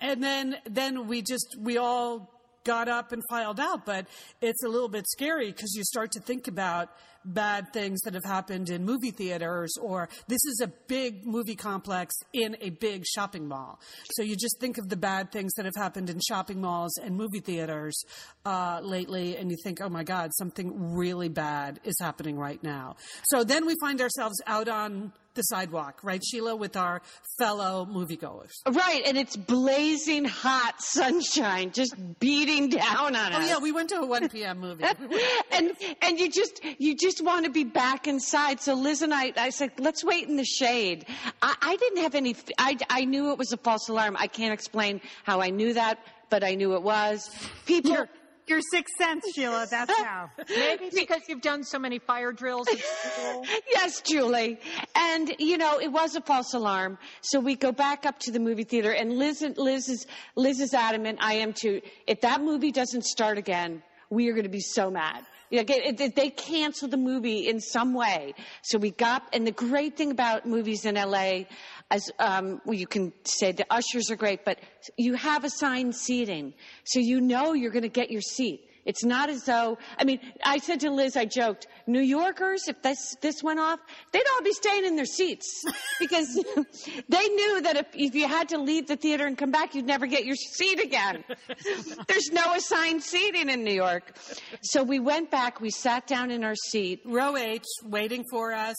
and 0.00 0.22
then, 0.22 0.56
then 0.66 1.08
we 1.08 1.22
just, 1.22 1.56
we 1.58 1.78
all 1.78 2.30
got 2.64 2.88
up 2.88 3.12
and 3.12 3.22
filed 3.28 3.60
out, 3.60 3.86
but 3.86 4.06
it's 4.40 4.62
a 4.64 4.68
little 4.68 4.88
bit 4.88 5.06
scary 5.08 5.52
because 5.52 5.74
you 5.74 5.84
start 5.84 6.12
to 6.12 6.20
think 6.20 6.48
about 6.48 6.90
bad 7.24 7.72
things 7.72 8.00
that 8.02 8.14
have 8.14 8.24
happened 8.24 8.68
in 8.68 8.84
movie 8.84 9.10
theaters 9.10 9.74
or 9.80 10.08
this 10.28 10.44
is 10.44 10.60
a 10.62 10.66
big 10.88 11.26
movie 11.26 11.54
complex 11.54 12.14
in 12.32 12.56
a 12.60 12.70
big 12.70 13.04
shopping 13.06 13.48
mall. 13.48 13.80
So 14.12 14.22
you 14.22 14.36
just 14.36 14.60
think 14.60 14.78
of 14.78 14.88
the 14.88 14.96
bad 14.96 15.32
things 15.32 15.52
that 15.54 15.64
have 15.64 15.76
happened 15.76 16.10
in 16.10 16.20
shopping 16.20 16.60
malls 16.60 16.96
and 16.98 17.16
movie 17.16 17.40
theaters 17.40 17.98
uh, 18.44 18.80
lately 18.82 19.36
and 19.36 19.50
you 19.50 19.56
think, 19.64 19.80
oh 19.80 19.88
my 19.88 20.04
God, 20.04 20.30
something 20.34 20.94
really 20.94 21.28
bad 21.28 21.80
is 21.84 21.96
happening 22.00 22.36
right 22.36 22.62
now. 22.62 22.96
So 23.24 23.42
then 23.42 23.66
we 23.66 23.74
find 23.80 24.00
ourselves 24.00 24.36
out 24.46 24.68
on 24.68 25.12
the 25.34 25.42
sidewalk, 25.42 26.00
right, 26.02 26.22
Sheila, 26.24 26.56
with 26.56 26.76
our 26.76 27.02
fellow 27.38 27.86
moviegoers. 27.86 28.52
Right, 28.66 29.02
and 29.06 29.16
it's 29.16 29.36
blazing 29.36 30.24
hot 30.24 30.80
sunshine 30.80 31.72
just 31.72 31.94
beating 32.20 32.70
down 32.70 33.16
on 33.16 33.32
Oh 33.32 33.36
us. 33.36 33.44
Oh 33.44 33.46
yeah, 33.46 33.58
we 33.58 33.72
went 33.72 33.90
to 33.90 33.96
a 33.96 34.06
1 34.06 34.28
p.m. 34.28 34.60
movie. 34.60 34.84
and 35.52 35.72
and 36.02 36.18
you 36.18 36.30
just 36.30 36.60
you 36.78 36.96
just 36.96 37.22
want 37.22 37.44
to 37.44 37.50
be 37.50 37.64
back 37.64 38.06
inside. 38.06 38.60
So 38.60 38.74
Liz 38.74 39.02
and 39.02 39.12
I, 39.12 39.32
I 39.36 39.50
said, 39.50 39.72
let's 39.78 40.04
wait 40.04 40.28
in 40.28 40.36
the 40.36 40.44
shade. 40.44 41.06
I, 41.42 41.54
I 41.60 41.76
didn't 41.76 42.02
have 42.02 42.14
any. 42.14 42.36
I 42.58 42.76
I 42.90 43.04
knew 43.04 43.32
it 43.32 43.38
was 43.38 43.52
a 43.52 43.56
false 43.56 43.88
alarm. 43.88 44.16
I 44.18 44.26
can't 44.26 44.52
explain 44.52 45.00
how 45.24 45.40
I 45.40 45.50
knew 45.50 45.74
that, 45.74 45.98
but 46.30 46.44
I 46.44 46.54
knew 46.54 46.74
it 46.74 46.82
was. 46.82 47.30
People. 47.66 48.06
Your 48.48 48.60
sixth 48.70 48.94
sense, 48.96 49.24
Sheila. 49.34 49.66
That's 49.70 49.96
how. 49.98 50.30
Maybe 50.48 50.90
because 50.94 51.22
you've 51.28 51.40
done 51.40 51.64
so 51.64 51.78
many 51.78 51.98
fire 51.98 52.32
drills 52.32 52.68
at 52.68 52.78
school. 52.78 53.44
yes, 53.70 54.00
Julie. 54.00 54.58
And, 54.94 55.34
you 55.38 55.58
know, 55.58 55.78
it 55.80 55.92
was 55.92 56.14
a 56.16 56.20
false 56.20 56.54
alarm. 56.54 56.98
So 57.22 57.40
we 57.40 57.56
go 57.56 57.72
back 57.72 58.06
up 58.06 58.18
to 58.20 58.30
the 58.30 58.40
movie 58.40 58.64
theater 58.64 58.92
and 58.92 59.18
Liz, 59.18 59.44
Liz 59.56 59.88
is, 59.88 60.06
Liz 60.36 60.60
is 60.60 60.74
adamant. 60.74 61.18
I 61.20 61.34
am 61.34 61.52
too. 61.52 61.80
If 62.06 62.20
that 62.22 62.40
movie 62.40 62.72
doesn't 62.72 63.04
start 63.04 63.38
again, 63.38 63.82
we 64.10 64.28
are 64.28 64.32
going 64.32 64.44
to 64.44 64.48
be 64.48 64.60
so 64.60 64.90
mad. 64.90 65.24
Know, 65.50 65.60
it- 65.60 66.00
it- 66.00 66.16
they 66.16 66.30
canceled 66.30 66.90
the 66.90 66.96
movie 66.96 67.48
in 67.48 67.60
some 67.60 67.94
way. 67.94 68.34
So 68.62 68.78
we 68.78 68.90
got, 68.90 69.28
and 69.32 69.46
the 69.46 69.52
great 69.52 69.96
thing 69.96 70.10
about 70.10 70.46
movies 70.46 70.84
in 70.84 70.96
LA, 70.96 71.46
as 71.90 72.10
um, 72.18 72.60
well, 72.64 72.74
you 72.74 72.86
can 72.86 73.12
say 73.24 73.52
the 73.52 73.66
ushers 73.70 74.10
are 74.10 74.16
great, 74.16 74.44
but 74.44 74.58
you 74.96 75.14
have 75.14 75.44
assigned 75.44 75.94
seating, 75.94 76.54
so 76.84 76.98
you 76.98 77.20
know 77.20 77.52
you're 77.52 77.70
going 77.70 77.82
to 77.82 77.88
get 77.88 78.10
your 78.10 78.22
seat. 78.22 78.68
It's 78.84 79.04
not 79.04 79.30
as 79.30 79.44
though, 79.44 79.78
I 79.98 80.04
mean, 80.04 80.20
I 80.44 80.58
said 80.58 80.80
to 80.80 80.90
Liz, 80.90 81.16
I 81.16 81.24
joked, 81.24 81.66
New 81.86 82.00
Yorkers, 82.00 82.68
if 82.68 82.82
this, 82.82 83.16
this 83.20 83.42
went 83.42 83.60
off, 83.60 83.80
they'd 84.12 84.22
all 84.34 84.42
be 84.42 84.52
staying 84.52 84.84
in 84.84 84.96
their 84.96 85.06
seats 85.06 85.64
because 86.00 86.34
they 87.08 87.28
knew 87.28 87.62
that 87.62 87.76
if, 87.76 87.86
if 87.94 88.14
you 88.14 88.28
had 88.28 88.50
to 88.50 88.58
leave 88.58 88.86
the 88.86 88.96
theater 88.96 89.26
and 89.26 89.38
come 89.38 89.50
back, 89.50 89.74
you'd 89.74 89.86
never 89.86 90.06
get 90.06 90.24
your 90.24 90.36
seat 90.36 90.80
again. 90.80 91.24
There's 92.08 92.30
no 92.32 92.54
assigned 92.54 93.02
seating 93.02 93.48
in 93.48 93.64
New 93.64 93.74
York. 93.74 94.16
So 94.62 94.82
we 94.82 95.00
went 95.00 95.30
back, 95.30 95.60
we 95.60 95.70
sat 95.70 96.06
down 96.06 96.30
in 96.30 96.44
our 96.44 96.54
seat, 96.54 97.00
Row 97.04 97.36
H, 97.36 97.64
waiting 97.84 98.24
for 98.30 98.52
us. 98.52 98.76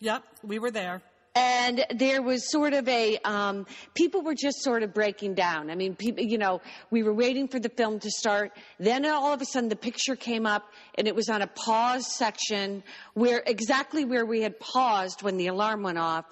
Yep, 0.00 0.22
we 0.42 0.58
were 0.58 0.70
there. 0.70 1.02
And 1.38 1.84
there 1.94 2.20
was 2.20 2.50
sort 2.50 2.72
of 2.72 2.88
a 2.88 3.16
um, 3.18 3.66
people 3.94 4.22
were 4.22 4.34
just 4.34 4.62
sort 4.62 4.82
of 4.82 4.92
breaking 4.92 5.34
down. 5.34 5.70
I 5.70 5.74
mean 5.76 5.94
people 5.94 6.24
you 6.24 6.38
know 6.38 6.60
we 6.90 7.02
were 7.02 7.14
waiting 7.14 7.46
for 7.48 7.60
the 7.60 7.68
film 7.68 8.00
to 8.00 8.10
start. 8.10 8.52
Then 8.78 9.06
all 9.06 9.32
of 9.32 9.40
a 9.40 9.44
sudden 9.44 9.68
the 9.68 9.76
picture 9.76 10.16
came 10.16 10.46
up 10.46 10.64
and 10.96 11.06
it 11.06 11.14
was 11.14 11.28
on 11.28 11.42
a 11.42 11.46
pause 11.46 12.06
section 12.16 12.82
where 13.14 13.42
exactly 13.46 14.04
where 14.04 14.26
we 14.26 14.42
had 14.42 14.58
paused 14.58 15.22
when 15.22 15.36
the 15.36 15.46
alarm 15.46 15.82
went 15.82 15.98
off. 15.98 16.24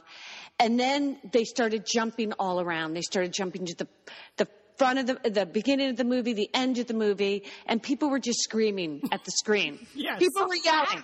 And 0.58 0.80
then 0.80 1.18
they 1.32 1.44
started 1.44 1.84
jumping 1.86 2.32
all 2.38 2.60
around. 2.60 2.94
They 2.94 3.02
started 3.02 3.32
jumping 3.32 3.66
to 3.66 3.74
the 3.76 3.88
the 4.38 4.48
front 4.78 4.98
of 4.98 5.06
the 5.06 5.30
the 5.30 5.46
beginning 5.46 5.90
of 5.90 5.96
the 5.96 6.04
movie 6.04 6.32
the 6.32 6.50
end 6.52 6.78
of 6.78 6.86
the 6.86 6.94
movie 6.94 7.44
and 7.66 7.82
people 7.82 8.10
were 8.10 8.18
just 8.18 8.40
screaming 8.40 9.02
at 9.12 9.24
the 9.24 9.30
screen. 9.30 9.86
Yes. 9.94 10.18
people 10.18 10.46
were 10.46 10.56
yelling 10.64 11.02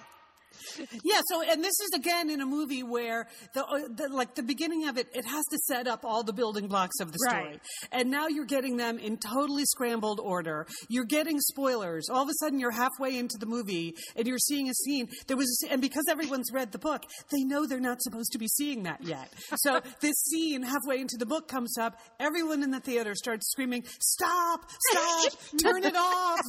Yeah, 1.05 1.20
so 1.29 1.42
and 1.42 1.62
this 1.62 1.79
is 1.81 1.90
again 1.94 2.31
in 2.31 2.40
a 2.40 2.46
movie 2.46 2.83
where 2.83 3.27
the, 3.55 3.64
uh, 3.64 3.81
the 3.94 4.09
like 4.11 4.35
the 4.35 4.42
beginning 4.42 4.87
of 4.88 4.96
it, 4.98 5.09
it 5.14 5.25
has 5.25 5.44
to 5.53 5.59
set 5.66 5.87
up 5.87 6.05
all 6.05 6.22
the 6.22 6.33
building 6.33 6.68
blocks 6.68 7.01
of 7.01 7.12
the 7.12 7.18
story, 7.29 7.44
Right. 7.44 7.61
and 7.92 8.11
now 8.11 8.27
you're 8.29 8.46
getting 8.46 8.77
them 8.77 8.98
in 8.98 9.16
totally 9.18 9.64
scrambled 9.64 10.20
order. 10.20 10.66
You're 10.88 11.05
getting 11.05 11.40
spoilers. 11.40 12.09
All 12.11 12.22
of 12.22 12.29
a 12.29 12.35
sudden, 12.40 12.59
you're 12.59 12.70
halfway 12.70 13.16
into 13.18 13.37
the 13.38 13.46
movie 13.46 13.94
and 14.16 14.27
you're 14.27 14.38
seeing 14.38 14.68
a 14.68 14.75
scene. 14.75 15.09
There 15.27 15.37
was, 15.37 15.46
a, 15.48 15.55
scene- 15.66 15.72
and 15.72 15.83
because 15.83 16.05
everyone's 16.11 16.51
read 16.53 16.72
the 16.72 16.79
book, 16.79 17.05
they 17.31 17.44
know 17.44 17.66
they're 17.66 17.81
not 17.81 18.03
supposed 18.03 18.33
to 18.33 18.38
be 18.38 18.48
seeing 18.48 18.83
that 18.85 19.03
yet. 19.03 19.33
So 19.57 19.81
this 20.01 20.16
scene 20.25 20.62
halfway 20.62 21.01
into 21.01 21.16
the 21.18 21.27
book 21.27 21.48
comes 21.48 21.77
up. 21.79 21.98
Everyone 22.20 22.62
in 22.62 22.70
the 22.70 22.81
theater 22.81 23.14
starts 23.14 23.51
screaming, 23.51 23.85
"Stop! 24.01 24.70
Stop! 24.90 25.33
Turn 25.62 25.85
it 25.85 25.96
off!" 25.96 26.40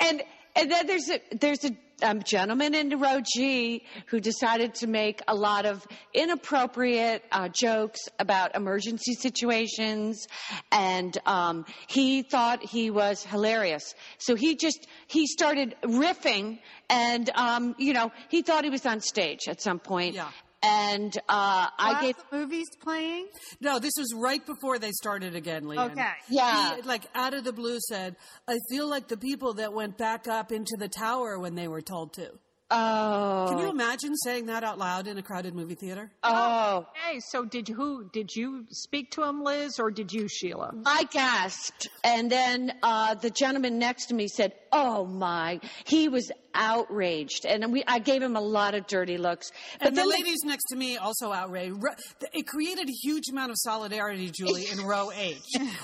and 0.00 0.22
and 0.58 0.70
then 0.70 0.86
there's 0.86 1.08
a 1.08 1.20
there's 1.36 1.64
a 1.64 1.70
um, 2.02 2.22
gentleman 2.22 2.74
in 2.74 2.98
row 2.98 3.20
G 3.20 3.84
who 4.06 4.20
decided 4.20 4.74
to 4.76 4.86
make 4.86 5.20
a 5.26 5.34
lot 5.34 5.66
of 5.66 5.86
inappropriate 6.14 7.24
uh, 7.32 7.48
jokes 7.48 8.00
about 8.18 8.54
emergency 8.54 9.14
situations, 9.14 10.26
and 10.70 11.16
um, 11.26 11.64
he 11.88 12.22
thought 12.22 12.62
he 12.62 12.90
was 12.90 13.24
hilarious. 13.24 13.94
So 14.18 14.34
he 14.34 14.56
just 14.56 14.86
he 15.06 15.26
started 15.26 15.74
riffing, 15.82 16.58
and 16.88 17.30
um, 17.34 17.74
you 17.78 17.92
know 17.92 18.12
he 18.28 18.42
thought 18.42 18.64
he 18.64 18.70
was 18.70 18.86
on 18.86 19.00
stage 19.00 19.48
at 19.48 19.60
some 19.60 19.78
point. 19.78 20.14
Yeah. 20.14 20.30
And 20.62 21.16
uh, 21.28 21.68
I 21.78 21.98
gave 22.00 22.16
the 22.16 22.36
movie's 22.36 22.68
playing. 22.82 23.28
No, 23.60 23.78
this 23.78 23.92
was 23.96 24.12
right 24.16 24.44
before 24.44 24.78
they 24.80 24.90
started 24.90 25.36
again, 25.36 25.68
Lian. 25.68 25.92
Okay. 25.92 26.10
Yeah. 26.28 26.76
He, 26.76 26.82
like, 26.82 27.04
out 27.14 27.32
of 27.32 27.44
the 27.44 27.52
blue 27.52 27.78
said, 27.88 28.16
I 28.48 28.58
feel 28.68 28.88
like 28.88 29.06
the 29.06 29.16
people 29.16 29.54
that 29.54 29.72
went 29.72 29.96
back 29.96 30.26
up 30.26 30.50
into 30.50 30.76
the 30.76 30.88
tower 30.88 31.38
when 31.38 31.54
they 31.54 31.68
were 31.68 31.80
told 31.80 32.12
to. 32.14 32.32
Oh 32.70 33.46
Can 33.48 33.58
you 33.58 33.70
imagine 33.70 34.14
saying 34.16 34.46
that 34.46 34.62
out 34.64 34.78
loud 34.78 35.06
in 35.06 35.18
a 35.18 35.22
crowded 35.22 35.54
movie 35.54 35.74
theater? 35.74 36.10
oh 36.22 36.86
Hey, 37.06 37.20
so 37.30 37.44
did 37.44 37.68
you, 37.68 37.74
who 37.74 38.08
did 38.12 38.34
you 38.34 38.64
speak 38.70 39.12
to 39.12 39.22
him, 39.22 39.42
Liz, 39.42 39.78
or 39.78 39.90
did 39.90 40.12
you, 40.12 40.28
Sheila? 40.28 40.72
I 40.84 41.04
gasped, 41.04 41.88
and 42.04 42.30
then 42.30 42.72
uh, 42.82 43.14
the 43.14 43.30
gentleman 43.30 43.78
next 43.78 44.06
to 44.06 44.14
me 44.14 44.28
said, 44.28 44.52
"Oh 44.72 45.06
my!" 45.06 45.60
He 45.86 46.08
was 46.08 46.30
outraged, 46.54 47.46
and 47.46 47.72
we 47.72 47.82
I 47.86 47.98
gave 48.00 48.22
him 48.22 48.36
a 48.36 48.40
lot 48.42 48.74
of 48.74 48.86
dirty 48.86 49.16
looks. 49.16 49.50
But 49.78 49.88
And 49.88 49.96
the 49.96 50.02
then 50.02 50.10
ladies 50.10 50.40
next 50.44 50.64
to 50.70 50.76
me 50.76 50.98
also 50.98 51.32
outraged. 51.32 51.76
Ro- 51.82 51.94
It 52.34 52.46
created 52.46 52.88
a 52.88 52.92
huge 52.92 53.28
amount 53.30 53.50
of 53.52 53.56
solidarity, 53.58 54.30
Julie, 54.30 54.66
in 54.70 54.80
row 54.84 55.10
H. 55.16 55.40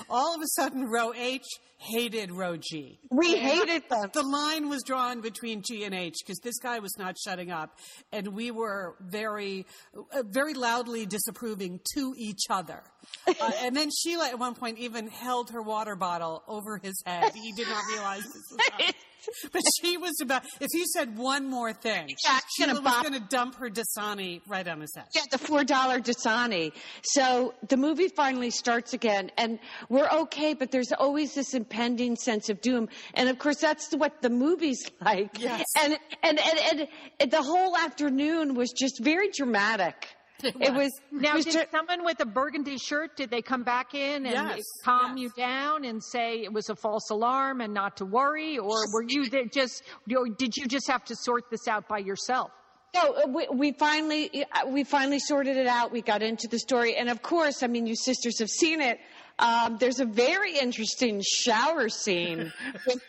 All 0.09 0.35
of 0.35 0.41
a 0.41 0.47
sudden, 0.49 0.85
row 0.85 1.11
H 1.15 1.45
hated 1.85 2.31
row 2.31 2.57
G. 2.57 2.99
we 3.11 3.37
hated 3.37 3.83
them. 3.89 4.09
The 4.13 4.23
line 4.23 4.69
was 4.69 4.83
drawn 4.83 5.21
between 5.21 5.61
G 5.61 5.83
and 5.83 5.93
H 5.93 6.15
because 6.23 6.39
this 6.39 6.57
guy 6.59 6.79
was 6.79 6.97
not 6.97 7.15
shutting 7.17 7.51
up, 7.51 7.77
and 8.11 8.29
we 8.29 8.51
were 8.51 8.95
very, 9.01 9.65
uh, 9.95 10.23
very 10.25 10.53
loudly 10.53 11.05
disapproving 11.05 11.79
to 11.95 12.13
each 12.17 12.43
other. 12.49 12.81
Uh, 13.27 13.51
and 13.61 13.75
then 13.75 13.89
Sheila, 13.91 14.29
at 14.29 14.39
one 14.39 14.55
point, 14.55 14.79
even 14.79 15.07
held 15.07 15.51
her 15.51 15.61
water 15.61 15.95
bottle 15.95 16.43
over 16.47 16.79
his 16.81 17.01
head. 17.05 17.31
He 17.35 17.51
did 17.51 17.67
not 17.67 17.83
realize 17.91 18.23
this. 18.23 18.93
But 19.51 19.61
she 19.81 19.97
was 19.97 20.13
about. 20.21 20.43
If 20.59 20.69
you 20.73 20.85
said 20.87 21.17
one 21.17 21.49
more 21.49 21.73
thing, 21.73 22.09
Yeah, 22.25 22.39
Sheila 22.55 22.73
gonna 22.73 22.81
was 22.81 23.01
going 23.01 23.21
to 23.21 23.27
dump 23.27 23.55
her 23.55 23.69
Dasani 23.69 24.41
right 24.47 24.67
on 24.67 24.81
his 24.81 24.93
head. 24.95 25.05
Yeah, 25.13 25.21
the 25.31 25.37
four 25.37 25.63
dollar 25.63 25.99
Dasani. 25.99 26.71
So 27.03 27.53
the 27.67 27.77
movie 27.77 28.07
finally 28.09 28.49
starts 28.49 28.93
again, 28.93 29.31
and 29.37 29.59
we're 29.89 30.09
okay, 30.09 30.53
but 30.53 30.71
there's 30.71 30.91
always 30.91 31.33
this 31.33 31.53
impending 31.53 32.15
sense 32.15 32.49
of 32.49 32.61
doom, 32.61 32.89
and 33.13 33.29
of 33.29 33.39
course 33.39 33.57
that's 33.57 33.93
what 33.93 34.21
the 34.21 34.29
movie's 34.29 34.89
like. 35.01 35.39
Yes. 35.39 35.63
And 35.81 35.97
and 36.23 36.39
and, 36.39 36.59
and, 36.71 36.87
and 37.19 37.31
the 37.31 37.41
whole 37.41 37.77
afternoon 37.77 38.55
was 38.55 38.71
just 38.71 39.03
very 39.03 39.29
dramatic. 39.31 40.07
It 40.61 40.73
was. 40.73 40.91
Now, 41.11 41.31
it 41.31 41.35
was 41.35 41.45
did 41.45 41.69
someone 41.71 42.03
with 42.05 42.19
a 42.19 42.25
burgundy 42.25 42.77
shirt, 42.77 43.15
did 43.17 43.29
they 43.29 43.41
come 43.41 43.63
back 43.63 43.93
in 43.93 44.25
and 44.25 44.33
Yes, 44.33 44.63
calm 44.83 45.17
yes. 45.17 45.23
you 45.23 45.43
down 45.43 45.85
and 45.85 46.03
say 46.03 46.43
it 46.43 46.53
was 46.53 46.69
a 46.69 46.75
false 46.75 47.09
alarm 47.09 47.61
and 47.61 47.73
not 47.73 47.97
to 47.97 48.05
worry? 48.05 48.57
Or 48.57 48.85
were 48.93 49.03
you 49.07 49.29
there 49.29 49.45
just, 49.45 49.83
did 50.07 50.55
you 50.55 50.67
just 50.67 50.87
have 50.87 51.03
to 51.05 51.15
sort 51.15 51.49
this 51.49 51.67
out 51.67 51.87
by 51.87 51.99
yourself? 51.99 52.51
No, 52.95 53.11
uh, 53.11 53.27
we, 53.27 53.47
we 53.51 53.71
finally 53.73 54.45
uh, 54.53 54.67
we 54.67 54.85
finally 54.85 55.19
sorted 55.19 55.57
it 55.57 55.67
out. 55.67 55.91
We 55.91 56.01
got 56.01 56.21
into 56.21 56.47
the 56.47 56.59
story, 56.59 56.95
and 56.95 57.09
of 57.09 57.21
course, 57.21 57.61
I 57.61 57.67
mean, 57.67 57.85
you 57.87 57.95
sisters 57.95 58.39
have 58.39 58.49
seen 58.49 58.79
it. 58.79 58.99
Um, 59.37 59.75
there's 59.81 59.99
a 59.99 60.05
very 60.05 60.57
interesting 60.57 61.21
shower 61.21 61.89
scene 61.89 62.53
with 62.87 63.01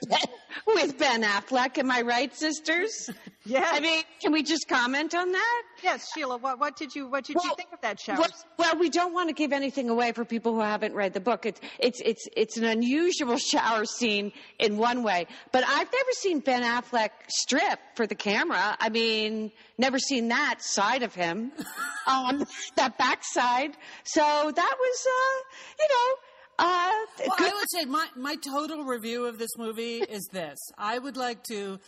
with 0.66 0.98
Ben 0.98 1.22
Affleck. 1.22 1.78
Am 1.78 1.90
I 1.90 2.02
right, 2.02 2.34
sisters? 2.34 3.10
Yes. 3.48 3.68
I 3.70 3.78
mean, 3.78 4.02
can 4.20 4.32
we 4.32 4.42
just 4.42 4.66
comment 4.66 5.14
on 5.14 5.30
that? 5.30 5.62
Yes, 5.80 6.08
Sheila, 6.12 6.36
what, 6.38 6.58
what 6.58 6.76
did 6.76 6.96
you, 6.96 7.06
what 7.06 7.22
did 7.22 7.36
you 7.36 7.54
think 7.56 7.68
of 7.72 7.80
that 7.80 8.00
shower? 8.00 8.18
Well, 8.18 8.30
well, 8.58 8.76
we 8.76 8.90
don't 8.90 9.14
want 9.14 9.28
to 9.28 9.34
give 9.34 9.52
anything 9.52 9.88
away 9.88 10.10
for 10.10 10.24
people 10.24 10.52
who 10.54 10.62
haven't 10.62 10.94
read 10.94 11.14
the 11.14 11.20
book. 11.20 11.46
It's 11.46 11.60
it's 11.78 12.00
it's 12.04 12.28
it's 12.36 12.56
an 12.56 12.64
unusual 12.64 13.38
shower 13.52 13.84
scene 13.84 14.32
in 14.58 14.78
one 14.78 15.04
way, 15.04 15.28
but 15.52 15.62
I've 15.62 15.86
never 15.92 16.12
seen 16.14 16.40
Ben 16.40 16.64
Affleck 16.64 17.10
strip 17.28 17.78
for 17.94 18.04
the 18.08 18.16
camera. 18.16 18.76
I 18.80 18.88
mean, 18.88 19.52
never 19.78 20.00
seen 20.00 20.26
that 20.28 20.56
side 20.60 21.04
of 21.04 21.14
him, 21.14 21.52
um, 22.08 22.44
that 22.74 22.98
backside. 22.98 23.76
So 24.02 24.22
that 24.22 24.76
was, 24.80 25.06
uh, 25.06 25.42
you 25.78 25.88
know. 25.88 26.16
Uh, 26.58 26.92
Well, 27.18 27.36
I 27.38 27.52
would 27.54 27.70
say 27.70 27.84
my, 27.84 28.08
my 28.16 28.36
total 28.36 28.84
review 28.84 29.26
of 29.26 29.38
this 29.38 29.50
movie 29.58 29.98
is 29.98 30.26
this. 30.32 30.58
I 30.78 30.98
would 30.98 31.16
like 31.16 31.42
to 31.44 31.78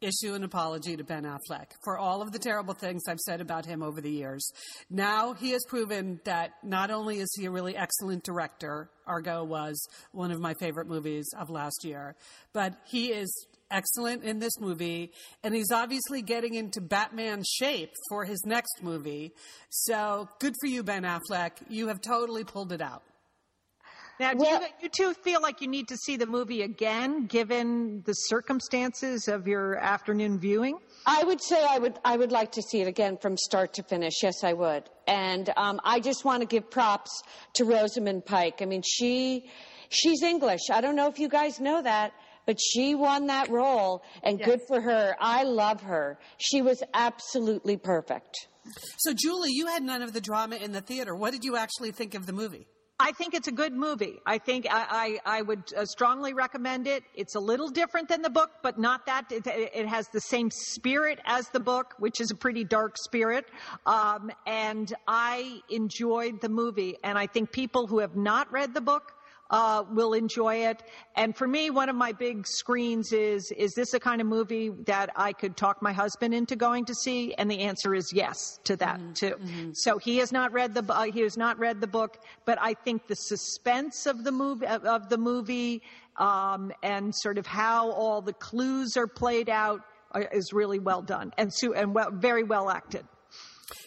issue 0.00 0.34
an 0.34 0.42
apology 0.42 0.96
to 0.96 1.04
Ben 1.04 1.24
Affleck 1.24 1.66
for 1.84 1.96
all 1.96 2.22
of 2.22 2.32
the 2.32 2.38
terrible 2.38 2.74
things 2.74 3.02
I've 3.08 3.20
said 3.20 3.40
about 3.40 3.64
him 3.64 3.82
over 3.82 4.00
the 4.00 4.10
years. 4.10 4.50
Now 4.90 5.32
he 5.32 5.52
has 5.52 5.62
proven 5.68 6.20
that 6.24 6.54
not 6.64 6.90
only 6.90 7.18
is 7.18 7.32
he 7.38 7.46
a 7.46 7.50
really 7.50 7.76
excellent 7.76 8.24
director, 8.24 8.90
Argo 9.06 9.44
was 9.44 9.80
one 10.10 10.32
of 10.32 10.40
my 10.40 10.54
favorite 10.54 10.88
movies 10.88 11.28
of 11.38 11.50
last 11.50 11.84
year, 11.84 12.16
but 12.52 12.74
he 12.84 13.12
is 13.12 13.46
excellent 13.70 14.24
in 14.24 14.40
this 14.40 14.58
movie 14.60 15.12
and 15.44 15.54
he's 15.54 15.70
obviously 15.70 16.20
getting 16.20 16.54
into 16.54 16.80
Batman 16.80 17.42
shape 17.60 17.92
for 18.08 18.24
his 18.24 18.42
next 18.44 18.82
movie. 18.82 19.32
So 19.70 20.28
good 20.40 20.54
for 20.60 20.66
you, 20.66 20.82
Ben 20.82 21.04
Affleck. 21.04 21.52
You 21.68 21.86
have 21.88 22.00
totally 22.00 22.42
pulled 22.42 22.72
it 22.72 22.80
out. 22.82 23.02
Now, 24.22 24.34
do 24.34 24.38
Well- 24.38 24.60
you, 24.60 24.68
you 24.82 24.88
two 24.88 25.14
feel 25.14 25.42
like 25.42 25.60
you 25.60 25.66
need 25.66 25.88
to 25.88 25.96
see 25.96 26.16
the 26.16 26.26
movie 26.26 26.62
again, 26.62 27.26
given 27.26 28.02
the 28.06 28.12
circumstances 28.12 29.26
of 29.26 29.48
your 29.48 29.78
afternoon 29.78 30.38
viewing? 30.38 30.78
I 31.06 31.24
would 31.24 31.42
say 31.42 31.60
I 31.68 31.80
would 31.80 31.98
I 32.04 32.16
would 32.16 32.30
like 32.30 32.52
to 32.52 32.62
see 32.62 32.80
it 32.80 32.86
again 32.86 33.18
from 33.20 33.36
start 33.36 33.74
to 33.74 33.82
finish. 33.82 34.22
Yes, 34.22 34.44
I 34.44 34.52
would. 34.52 34.88
And 35.08 35.52
um, 35.56 35.80
I 35.82 35.98
just 35.98 36.24
want 36.24 36.40
to 36.42 36.46
give 36.46 36.70
props 36.70 37.10
to 37.54 37.64
Rosamund 37.64 38.24
Pike. 38.24 38.62
I 38.62 38.66
mean, 38.66 38.82
she 38.86 39.50
she's 39.88 40.22
English. 40.22 40.70
I 40.70 40.80
don't 40.80 40.94
know 40.94 41.08
if 41.08 41.18
you 41.18 41.28
guys 41.28 41.58
know 41.58 41.82
that, 41.82 42.12
but 42.46 42.60
she 42.60 42.94
won 42.94 43.26
that 43.26 43.50
role, 43.50 44.04
and 44.22 44.40
good 44.40 44.60
for 44.68 44.80
her. 44.80 45.16
I 45.20 45.42
love 45.42 45.80
her. 45.80 46.20
She 46.38 46.62
was 46.62 46.80
absolutely 46.94 47.76
perfect. 47.76 48.36
So, 48.98 49.12
Julie, 49.12 49.50
you 49.50 49.66
had 49.66 49.82
none 49.82 50.00
of 50.02 50.12
the 50.12 50.20
drama 50.20 50.54
in 50.54 50.70
the 50.70 50.80
theater. 50.80 51.12
What 51.16 51.32
did 51.32 51.42
you 51.42 51.56
actually 51.56 51.90
think 51.90 52.14
of 52.14 52.26
the 52.26 52.32
movie? 52.32 52.68
I 53.02 53.10
think 53.10 53.34
it's 53.34 53.48
a 53.48 53.52
good 53.52 53.72
movie. 53.72 54.20
I 54.24 54.38
think 54.38 54.64
I, 54.70 55.18
I, 55.26 55.38
I 55.38 55.42
would 55.42 55.64
uh, 55.76 55.84
strongly 55.86 56.34
recommend 56.34 56.86
it. 56.86 57.02
It's 57.16 57.34
a 57.34 57.40
little 57.40 57.68
different 57.68 58.08
than 58.08 58.22
the 58.22 58.30
book, 58.30 58.50
but 58.62 58.78
not 58.78 59.06
that. 59.06 59.32
It, 59.32 59.44
it 59.44 59.88
has 59.88 60.06
the 60.12 60.20
same 60.20 60.52
spirit 60.52 61.18
as 61.24 61.48
the 61.48 61.58
book, 61.58 61.94
which 61.98 62.20
is 62.20 62.30
a 62.30 62.36
pretty 62.36 62.62
dark 62.62 62.96
spirit. 62.96 63.46
Um, 63.86 64.30
and 64.46 64.94
I 65.08 65.62
enjoyed 65.68 66.40
the 66.40 66.48
movie. 66.48 66.96
And 67.02 67.18
I 67.18 67.26
think 67.26 67.50
people 67.50 67.88
who 67.88 67.98
have 67.98 68.14
not 68.14 68.52
read 68.52 68.72
the 68.72 68.80
book 68.80 69.14
uh, 69.52 69.84
will 69.92 70.14
enjoy 70.14 70.66
it. 70.66 70.82
And 71.14 71.36
for 71.36 71.46
me, 71.46 71.68
one 71.70 71.88
of 71.90 71.94
my 71.94 72.12
big 72.12 72.46
screens 72.46 73.12
is, 73.12 73.52
is 73.56 73.74
this 73.74 73.92
a 73.92 74.00
kind 74.00 74.20
of 74.22 74.26
movie 74.26 74.70
that 74.86 75.10
I 75.14 75.34
could 75.34 75.56
talk 75.56 75.82
my 75.82 75.92
husband 75.92 76.32
into 76.32 76.56
going 76.56 76.86
to 76.86 76.94
see? 76.94 77.34
And 77.34 77.50
the 77.50 77.60
answer 77.60 77.94
is 77.94 78.10
yes 78.12 78.58
to 78.64 78.76
that 78.76 78.98
Mm-hmm. 78.98 79.12
too. 79.12 79.36
So 79.74 79.98
he 79.98 80.16
has 80.18 80.32
not 80.32 80.52
read 80.52 80.74
the, 80.74 80.84
uh, 80.92 81.04
he 81.04 81.20
has 81.20 81.36
not 81.36 81.58
read 81.58 81.80
the 81.80 81.86
book, 81.86 82.18
but 82.44 82.58
I 82.60 82.74
think 82.74 83.06
the 83.06 83.14
suspense 83.14 84.06
of 84.06 84.24
the 84.24 84.32
movie, 84.32 84.66
of, 84.66 84.84
of 84.84 85.08
the 85.08 85.18
movie, 85.18 85.82
um, 86.16 86.72
and 86.82 87.14
sort 87.14 87.38
of 87.38 87.46
how 87.46 87.90
all 87.90 88.22
the 88.22 88.32
clues 88.32 88.96
are 88.96 89.06
played 89.06 89.48
out 89.48 89.80
uh, 90.14 90.20
is 90.32 90.52
really 90.52 90.78
well 90.78 91.02
done 91.02 91.32
and, 91.38 91.52
su- 91.52 91.74
and 91.74 91.94
well, 91.94 92.10
very 92.10 92.42
well 92.42 92.70
acted. 92.70 93.04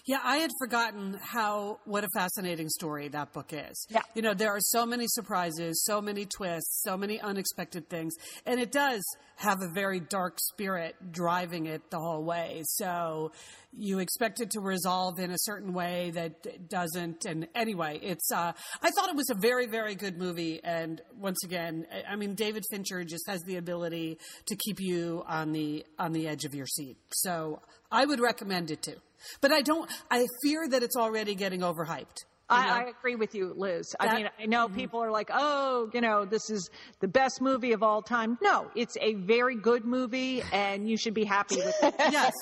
Yeah, 0.05 0.19
I 0.23 0.37
had 0.37 0.51
forgotten 0.59 1.19
how 1.21 1.79
what 1.85 2.03
a 2.03 2.09
fascinating 2.15 2.69
story 2.69 3.07
that 3.09 3.33
book 3.33 3.51
is. 3.53 3.85
Yeah. 3.89 4.01
You 4.13 4.21
know, 4.21 4.33
there 4.33 4.51
are 4.51 4.59
so 4.61 4.85
many 4.85 5.05
surprises, 5.07 5.83
so 5.83 6.01
many 6.01 6.25
twists, 6.25 6.81
so 6.83 6.97
many 6.97 7.19
unexpected 7.19 7.89
things, 7.89 8.13
and 8.45 8.59
it 8.59 8.71
does 8.71 9.01
have 9.37 9.57
a 9.61 9.67
very 9.73 9.99
dark 9.99 10.37
spirit 10.39 10.95
driving 11.11 11.65
it 11.65 11.89
the 11.91 11.99
whole 11.99 12.23
way. 12.23 12.61
So 12.65 13.33
you 13.77 13.99
expect 13.99 14.39
it 14.39 14.51
to 14.51 14.61
resolve 14.61 15.19
in 15.19 15.31
a 15.31 15.37
certain 15.39 15.73
way 15.73 16.11
that 16.11 16.69
doesn't. 16.69 17.25
And 17.25 17.47
anyway, 17.53 17.99
it's 18.01 18.31
uh, 18.31 18.53
I 18.81 18.91
thought 18.91 19.09
it 19.09 19.15
was 19.15 19.29
a 19.29 19.35
very 19.35 19.67
very 19.67 19.95
good 19.95 20.17
movie. 20.17 20.61
And 20.63 21.01
once 21.19 21.43
again, 21.43 21.85
I- 22.09 22.15
mean, 22.15 22.35
David 22.35 22.63
Fincher 22.71 23.03
just 23.03 23.27
has 23.27 23.41
the 23.43 23.57
ability 23.57 24.17
to 24.45 24.55
keep 24.55 24.79
you 24.79 25.23
on 25.27 25.51
the 25.51 25.85
on 25.99 26.13
the 26.13 26.27
edge 26.29 26.45
of 26.45 26.55
your 26.55 26.67
seat. 26.67 26.95
So 27.11 27.59
I 27.91 28.05
would 28.05 28.21
recommend 28.21 28.71
it 28.71 28.81
too. 28.81 28.95
But 29.41 29.51
I 29.51 29.61
don't. 29.61 29.89
I 30.09 30.25
fear 30.43 30.67
that 30.67 30.83
it's 30.83 30.95
already 30.95 31.35
getting 31.35 31.61
overhyped. 31.61 32.25
I, 32.49 32.81
I 32.81 32.89
agree 32.89 33.15
with 33.15 33.33
you, 33.33 33.53
Liz. 33.55 33.95
I 33.99 34.15
mean, 34.15 34.29
I 34.39 34.45
know 34.45 34.67
people 34.69 34.99
are 35.03 35.09
like, 35.09 35.29
oh, 35.33 35.89
you 35.93 36.01
know, 36.01 36.25
this 36.25 36.49
is 36.51 36.69
the 36.99 37.07
best 37.07 37.41
movie 37.41 37.71
of 37.73 37.81
all 37.81 38.01
time. 38.03 38.37
No, 38.41 38.69
it's 38.75 38.95
a 39.01 39.15
very 39.15 39.55
good 39.55 39.83
movie, 39.83 40.43
and 40.53 40.87
you 40.87 40.95
should 40.97 41.15
be 41.15 41.23
happy 41.23 41.55
with 41.57 41.75
it. 41.81 41.95
yes, 42.11 42.33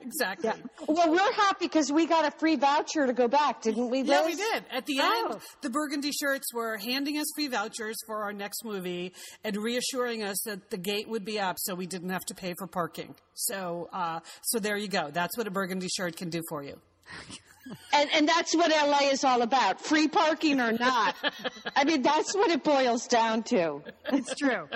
exactly. 0.00 0.50
Well, 0.88 1.10
we're 1.10 1.32
happy 1.34 1.66
because 1.66 1.92
we 1.92 2.06
got 2.06 2.24
a 2.26 2.32
free 2.38 2.56
voucher 2.56 3.06
to 3.06 3.12
go 3.12 3.28
back, 3.28 3.62
didn't 3.62 3.88
we, 3.90 4.02
Liz? 4.02 4.08
Yeah, 4.10 4.26
we 4.26 4.34
did. 4.34 4.64
At 4.72 4.86
the 4.86 4.98
Oh. 5.00 5.28
end, 5.32 5.40
the 5.62 5.70
burgundy 5.70 6.10
shirts 6.12 6.52
were 6.52 6.76
handing 6.76 7.18
us 7.18 7.26
free 7.36 7.48
vouchers 7.48 7.96
for 8.06 8.24
our 8.24 8.32
next 8.32 8.64
movie 8.64 9.12
and 9.44 9.56
reassuring 9.56 10.22
us 10.22 10.40
that 10.44 10.70
the 10.70 10.76
gate 10.76 11.08
would 11.08 11.24
be 11.24 11.38
up 11.38 11.56
so 11.58 11.74
we 11.74 11.86
didn't 11.86 12.10
have 12.10 12.24
to 12.26 12.34
pay 12.34 12.54
for 12.58 12.66
parking. 12.66 13.14
So, 13.34 13.88
uh, 13.92 14.20
so 14.42 14.58
there 14.58 14.76
you 14.76 14.88
go. 14.88 15.10
That's 15.12 15.36
what 15.38 15.46
a 15.46 15.50
burgundy 15.50 15.88
shirt 15.88 16.16
can 16.16 16.30
do 16.30 16.42
for 16.48 16.62
you. 16.64 16.80
And, 17.92 18.10
and 18.14 18.28
that's 18.28 18.54
what 18.56 18.70
LA 18.70 19.10
is 19.10 19.24
all 19.24 19.42
about. 19.42 19.80
Free 19.80 20.08
parking 20.08 20.60
or 20.60 20.72
not. 20.72 21.14
I 21.76 21.84
mean, 21.84 22.02
that's 22.02 22.34
what 22.34 22.50
it 22.50 22.64
boils 22.64 23.06
down 23.06 23.42
to. 23.44 23.82
It's 24.12 24.34
true. 24.34 24.68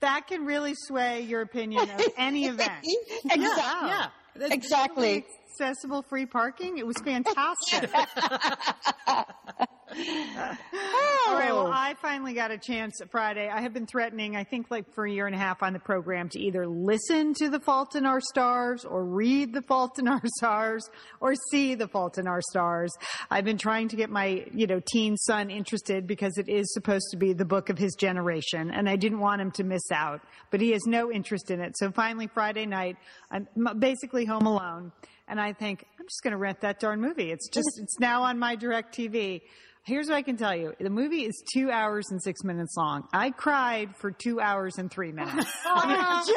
that 0.00 0.26
can 0.28 0.44
really 0.44 0.74
sway 0.74 1.22
your 1.22 1.40
opinion 1.42 1.88
of 1.90 2.00
any 2.16 2.44
event. 2.48 2.84
Exactly. 3.30 3.88
Yeah. 3.88 4.06
That's- 4.34 4.52
Exactly. 4.52 5.24
Accessible 5.60 6.02
free 6.02 6.24
parking. 6.26 6.78
It 6.78 6.86
was 6.86 6.96
fantastic. 7.04 7.90
All 9.92 11.38
right. 11.38 11.52
Well, 11.52 11.66
oh, 11.66 11.70
I 11.72 11.94
finally 12.00 12.32
got 12.32 12.50
a 12.50 12.58
chance 12.58 13.00
Friday. 13.10 13.48
I 13.48 13.60
have 13.60 13.72
been 13.74 13.86
threatening, 13.86 14.36
I 14.36 14.44
think, 14.44 14.70
like 14.70 14.92
for 14.94 15.06
a 15.06 15.10
year 15.10 15.26
and 15.26 15.34
a 15.34 15.38
half 15.38 15.62
on 15.62 15.72
the 15.72 15.78
program 15.78 16.28
to 16.30 16.40
either 16.40 16.66
listen 16.66 17.34
to 17.34 17.48
The 17.48 17.60
Fault 17.60 17.94
in 17.94 18.06
Our 18.06 18.20
Stars 18.20 18.84
or 18.84 19.04
read 19.04 19.52
The 19.52 19.62
Fault 19.62 19.98
in 19.98 20.08
Our 20.08 20.22
Stars 20.38 20.88
or 21.20 21.34
see 21.50 21.74
The 21.74 21.88
Fault 21.88 22.18
in 22.18 22.26
Our 22.26 22.40
Stars. 22.50 22.92
I've 23.30 23.44
been 23.44 23.58
trying 23.58 23.88
to 23.88 23.96
get 23.96 24.10
my, 24.10 24.46
you 24.52 24.66
know, 24.66 24.80
teen 24.92 25.16
son 25.16 25.50
interested 25.50 26.06
because 26.06 26.38
it 26.38 26.48
is 26.48 26.72
supposed 26.72 27.06
to 27.10 27.16
be 27.16 27.32
the 27.32 27.44
book 27.44 27.68
of 27.68 27.78
his 27.78 27.94
generation 27.94 28.70
and 28.70 28.88
I 28.88 28.96
didn't 28.96 29.20
want 29.20 29.40
him 29.40 29.50
to 29.52 29.64
miss 29.64 29.90
out, 29.92 30.22
but 30.50 30.60
he 30.60 30.70
has 30.72 30.82
no 30.86 31.12
interest 31.12 31.50
in 31.50 31.60
it. 31.60 31.76
So 31.76 31.90
finally 31.90 32.28
Friday 32.28 32.66
night, 32.66 32.96
I'm 33.30 33.46
basically 33.78 34.24
home 34.24 34.46
alone 34.46 34.92
and 35.28 35.40
I 35.40 35.52
think 35.52 35.86
I'm 35.98 36.06
just 36.06 36.22
going 36.22 36.32
to 36.32 36.38
rent 36.38 36.60
that 36.60 36.80
darn 36.80 37.00
movie. 37.00 37.30
It's 37.30 37.48
just, 37.48 37.80
it's 37.80 37.98
now 37.98 38.24
on 38.24 38.38
my 38.38 38.56
DirecTV. 38.56 39.42
Here's 39.84 40.08
what 40.08 40.14
I 40.14 40.22
can 40.22 40.36
tell 40.36 40.54
you. 40.54 40.74
The 40.78 40.90
movie 40.90 41.24
is 41.24 41.42
two 41.52 41.68
hours 41.70 42.06
and 42.10 42.22
six 42.22 42.44
minutes 42.44 42.76
long. 42.76 43.02
I 43.12 43.30
cried 43.30 43.96
for 43.96 44.12
two 44.12 44.40
hours 44.40 44.78
and 44.78 44.88
three 44.90 45.10
minutes. 45.10 45.34
Just, 45.64 46.32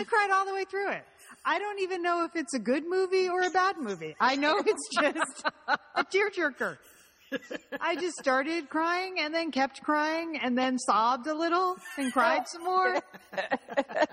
I 0.00 0.04
cried 0.04 0.30
all 0.32 0.44
the 0.44 0.54
way 0.54 0.64
through 0.64 0.90
it. 0.90 1.04
I 1.44 1.58
don't 1.60 1.80
even 1.80 2.02
know 2.02 2.24
if 2.24 2.34
it's 2.34 2.54
a 2.54 2.58
good 2.58 2.84
movie 2.88 3.28
or 3.28 3.42
a 3.42 3.50
bad 3.50 3.76
movie. 3.78 4.16
I 4.20 4.36
know 4.36 4.58
it's 4.58 4.88
just 4.92 5.46
a 5.94 6.04
tearjerker. 6.04 6.78
I 7.80 7.96
just 7.96 8.16
started 8.16 8.68
crying 8.68 9.16
and 9.20 9.34
then 9.34 9.50
kept 9.50 9.82
crying 9.82 10.38
and 10.42 10.56
then 10.56 10.78
sobbed 10.78 11.26
a 11.26 11.34
little 11.34 11.76
and 11.96 12.12
cried 12.12 12.48
some 12.48 12.64
more. 12.64 13.00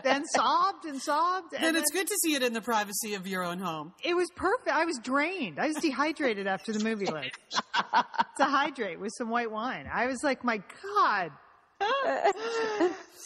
then 0.04 0.26
sobbed 0.26 0.86
and 0.86 1.02
sobbed. 1.02 1.54
And 1.54 1.64
And 1.64 1.78
it's 1.78 1.92
good 1.92 2.08
to 2.08 2.16
see 2.24 2.36
it 2.36 2.44
in 2.44 2.54
the 2.54 2.62
privacy 2.62 3.14
of 3.14 3.28
your 3.28 3.44
own 3.44 3.60
home. 3.60 3.94
it 4.04 4.16
was 4.16 4.30
perfect. 4.36 4.70
I 4.70 4.86
was 4.86 5.00
drained. 5.02 5.60
I 5.60 5.68
was 5.68 5.78
dehydrated 5.78 6.48
after 6.48 6.74
the 6.74 6.84
movie. 6.84 7.06
Like 7.06 7.40
to 8.38 8.46
hydrate 8.46 9.00
with 9.00 9.12
some 9.18 9.30
white 9.30 9.52
wine. 9.52 9.88
I 9.92 10.08
was 10.08 10.24
like, 10.24 10.44
my 10.44 10.62
God. 10.84 11.32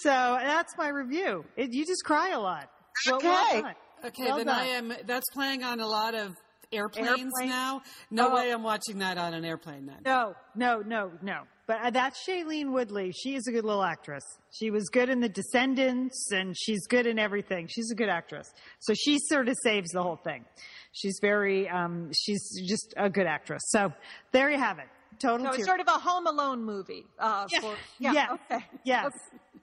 so 0.02 0.10
that's 0.42 0.78
my 0.78 0.88
review. 0.88 1.46
It, 1.56 1.74
you 1.74 1.86
just 1.86 2.04
cry 2.04 2.30
a 2.32 2.40
lot. 2.40 2.70
Well, 3.08 3.20
well 3.22 3.48
Okay. 3.58 3.74
Okay, 4.06 4.24
Well 4.26 4.38
then 4.38 4.46
done. 4.46 4.60
I 4.60 4.66
am. 4.68 4.94
That's 5.06 5.30
playing 5.34 5.64
on 5.64 5.80
a 5.82 5.88
lot 5.88 6.16
of 6.16 6.36
airplanes 6.72 7.10
Airplane? 7.10 7.50
now. 7.50 7.82
No 8.12 8.30
Oh. 8.32 8.36
way 8.36 8.52
I'm 8.52 8.64
watching 8.64 9.00
that 9.00 9.18
on 9.18 9.34
an 9.34 9.44
airplane 9.46 9.86
then. 9.86 9.98
No, 10.06 10.36
no, 10.56 10.80
no, 10.86 11.12
no. 11.22 11.44
But 11.68 11.82
uh, 11.84 11.90
that's 11.92 12.20
Shailene 12.28 12.72
Woodley. 12.72 13.12
She 13.12 13.36
is 13.36 13.46
a 13.48 13.52
good 13.52 13.64
little 13.64 13.84
actress. 13.84 14.24
She 14.52 14.72
was 14.72 14.90
good 14.90 15.10
in 15.10 15.20
The 15.20 15.30
Descendants, 15.30 16.32
and 16.32 16.56
she's 16.58 16.88
good 16.88 17.06
in 17.06 17.20
everything. 17.20 17.68
She's 17.68 17.92
a 17.92 17.96
good 17.96 18.10
actress. 18.10 18.52
So 18.80 18.94
she 18.96 19.20
sort 19.30 19.48
of 19.50 19.56
saves 19.64 19.90
the 19.92 20.02
whole 20.02 20.16
thing. 20.24 20.46
She's 20.94 21.20
very, 21.22 21.70
um, 21.70 22.10
she's 22.12 22.42
just 22.68 22.94
a 22.98 23.10
good 23.10 23.28
actress. 23.28 23.62
So 23.68 23.94
there 24.32 24.50
you 24.50 24.58
have 24.58 24.80
it. 24.80 24.88
Total 25.20 25.46
So 25.48 25.54
it's 25.54 25.66
sort 25.66 25.80
of 25.80 25.88
a 25.88 25.92
Home 26.00 26.26
Alone 26.26 26.64
movie. 26.64 27.06
Uh, 27.20 27.46
Yeah. 27.52 27.60
For, 27.60 27.76
yes. 28.00 28.14
yeah. 28.16 28.28
Okay. 28.34 28.66
Yes. 28.84 29.12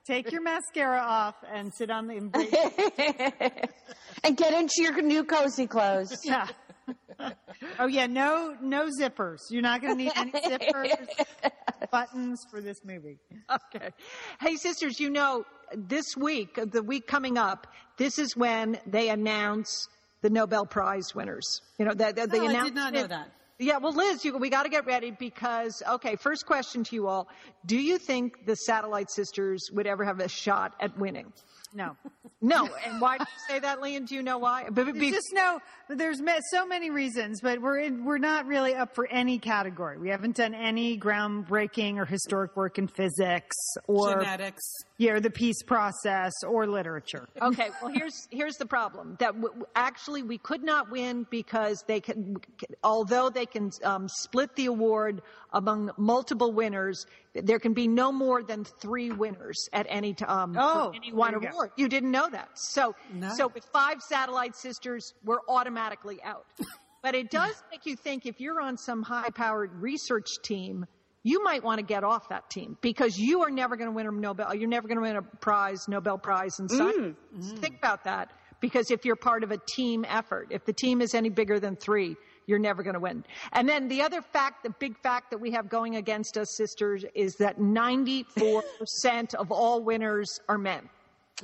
Take 0.06 0.30
your 0.30 0.42
mascara 0.42 1.00
off 1.00 1.34
and 1.52 1.72
sit 1.74 1.90
on 1.90 2.06
the 2.06 2.14
embrace. 2.14 2.54
and 4.22 4.36
get 4.36 4.54
into 4.54 4.74
your 4.82 5.00
new 5.02 5.24
cozy 5.24 5.66
clothes. 5.66 6.14
yeah. 6.24 6.46
Oh 7.78 7.86
yeah, 7.86 8.06
no 8.06 8.56
no 8.60 8.88
zippers. 9.00 9.38
You're 9.50 9.62
not 9.62 9.80
going 9.80 9.96
to 9.96 10.04
need 10.04 10.12
any 10.14 10.30
zippers, 10.32 10.94
buttons 11.90 12.44
for 12.50 12.60
this 12.60 12.80
movie. 12.84 13.18
Okay. 13.50 13.90
Hey, 14.40 14.56
sisters, 14.56 15.00
you 15.00 15.10
know, 15.10 15.44
this 15.74 16.04
week, 16.16 16.58
the 16.72 16.82
week 16.82 17.06
coming 17.06 17.38
up, 17.38 17.66
this 17.96 18.18
is 18.18 18.36
when 18.36 18.78
they 18.86 19.08
announce 19.08 19.88
the 20.22 20.30
Nobel 20.30 20.66
Prize 20.66 21.14
winners. 21.14 21.60
You 21.78 21.86
know, 21.86 21.94
the, 21.94 22.12
the, 22.12 22.26
the 22.26 22.40
Oh, 22.40 22.46
I 22.46 22.64
did 22.64 22.74
not 22.74 22.92
know 22.92 23.06
that. 23.06 23.30
Yeah, 23.58 23.78
well, 23.78 23.94
Liz, 23.94 24.22
you, 24.22 24.36
we 24.36 24.50
got 24.50 24.64
to 24.64 24.68
get 24.68 24.84
ready 24.84 25.10
because, 25.12 25.82
okay, 25.88 26.16
first 26.16 26.44
question 26.44 26.84
to 26.84 26.94
you 26.94 27.08
all. 27.08 27.26
Do 27.64 27.78
you 27.78 27.96
think 27.96 28.44
the 28.44 28.54
Satellite 28.54 29.10
Sisters 29.10 29.70
would 29.72 29.86
ever 29.86 30.04
have 30.04 30.20
a 30.20 30.28
shot 30.28 30.74
at 30.78 30.98
winning? 30.98 31.32
No. 31.74 31.96
No. 32.42 32.68
And 32.84 33.00
why 33.00 33.16
do 33.16 33.24
you 33.24 33.40
say 33.48 33.58
that, 33.60 33.80
Lian? 33.80 34.04
Do 34.04 34.14
you 34.14 34.22
know 34.22 34.36
why? 34.36 34.66
But, 34.70 34.94
There's 34.94 35.10
just 35.10 35.32
no. 35.32 35.58
There's 35.88 36.20
so 36.50 36.66
many 36.66 36.90
reasons, 36.90 37.40
but 37.40 37.62
we're 37.62 37.78
in, 37.78 38.04
we're 38.04 38.18
not 38.18 38.46
really 38.46 38.74
up 38.74 38.94
for 38.94 39.06
any 39.06 39.38
category. 39.38 39.96
We 39.96 40.10
haven't 40.10 40.36
done 40.36 40.54
any 40.54 40.98
groundbreaking 40.98 41.96
or 41.96 42.04
historic 42.04 42.54
work 42.54 42.78
in 42.78 42.88
physics 42.88 43.56
or 43.86 44.20
Genetics. 44.20 44.62
Yeah, 44.98 45.12
or 45.12 45.20
the 45.20 45.30
peace 45.30 45.62
process 45.62 46.32
or 46.46 46.66
literature. 46.66 47.28
okay 47.42 47.68
well 47.82 47.92
here's 47.92 48.26
here's 48.30 48.54
the 48.56 48.66
problem 48.66 49.16
that 49.18 49.34
w- 49.40 49.64
actually 49.74 50.22
we 50.22 50.38
could 50.38 50.62
not 50.62 50.90
win 50.90 51.26
because 51.30 51.82
they 51.86 52.00
can 52.00 52.36
although 52.82 53.28
they 53.30 53.46
can 53.46 53.70
um, 53.84 54.08
split 54.08 54.54
the 54.56 54.66
award 54.66 55.20
among 55.52 55.90
multiple 55.98 56.52
winners 56.52 57.04
there 57.34 57.58
can 57.58 57.74
be 57.74 57.86
no 57.86 58.10
more 58.10 58.42
than 58.42 58.64
three 58.64 59.10
winners 59.10 59.68
at 59.72 59.86
any 59.88 60.14
time 60.14 60.56
um, 60.56 60.56
Oh, 60.58 60.92
any 60.94 61.12
one 61.12 61.34
you 61.34 61.40
go. 61.40 61.48
award 61.48 61.70
you 61.76 61.88
didn't 61.88 62.10
know 62.10 62.28
that 62.30 62.48
so 62.54 62.94
No. 63.12 63.30
so 63.36 63.48
with 63.48 63.64
five 63.72 64.00
satellite 64.00 64.56
sisters 64.56 65.12
we're 65.24 65.40
automatically 65.48 66.22
out 66.22 66.46
but 67.02 67.14
it 67.14 67.30
does 67.30 67.54
make 67.70 67.84
you 67.86 67.96
think 67.96 68.26
if 68.26 68.40
you're 68.40 68.60
on 68.60 68.76
some 68.78 69.02
high 69.02 69.28
powered 69.30 69.72
research 69.74 70.26
team 70.42 70.86
you 71.26 71.42
might 71.42 71.64
want 71.64 71.80
to 71.80 71.84
get 71.84 72.04
off 72.04 72.28
that 72.28 72.48
team 72.48 72.78
because 72.82 73.18
you 73.18 73.42
are 73.42 73.50
never 73.50 73.74
going 73.74 73.88
to 73.88 73.92
win 73.92 74.06
a 74.06 74.12
Nobel. 74.12 74.54
You're 74.54 74.68
never 74.68 74.86
going 74.86 74.98
to 74.98 75.02
win 75.02 75.16
a 75.16 75.22
prize, 75.22 75.88
Nobel 75.88 76.18
Prize 76.18 76.60
in 76.60 76.68
science. 76.68 77.16
Mm. 77.36 77.58
Think 77.58 77.78
about 77.78 78.04
that 78.04 78.30
because 78.60 78.92
if 78.92 79.04
you're 79.04 79.16
part 79.16 79.42
of 79.42 79.50
a 79.50 79.58
team 79.68 80.06
effort, 80.08 80.46
if 80.50 80.64
the 80.64 80.72
team 80.72 81.00
is 81.00 81.16
any 81.16 81.28
bigger 81.28 81.58
than 81.58 81.74
three, 81.74 82.14
you're 82.46 82.60
never 82.60 82.84
going 82.84 82.94
to 82.94 83.00
win. 83.00 83.24
And 83.52 83.68
then 83.68 83.88
the 83.88 84.02
other 84.02 84.22
fact, 84.22 84.62
the 84.62 84.70
big 84.70 84.96
fact 85.02 85.32
that 85.32 85.38
we 85.38 85.50
have 85.50 85.68
going 85.68 85.96
against 85.96 86.38
us, 86.38 86.56
sisters, 86.56 87.04
is 87.16 87.34
that 87.40 87.58
94% 87.58 88.62
of 89.34 89.50
all 89.50 89.82
winners 89.82 90.38
are 90.48 90.58
men. 90.58 90.88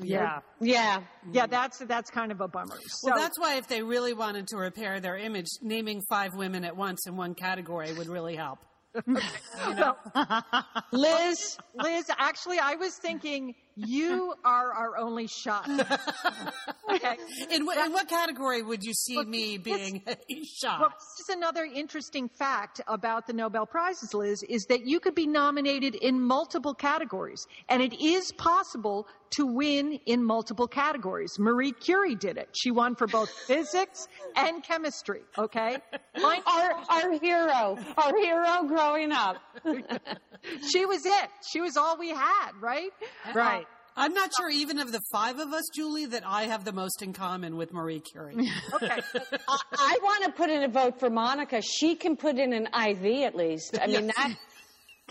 Yeah. 0.00 0.42
Yeah. 0.60 1.02
Yeah, 1.32 1.46
mm. 1.46 1.50
that's 1.50 1.78
that's 1.78 2.08
kind 2.08 2.30
of 2.30 2.40
a 2.40 2.46
bummer. 2.46 2.78
So, 2.86 3.10
Well, 3.10 3.18
that's 3.18 3.38
why 3.38 3.56
if 3.56 3.66
they 3.66 3.82
really 3.82 4.14
wanted 4.14 4.46
to 4.48 4.58
repair 4.58 5.00
their 5.00 5.16
image, 5.16 5.48
naming 5.60 6.02
five 6.08 6.34
women 6.36 6.64
at 6.64 6.76
once 6.76 7.08
in 7.08 7.16
one 7.16 7.34
category 7.34 7.92
would 7.92 8.06
really 8.06 8.36
help. 8.36 8.60
Liz, 10.92 11.58
Liz, 11.74 12.10
actually, 12.18 12.58
I 12.58 12.74
was 12.74 12.94
thinking 12.94 13.54
you 13.76 14.34
are 14.44 14.72
our 14.72 14.98
only 14.98 15.26
shot. 15.26 15.68
okay. 16.90 17.16
In, 17.50 17.64
what 17.64 17.78
in 17.84 17.92
what 17.92 18.08
category 18.08 18.62
would 18.62 18.82
you 18.82 18.92
see 18.92 19.22
me 19.24 19.58
being 19.58 20.02
a 20.06 20.16
shot? 20.44 20.80
Well, 20.80 20.90
this 20.90 21.28
is 21.28 21.36
another 21.36 21.64
interesting 21.64 22.28
fact 22.28 22.80
about 22.86 23.26
the 23.26 23.32
Nobel 23.32 23.66
Prizes, 23.66 24.14
Liz, 24.14 24.42
is 24.48 24.64
that 24.68 24.86
you 24.86 25.00
could 25.00 25.14
be 25.14 25.26
nominated 25.26 25.94
in 25.94 26.20
multiple 26.20 26.74
categories, 26.74 27.46
and 27.68 27.82
it 27.82 28.00
is 28.02 28.32
possible 28.32 29.06
to 29.32 29.46
win 29.46 29.98
in 30.06 30.22
multiple 30.22 30.68
categories. 30.68 31.38
Marie 31.38 31.72
Curie 31.72 32.14
did 32.14 32.36
it. 32.36 32.50
She 32.52 32.70
won 32.70 32.94
for 32.94 33.06
both 33.06 33.30
physics 33.46 34.06
and 34.36 34.62
chemistry, 34.62 35.22
okay? 35.38 35.78
Mine- 36.20 36.42
our, 36.46 36.72
our 36.90 37.12
hero, 37.18 37.78
our 37.96 38.16
hero 38.18 38.64
growing 38.68 39.10
up. 39.10 39.36
she 40.70 40.84
was 40.84 41.06
it. 41.06 41.28
She 41.50 41.60
was 41.60 41.76
all 41.76 41.98
we 41.98 42.10
had, 42.10 42.50
right? 42.60 42.90
Right. 43.34 43.62
Uh, 43.62 43.71
I'm 43.96 44.14
not 44.14 44.30
sure 44.38 44.48
even 44.50 44.78
of 44.78 44.90
the 44.92 45.00
five 45.12 45.38
of 45.38 45.52
us, 45.52 45.64
Julie, 45.74 46.06
that 46.06 46.22
I 46.26 46.44
have 46.44 46.64
the 46.64 46.72
most 46.72 47.02
in 47.02 47.12
common 47.12 47.56
with 47.56 47.72
Marie 47.72 48.00
Curie. 48.00 48.50
Okay. 48.74 48.88
I, 49.48 49.58
I 49.72 49.98
want 50.02 50.24
to 50.24 50.32
put 50.32 50.48
in 50.50 50.62
a 50.62 50.68
vote 50.68 50.98
for 50.98 51.10
Monica. 51.10 51.60
She 51.60 51.94
can 51.94 52.16
put 52.16 52.38
in 52.38 52.52
an 52.52 52.66
IV 52.66 53.24
at 53.24 53.34
least. 53.36 53.78
I 53.80 53.86
mean, 53.86 54.06
that, 54.06 54.36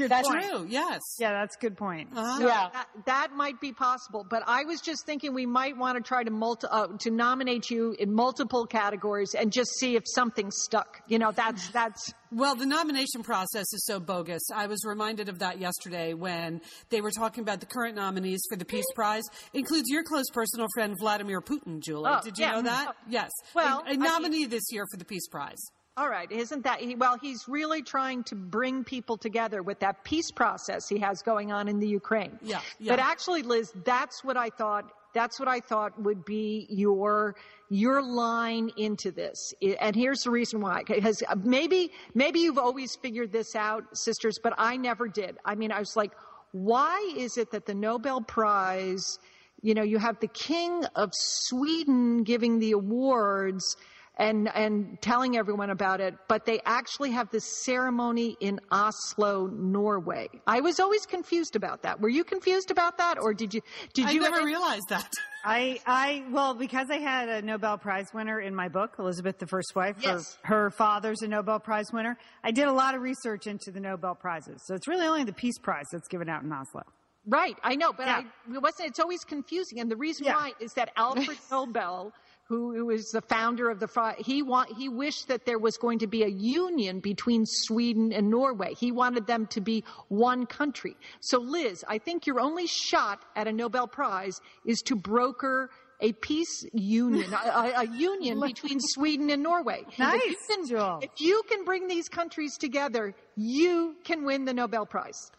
that's 0.08 0.28
True, 0.28 0.66
yes. 0.70 1.02
Yeah, 1.20 1.32
that's 1.34 1.56
a 1.56 1.60
good 1.60 1.78
point. 1.78 2.10
Uh-huh. 2.16 2.39
Yeah. 2.41 2.70
That, 2.74 2.88
that 3.06 3.28
might 3.36 3.60
be 3.60 3.72
possible, 3.74 4.26
but 4.30 4.43
I 4.47 4.64
was 4.66 4.82
just 4.82 5.06
thinking 5.06 5.34
we 5.34 5.45
might 5.45 5.78
want 5.78 5.97
to 5.97 6.04
try 6.04 6.24
to 6.24 6.32
multi, 6.32 6.68
uh, 6.70 6.88
to 6.99 7.12
nominate 7.12 7.70
you 7.70 7.95
in 7.99 8.14
multiple 8.14 8.66
categories 8.66 9.34
and 9.34 9.52
just 9.52 9.72
see 9.80 9.95
if 9.95 10.04
something 10.06 10.52
stuck. 10.52 11.02
You 11.08 11.20
know, 11.20 11.32
that's 11.32 11.70
that's 11.70 12.14
Well, 12.32 12.56
the 12.56 12.66
nomination 12.66 13.24
process 13.24 13.74
is 13.74 13.86
so 13.86 13.99
bogus. 13.99 14.41
I 14.54 14.68
was 14.68 14.84
reminded 14.86 15.30
of 15.30 15.39
that 15.39 15.60
yesterday 15.60 16.14
when 16.14 16.62
they 16.89 17.02
were 17.02 17.12
talking 17.12 17.41
about 17.41 17.60
the 17.60 17.66
current 17.66 17.95
nominees 17.95 18.41
for 18.49 18.56
the 18.56 18.66
Peace 18.66 18.86
Prize. 18.95 19.24
Includes 19.54 19.89
your 19.89 20.04
close 20.04 20.30
personal 20.34 20.68
friend 20.74 20.95
Vladimir 20.99 21.41
Putin, 21.41 21.80
Julie. 21.82 22.10
Oh, 22.14 22.22
Did 22.24 22.38
you 22.38 22.45
yeah. 22.45 22.52
know 22.52 22.62
that? 22.64 22.95
Yes. 23.10 23.32
Well, 23.54 23.80
a, 23.80 23.84
I 23.84 23.89
a 23.89 23.91
mean- 23.91 23.99
nominee 24.04 24.45
this 24.45 24.64
year 24.72 24.86
for 24.91 24.97
the 24.97 25.06
Peace 25.06 25.28
Prize. 25.28 25.62
All 25.98 26.10
right. 26.10 26.32
Isn't 26.32 26.64
that 26.64 26.80
he, 26.80 26.96
well? 26.96 27.18
He's 27.22 27.48
really 27.48 27.82
trying 27.82 28.24
to 28.26 28.36
bring 28.36 28.84
people 28.84 29.18
together 29.18 29.62
with 29.62 29.80
that 29.80 30.04
peace 30.04 30.32
process 30.32 30.88
he 30.88 31.00
has 31.00 31.22
going 31.22 31.52
on 31.52 31.68
in 31.68 31.80
the 31.80 31.88
Ukraine. 31.88 32.39
Yeah, 32.42 32.62
But 32.80 33.00
actually, 33.00 33.44
Liz, 33.44 33.74
that's 33.84 34.24
what 34.24 34.38
I 34.38 34.50
thought. 34.50 34.89
That's 35.14 35.38
what 35.38 35.50
I 35.50 35.60
thought 35.60 36.02
would 36.02 36.24
be 36.24 36.66
your 36.70 37.36
your 37.70 38.02
line 38.02 38.72
into 38.78 39.12
this. 39.12 39.54
And 39.82 39.94
here's 39.94 40.22
the 40.22 40.32
reason 40.32 40.62
why. 40.62 40.84
Because 40.88 41.22
maybe 41.44 41.92
maybe 42.14 42.39
you've 42.39 42.58
always 42.58 42.96
figured 42.96 43.34
this 43.34 43.54
out, 43.54 43.84
sisters, 43.92 44.39
but 44.42 44.54
I 44.58 44.78
never 44.78 45.10
did. 45.10 45.38
I 45.44 45.56
mean, 45.56 45.74
I 45.74 45.80
was 45.80 45.98
like, 45.98 46.12
why 46.54 47.14
is 47.18 47.38
it 47.38 47.52
that 47.52 47.66
the 47.66 47.76
Nobel 47.76 48.22
Prize, 48.22 49.20
you 49.62 49.74
know, 49.74 49.84
you 49.84 49.98
have 49.98 50.22
the 50.22 50.28
king 50.28 50.86
of 50.96 51.10
Sweden 51.14 52.24
giving 52.24 52.60
the 52.60 52.72
awards 52.72 53.76
and 54.18 54.49
and 54.53 55.01
telling 55.01 55.38
everyone 55.38 55.70
about 55.70 56.01
it, 56.01 56.16
but 56.28 56.45
they 56.45 56.59
actually 56.66 57.12
have 57.12 57.30
this 57.32 57.64
ceremony 57.64 58.36
in 58.39 58.59
Oslo, 58.72 59.47
Norway. 59.47 60.28
I 60.45 60.59
was 60.62 60.80
always 60.80 61.05
confused 61.05 61.55
about 61.55 61.84
that. 61.84 61.99
Were 62.01 62.09
you 62.09 62.24
confused 62.24 62.72
about 62.72 62.97
that, 62.97 63.18
or 63.20 63.34
did 63.34 63.53
you 63.53 63.62
did 63.93 64.05
I 64.07 64.12
you 64.12 64.22
never 64.22 64.43
realize 64.45 64.82
that. 64.89 65.09
I, 65.43 65.80
I, 65.88 66.24
well, 66.30 66.53
because 66.53 66.91
I 66.91 66.97
had 66.97 67.28
a 67.28 67.41
Nobel 67.41 67.76
Prize 67.80 68.14
winner 68.14 68.39
in 68.39 68.53
my 68.53 68.68
book, 68.70 68.97
Elizabeth 68.99 69.39
the 69.39 69.47
First 69.47 69.74
Wife, 69.76 69.95
Yes. 69.99 70.38
her, 70.43 70.66
her 70.66 70.70
father's 70.70 71.24
a 71.24 71.28
Nobel 71.28 71.57
Prize 71.59 71.88
winner. 71.91 72.16
I 72.43 72.51
did 72.51 72.68
a 72.68 72.72
lot 72.72 72.93
of 72.93 73.01
research 73.01 73.47
into 73.47 73.72
the 73.72 73.80
Nobel 73.80 74.14
Prizes. 74.14 74.62
So 74.68 74.76
it's 74.76 74.88
really 74.88 75.07
only 75.07 75.24
the 75.24 75.34
Peace 75.34 75.57
Prize 75.57 75.86
that's 75.91 76.07
given 76.07 76.30
out 76.30 76.43
in 76.43 76.53
Oslo. 76.53 76.84
Right, 77.26 77.57
I 77.64 77.76
know, 77.76 77.91
but 77.91 78.05
Yeah. 78.05 78.18
I, 78.51 78.53
it 78.55 78.62
wasn't. 78.62 78.89
It's 78.89 78.99
always 78.99 79.24
confusing, 79.24 79.80
and 79.80 79.89
the 79.89 79.95
reason 79.95 80.26
Yeah. 80.28 80.36
why 80.36 80.51
is 80.59 80.74
that 80.74 80.91
Alfred 80.95 81.39
Nobel, 81.51 82.14
who, 82.52 82.76
who 82.76 82.86
was 82.88 83.12
the 83.12 83.22
founder 83.22 83.70
of 83.70 83.80
the 83.80 83.88
he 84.20 84.43
want 84.43 84.70
he 84.78 84.89
wished 84.89 85.30
that 85.30 85.45
there 85.45 85.58
was 85.58 85.78
going 85.78 85.99
to 85.99 86.08
be 86.08 86.24
a 86.24 86.28
union 86.28 86.99
between 86.99 87.45
Sweden 87.45 88.12
and 88.12 88.30
Norway. 88.30 88.74
He 88.74 88.91
wanted 88.91 89.26
them 89.26 89.47
to 89.47 89.62
be 89.62 89.86
one 90.10 90.45
country. 90.45 90.97
So, 91.22 91.39
Liz, 91.39 91.86
I 91.88 91.97
think 91.97 92.28
your 92.28 92.41
only 92.41 92.68
shot 92.68 93.24
at 93.38 93.47
a 93.47 93.54
Nobel 93.54 93.88
Prize 93.88 94.41
is 94.66 94.82
to 94.82 94.95
broker. 94.95 95.70
A 96.04 96.14
peace 96.14 96.66
union, 96.74 97.32
a, 97.32 97.74
a, 97.78 97.88
union 97.95 98.39
between 98.47 98.80
Sweden 98.80 99.30
and 99.30 99.43
Norway. 99.43 99.86
If 99.88 99.99
you 99.99 100.04
Nice, 100.06 100.36
can- 100.49 100.99
if 101.04 101.12
you 101.20 101.43
can 101.47 101.64
bring 101.64 101.88
these 101.88 102.10
countries 102.10 102.58
together, 102.58 103.14
you 103.36 103.95
can 104.04 104.26
win 104.26 104.45
the 104.45 104.54
Nobel 104.54 104.88
Prize. 104.88 105.30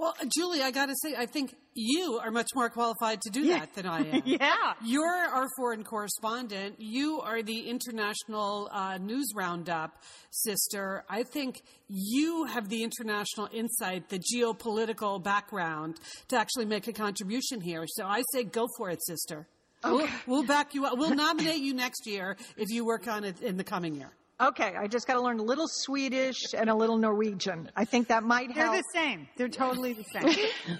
Well, 0.00 0.14
Julie, 0.34 0.62
I 0.62 0.70
got 0.70 0.86
to 0.86 0.94
say, 1.02 1.14
I 1.14 1.26
think 1.26 1.54
you 1.74 2.18
are 2.24 2.30
much 2.30 2.48
more 2.54 2.70
qualified 2.70 3.20
to 3.20 3.30
do 3.30 3.48
that 3.48 3.74
than 3.74 3.84
I 3.84 3.98
am. 4.12 4.22
Yeah. 4.24 4.72
You're 4.82 5.04
our 5.04 5.46
foreign 5.58 5.84
correspondent. 5.84 6.76
You 6.78 7.20
are 7.20 7.42
the 7.42 7.68
international 7.68 8.70
uh, 8.72 8.96
news 8.96 9.30
roundup 9.36 10.02
sister. 10.30 11.04
I 11.10 11.22
think 11.24 11.60
you 11.86 12.46
have 12.46 12.70
the 12.70 12.82
international 12.82 13.50
insight, 13.52 14.08
the 14.08 14.18
geopolitical 14.18 15.22
background 15.22 16.00
to 16.28 16.38
actually 16.38 16.64
make 16.64 16.88
a 16.88 16.94
contribution 16.94 17.60
here. 17.60 17.84
So 17.86 18.06
I 18.06 18.22
say 18.32 18.44
go 18.44 18.68
for 18.78 18.88
it, 18.88 19.00
sister. 19.04 19.46
We'll, 19.84 20.08
we'll 20.26 20.46
back 20.46 20.72
you 20.72 20.86
up. 20.86 20.96
We'll 20.96 21.14
nominate 21.14 21.60
you 21.60 21.74
next 21.74 22.06
year 22.06 22.38
if 22.56 22.70
you 22.70 22.86
work 22.86 23.06
on 23.06 23.24
it 23.24 23.42
in 23.42 23.58
the 23.58 23.64
coming 23.64 23.96
year. 23.96 24.12
Okay, 24.40 24.72
I 24.78 24.86
just 24.86 25.06
got 25.06 25.14
to 25.14 25.20
learn 25.20 25.38
a 25.38 25.42
little 25.42 25.66
Swedish 25.68 26.54
and 26.56 26.70
a 26.70 26.74
little 26.74 26.96
Norwegian. 26.96 27.70
I 27.76 27.84
think 27.84 28.08
that 28.08 28.22
might 28.22 28.50
help. 28.50 28.72
They're 28.72 28.82
the 28.82 28.88
same. 28.98 29.28
They're 29.36 29.48
totally 29.48 29.92
the 29.92 30.04
same. 30.04 30.34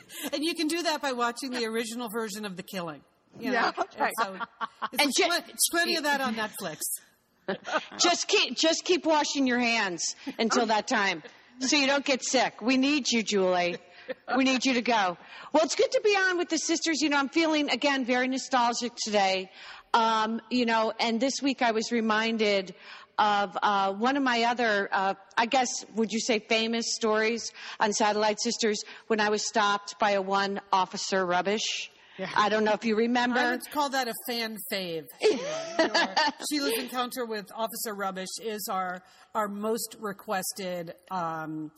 And 0.33 0.43
you 0.45 0.55
can 0.55 0.67
do 0.67 0.83
that 0.83 1.03
by 1.03 1.13
watching 1.13 1.51
the 1.51 1.67
original 1.67 2.09
version 2.09 2.45
of 2.47 2.57
The 2.57 2.63
Killing. 2.63 3.03
You 3.39 3.49
know? 3.49 3.53
Yeah, 3.53 3.73
okay. 3.79 4.05
And 4.05 4.13
so, 4.19 4.37
And 4.99 5.13
ju- 5.17 5.25
pl- 5.29 5.55
plenty 5.71 5.97
of 5.97 6.05
that 6.05 6.21
on 6.21 6.35
Netflix. 6.37 6.79
just 7.99 8.29
keep 8.29 8.57
just 8.57 8.85
keep 8.85 9.05
washing 9.05 9.47
your 9.47 9.59
hands 9.59 10.15
until 10.39 10.67
that 10.67 10.87
time, 10.87 11.23
so 11.59 11.77
you 11.77 11.87
don't 11.87 12.05
get 12.05 12.25
sick. 12.25 12.61
We 12.63 12.77
need 12.77 13.11
you, 13.11 13.23
Julie. 13.23 13.77
We 14.37 14.45
need 14.45 14.65
you 14.65 14.75
to 14.75 14.83
go. 14.83 15.17
Well, 15.53 15.65
it's 15.65 15.75
good 15.75 15.91
to 15.93 16.01
be 16.03 16.11
on 16.11 16.39
with 16.39 16.49
the 16.49 16.59
sisters. 16.59 17.01
You 17.01 17.09
know, 17.11 17.19
I'm 17.19 17.29
feeling 17.29 17.69
again 17.71 18.05
very 18.05 18.29
nostalgic 18.29 18.93
today. 19.05 19.51
Um, 19.93 20.41
you 20.51 20.67
know, 20.67 20.93
and 21.01 21.19
this 21.21 21.35
week 21.43 21.63
I 21.63 21.73
was 21.73 21.91
reminded 21.91 22.75
of 23.21 23.57
uh, 23.63 23.93
one 23.93 24.17
of 24.17 24.23
my 24.23 24.45
other, 24.45 24.89
uh, 24.91 25.15
I 25.37 25.47
guess, 25.47 25.69
would 25.95 26.11
you 26.11 26.21
say, 26.21 26.39
famous 26.39 26.95
stories 26.95 27.53
on 27.79 27.93
Satellite 27.93 28.41
Sisters 28.41 28.83
when 29.09 29.21
I 29.21 29.29
was 29.29 29.47
stopped 29.47 29.99
by 30.01 30.13
a 30.13 30.23
one 30.23 30.61
officer 30.73 31.25
rubbish. 31.25 31.91
I 32.35 32.49
don't 32.49 32.65
know 32.65 32.73
if 32.73 32.85
you 32.85 32.97
remember. 32.97 33.39
I 33.39 33.51
would 33.53 33.71
call 33.71 33.91
that 33.91 34.09
a 34.09 34.15
fan 34.27 34.57
fave. 34.71 35.05
Sheila. 35.23 36.15
Sheila's 36.51 36.79
encounter 36.79 37.25
with 37.25 37.47
Officer 37.55 37.95
Rubbish 37.95 38.29
is 38.43 38.69
our 38.71 39.03
our 39.35 39.49
most 39.49 39.97
requested 40.01 40.93
um, 41.11 41.71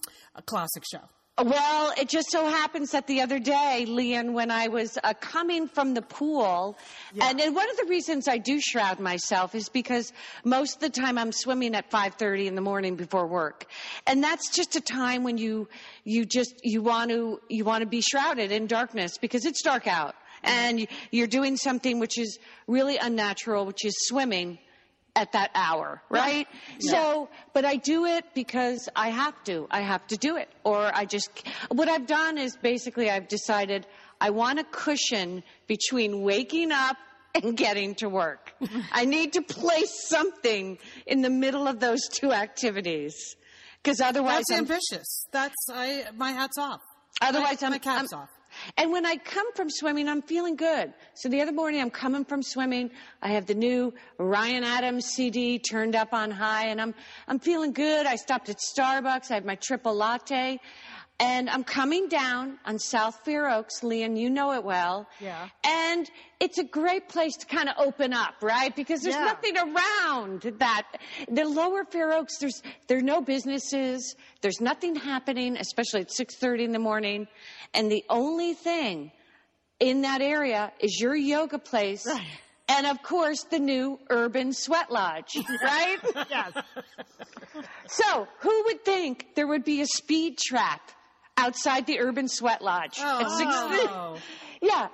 classic 0.46 0.82
show. 0.90 1.08
Well, 1.38 1.94
it 1.96 2.10
just 2.10 2.30
so 2.30 2.46
happens 2.46 2.90
that 2.90 3.06
the 3.06 3.22
other 3.22 3.38
day, 3.38 3.86
Lian, 3.88 4.34
when 4.34 4.50
I 4.50 4.68
was 4.68 4.98
uh, 5.02 5.14
coming 5.14 5.66
from 5.66 5.94
the 5.94 6.02
pool, 6.02 6.76
and, 7.18 7.40
and 7.40 7.56
one 7.56 7.70
of 7.70 7.76
the 7.78 7.86
reasons 7.86 8.28
I 8.28 8.36
do 8.36 8.60
shroud 8.60 9.00
myself 9.00 9.54
is 9.54 9.70
because 9.70 10.12
most 10.44 10.74
of 10.74 10.80
the 10.80 10.90
time 10.90 11.16
I'm 11.16 11.32
swimming 11.32 11.74
at 11.74 11.90
5:30 11.90 12.48
in 12.48 12.54
the 12.54 12.60
morning 12.60 12.96
before 12.96 13.26
work, 13.26 13.64
and 14.06 14.22
that's 14.22 14.50
just 14.50 14.76
a 14.76 14.80
time 14.82 15.24
when 15.24 15.38
you 15.38 15.68
you 16.04 16.26
just 16.26 16.54
you 16.62 16.82
want 16.82 17.10
to 17.10 17.40
you 17.48 17.64
want 17.64 17.80
to 17.80 17.88
be 17.88 18.02
shrouded 18.02 18.52
in 18.52 18.66
darkness 18.66 19.16
because 19.16 19.46
it's 19.46 19.62
dark 19.62 19.86
out, 19.86 20.14
and 20.42 20.86
you're 21.10 21.26
doing 21.26 21.56
something 21.56 21.98
which 21.98 22.18
is 22.18 22.38
really 22.66 22.98
unnatural, 22.98 23.64
which 23.64 23.86
is 23.86 23.94
swimming 24.06 24.58
at 25.14 25.32
that 25.32 25.50
hour, 25.54 26.02
right? 26.08 26.46
So, 26.78 27.28
but 27.52 27.64
I 27.64 27.76
do 27.76 28.06
it 28.06 28.24
because 28.34 28.88
I 28.96 29.10
have 29.10 29.34
to. 29.44 29.66
I 29.70 29.80
have 29.82 30.06
to 30.08 30.16
do 30.16 30.36
it. 30.36 30.48
Or 30.64 30.90
I 30.94 31.04
just, 31.04 31.30
what 31.70 31.88
I've 31.88 32.06
done 32.06 32.38
is 32.38 32.56
basically 32.56 33.10
I've 33.10 33.28
decided 33.28 33.86
I 34.20 34.30
want 34.30 34.58
a 34.58 34.64
cushion 34.64 35.42
between 35.66 36.22
waking 36.22 36.72
up 36.72 36.96
and 37.34 37.56
getting 37.56 37.94
to 37.96 38.08
work. 38.08 38.54
I 38.92 39.04
need 39.04 39.34
to 39.34 39.42
place 39.42 40.08
something 40.08 40.78
in 41.06 41.22
the 41.22 41.30
middle 41.30 41.66
of 41.68 41.80
those 41.80 42.08
two 42.08 42.32
activities. 42.32 43.14
Because 43.82 44.00
otherwise, 44.00 44.44
That's 44.48 44.52
I'm, 44.52 44.58
ambitious. 44.60 45.26
That's 45.32 45.56
I. 45.70 46.04
My 46.16 46.30
hat's 46.32 46.56
off. 46.56 46.80
otherwise 47.20 47.60
my, 47.60 47.66
I'm, 47.66 47.72
my 47.72 47.78
cap's 47.78 48.12
I'm- 48.12 48.22
off. 48.22 48.28
And 48.76 48.92
when 48.92 49.06
I 49.06 49.16
come 49.16 49.52
from 49.54 49.70
swimming, 49.70 50.08
I'm 50.08 50.22
feeling 50.22 50.56
good. 50.56 50.92
So 51.14 51.28
the 51.28 51.40
other 51.40 51.52
morning, 51.52 51.80
I'm 51.80 51.90
coming 51.90 52.24
from 52.24 52.42
swimming. 52.42 52.90
I 53.20 53.28
have 53.28 53.46
the 53.46 53.54
new 53.54 53.94
Ryan 54.18 54.64
Adams 54.64 55.06
CD 55.06 55.58
turned 55.58 55.96
up 55.96 56.12
on 56.12 56.30
high, 56.30 56.66
and 56.66 56.80
I'm 56.80 56.94
I'm 57.28 57.38
feeling 57.38 57.72
good. 57.72 58.06
I 58.06 58.16
stopped 58.16 58.48
at 58.48 58.58
Starbucks. 58.58 59.30
I 59.30 59.34
have 59.34 59.44
my 59.44 59.56
triple 59.56 59.94
latte, 59.94 60.60
and 61.20 61.48
I'm 61.48 61.62
coming 61.62 62.08
down 62.08 62.58
on 62.64 62.78
South 62.78 63.20
Fair 63.24 63.48
Oaks, 63.48 63.82
Lian. 63.82 64.16
You 64.16 64.28
know 64.30 64.52
it 64.54 64.64
well. 64.64 65.08
Yeah. 65.20 65.48
And 65.64 66.10
it's 66.40 66.58
a 66.58 66.64
great 66.64 67.08
place 67.08 67.36
to 67.36 67.46
kind 67.46 67.68
of 67.68 67.76
open 67.78 68.12
up, 68.12 68.34
right? 68.42 68.74
Because 68.74 69.02
there's 69.02 69.14
Yeah. 69.14 69.26
nothing 69.26 69.56
around 69.56 70.42
that. 70.58 70.82
The 71.28 71.44
lower 71.44 71.84
Fair 71.84 72.12
Oaks, 72.12 72.38
there's 72.38 72.60
there 72.88 72.98
are 72.98 73.02
no 73.02 73.20
businesses. 73.20 74.16
There's 74.40 74.60
nothing 74.60 74.96
happening, 74.96 75.56
especially 75.56 76.00
at 76.00 76.10
6:30 76.10 76.64
in 76.64 76.72
the 76.72 76.78
morning. 76.80 77.28
And 77.72 77.90
the 77.90 78.04
only 78.10 78.54
thing 78.54 79.12
in 79.78 80.02
that 80.02 80.22
area 80.22 80.72
is 80.80 81.00
your 81.00 81.14
yoga 81.14 81.58
place. 81.58 82.04
And 82.68 82.86
of 82.86 83.02
course, 83.02 83.44
the 83.44 83.58
new 83.58 83.98
Urban 84.08 84.52
Sweat 84.52 84.90
Lodge, 84.90 85.36
right? 85.62 85.98
Yes. 86.30 86.52
so, 87.86 88.26
who 88.40 88.64
would 88.64 88.84
think 88.84 89.34
there 89.34 89.46
would 89.46 89.64
be 89.64 89.80
a 89.82 89.86
speed 89.86 90.38
trap 90.38 90.80
outside 91.42 91.86
the 91.86 91.98
Urban 92.00 92.28
Sweat 92.28 92.62
Lodge 92.62 92.98
oh, 93.00 93.20
at 93.20 93.26
6:30? 93.26 93.88
Oh. 93.90 94.18
Yeah, 94.64 94.86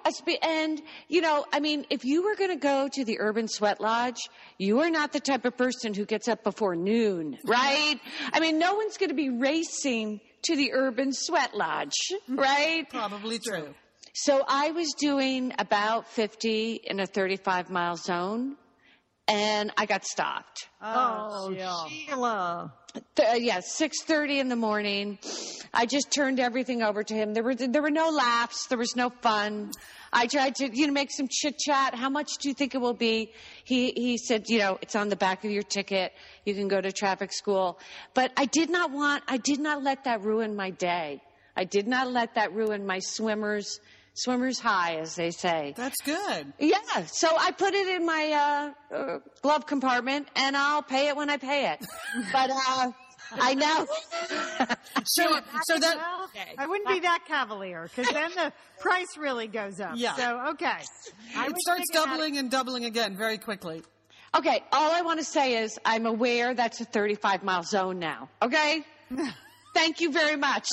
and 0.42 0.80
you 1.08 1.20
know, 1.20 1.44
I 1.52 1.60
mean, 1.60 1.84
if 1.90 2.02
you 2.02 2.24
were 2.24 2.36
going 2.36 2.48
to 2.48 2.56
go 2.56 2.88
to 2.90 3.04
the 3.04 3.20
Urban 3.20 3.48
Sweat 3.48 3.82
Lodge, 3.82 4.16
you 4.56 4.80
are 4.80 4.88
not 4.88 5.12
the 5.12 5.20
type 5.20 5.44
of 5.44 5.58
person 5.58 5.92
who 5.92 6.06
gets 6.06 6.26
up 6.26 6.42
before 6.42 6.74
noon, 6.74 7.36
right? 7.44 8.00
I 8.32 8.40
mean, 8.40 8.58
no 8.58 8.76
one's 8.76 8.96
going 8.96 9.10
to 9.10 9.14
be 9.14 9.28
racing 9.28 10.22
to 10.44 10.56
the 10.56 10.72
Urban 10.72 11.12
Sweat 11.12 11.54
Lodge, 11.54 11.92
right? 12.30 12.88
Probably 12.88 13.38
true. 13.38 13.74
So 14.14 14.42
I 14.48 14.70
was 14.70 14.94
doing 14.98 15.52
about 15.58 16.08
50 16.08 16.80
in 16.84 16.98
a 16.98 17.06
35 17.06 17.68
mile 17.68 17.96
zone, 17.96 18.56
and 19.28 19.70
I 19.76 19.84
got 19.84 20.06
stopped. 20.06 20.66
Oh, 20.80 21.50
oh 21.52 21.88
Sheila. 21.90 22.72
Uh, 22.94 23.34
yeah, 23.34 23.60
6:30 23.60 24.40
in 24.40 24.48
the 24.48 24.56
morning. 24.56 25.18
I 25.74 25.84
just 25.84 26.10
turned 26.10 26.40
everything 26.40 26.82
over 26.82 27.02
to 27.02 27.14
him. 27.14 27.34
There 27.34 27.42
were 27.42 27.54
there 27.54 27.82
were 27.82 27.90
no 27.90 28.08
laughs. 28.08 28.66
There 28.66 28.78
was 28.78 28.96
no 28.96 29.10
fun. 29.10 29.72
I 30.12 30.26
tried 30.26 30.54
to 30.56 30.70
you 30.72 30.86
know 30.86 30.92
make 30.92 31.10
some 31.10 31.28
chit 31.30 31.58
chat. 31.58 31.94
How 31.94 32.08
much 32.08 32.38
do 32.40 32.48
you 32.48 32.54
think 32.54 32.74
it 32.74 32.78
will 32.78 32.94
be? 32.94 33.32
He 33.64 33.92
he 33.92 34.16
said 34.16 34.48
you 34.48 34.58
know 34.58 34.78
it's 34.80 34.96
on 34.96 35.10
the 35.10 35.16
back 35.16 35.44
of 35.44 35.50
your 35.50 35.62
ticket. 35.62 36.12
You 36.44 36.54
can 36.54 36.68
go 36.68 36.80
to 36.80 36.90
traffic 36.90 37.32
school. 37.32 37.78
But 38.14 38.32
I 38.36 38.46
did 38.46 38.70
not 38.70 38.90
want. 38.90 39.22
I 39.28 39.36
did 39.36 39.60
not 39.60 39.82
let 39.82 40.04
that 40.04 40.22
ruin 40.22 40.56
my 40.56 40.70
day. 40.70 41.22
I 41.56 41.64
did 41.64 41.86
not 41.88 42.10
let 42.10 42.36
that 42.36 42.54
ruin 42.54 42.86
my 42.86 43.00
swimmers 43.00 43.80
swimmers 44.18 44.58
high, 44.58 44.96
as 44.96 45.14
they 45.14 45.30
say. 45.30 45.74
That's 45.76 46.00
good. 46.04 46.52
Yeah, 46.58 46.78
so 47.06 47.28
I 47.38 47.52
put 47.52 47.74
it 47.74 47.88
in 47.88 48.04
my 48.04 48.72
uh, 48.92 48.94
uh, 48.94 49.18
glove 49.42 49.66
compartment, 49.66 50.28
and 50.36 50.56
I'll 50.56 50.82
pay 50.82 51.08
it 51.08 51.16
when 51.16 51.30
I 51.30 51.36
pay 51.36 51.72
it. 51.72 51.84
But 52.32 52.50
uh, 52.50 52.90
I 53.32 53.54
know. 53.54 53.86
So, 55.04 55.40
so 55.62 55.78
that 55.78 56.24
okay. 56.24 56.54
I 56.58 56.66
wouldn't 56.66 56.88
be 56.88 57.00
that 57.00 57.20
cavalier 57.26 57.84
because 57.84 58.12
then 58.12 58.30
the 58.34 58.52
price 58.80 59.16
really 59.16 59.46
goes 59.46 59.80
up. 59.80 59.92
Yeah. 59.94 60.16
So 60.16 60.40
okay. 60.50 60.80
I 61.36 61.46
it 61.46 61.56
starts 61.58 61.84
doubling 61.92 62.36
and 62.36 62.50
doubling 62.50 62.84
again 62.84 63.16
very 63.16 63.38
quickly. 63.38 63.82
okay, 64.36 64.62
all 64.72 64.92
I 64.92 65.02
want 65.02 65.20
to 65.20 65.24
say 65.24 65.62
is 65.62 65.78
I'm 65.84 66.04
aware 66.04 66.52
that's 66.52 66.80
a 66.80 66.84
35 66.84 67.42
mile 67.42 67.62
zone 67.62 67.98
now. 68.00 68.28
Okay. 68.42 68.82
Thank 69.74 70.00
you 70.00 70.10
very 70.12 70.36
much. 70.36 70.68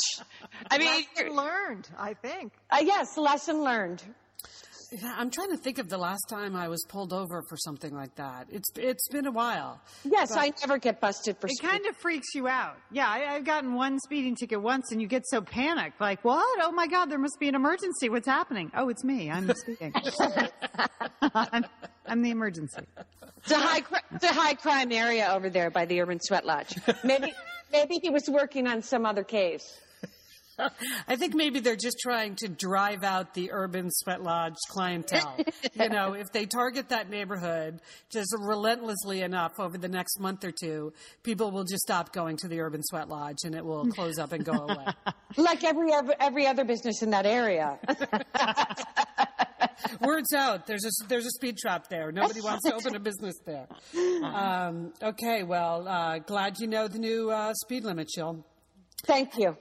I 0.72 0.78
mean, 0.78 1.06
Lesson 1.16 1.36
learned, 1.36 1.90
I 1.98 2.14
think. 2.14 2.54
uh, 2.72 2.80
yes, 2.84 3.18
lesson 3.18 3.64
learned. 3.64 4.04
Yeah, 4.92 5.14
I'm 5.18 5.32
trying 5.32 5.50
to 5.50 5.58
think 5.58 5.80
of 5.80 5.90
the 5.90 5.98
last 5.98 6.26
time 6.30 6.56
I 6.56 6.68
was 6.70 6.86
pulled 6.88 7.12
over 7.12 7.42
for 7.50 7.58
something 7.58 7.94
like 7.94 8.16
that. 8.16 8.48
It's 8.52 8.70
it's 8.76 9.08
been 9.10 9.26
a 9.26 9.32
while. 9.32 9.82
Yes, 10.06 10.32
I 10.38 10.54
never 10.62 10.78
get 10.78 11.02
busted 11.02 11.38
for 11.42 11.48
It 11.48 11.54
speeding. 11.58 11.72
kind 11.72 11.86
of 11.88 11.98
freaks 11.98 12.36
you 12.36 12.48
out. 12.48 12.78
Yeah, 12.92 13.08
I, 13.10 13.34
I've 13.36 13.44
gotten 13.46 13.74
one 13.74 14.00
speeding 14.00 14.36
ticket 14.36 14.62
once, 14.62 14.92
and 14.92 15.02
you 15.02 15.08
get 15.08 15.24
so 15.26 15.42
panicked, 15.42 16.00
like, 16.00 16.24
"What? 16.24 16.46
Oh 16.62 16.72
my 16.72 16.86
God, 16.88 17.08
there 17.08 17.18
must 17.18 17.38
be 17.40 17.50
an 17.50 17.56
emergency. 17.56 18.10
What's 18.10 18.28
happening? 18.28 18.72
Oh, 18.76 18.90
it's 18.90 19.04
me. 19.04 19.30
I'm 19.32 19.52
speeding. 19.56 19.92
I'm, 21.34 21.66
I'm 22.06 22.22
the 22.22 22.30
emergency." 22.30 22.84
It's 23.44 23.52
a 23.52 23.58
high, 23.60 23.82
it's 24.14 24.24
a 24.24 24.34
high 24.34 24.54
crime 24.54 24.92
area 24.92 25.32
over 25.34 25.50
there 25.50 25.70
by 25.72 25.86
the 25.86 26.00
Urban 26.02 26.20
Sweat 26.22 26.46
Lodge. 26.46 26.76
Maybe, 27.04 27.34
maybe 27.72 28.00
he 28.02 28.10
was 28.10 28.28
working 28.30 28.66
on 28.68 28.82
some 28.82 29.06
other 29.06 29.24
case. 29.24 29.80
I 31.08 31.16
think 31.16 31.34
maybe 31.34 31.60
they're 31.60 31.76
just 31.76 31.98
trying 32.00 32.36
to 32.38 32.48
drive 32.48 33.04
out 33.04 33.34
the 33.34 33.52
urban 33.52 33.90
sweat 33.92 34.22
lodge 34.24 34.56
clientele. 34.70 35.38
you 35.74 35.90
know, 35.90 36.14
if 36.14 36.32
they 36.32 36.46
target 36.46 36.90
that 36.90 37.10
neighborhood 37.10 37.80
just 38.10 38.34
relentlessly 38.40 39.22
enough 39.22 39.54
over 39.60 39.78
the 39.78 39.88
next 39.88 40.20
month 40.20 40.44
or 40.44 40.52
two, 40.52 40.94
people 41.24 41.52
will 41.52 41.64
just 41.64 41.82
stop 41.82 42.14
going 42.14 42.38
to 42.38 42.48
the 42.48 42.60
urban 42.62 42.82
sweat 42.84 43.10
lodge 43.10 43.40
and 43.44 43.56
it 43.56 43.66
will 43.66 43.86
close 43.88 44.18
up 44.18 44.32
and 44.32 44.44
go 44.46 44.54
away. 44.54 44.86
Like 45.38 45.66
every 45.66 45.92
other, 45.94 46.16
every 46.18 46.48
other 46.48 46.64
business 46.64 47.02
in 47.02 47.10
that 47.10 47.26
area. 47.26 47.78
Words 50.02 50.34
out. 50.34 50.66
There's 50.66 50.86
a 50.86 51.08
there's 51.08 51.26
a 51.26 51.32
speed 51.32 51.58
trap 51.58 51.90
there. 51.90 52.12
Nobody 52.12 52.40
wants 52.42 52.64
to 52.70 52.76
open 52.76 52.96
a 52.96 53.00
business 53.00 53.36
there. 53.46 53.68
Um, 54.24 54.94
okay, 55.02 55.44
well, 55.44 55.88
uh, 55.88 56.20
glad 56.20 56.60
you 56.60 56.68
know 56.68 56.88
the 56.88 57.00
new 57.00 57.30
uh, 57.30 57.54
speed 57.54 57.84
limit, 57.84 58.08
Jill. 58.08 58.46
Thank 59.06 59.38
you. 59.38 59.58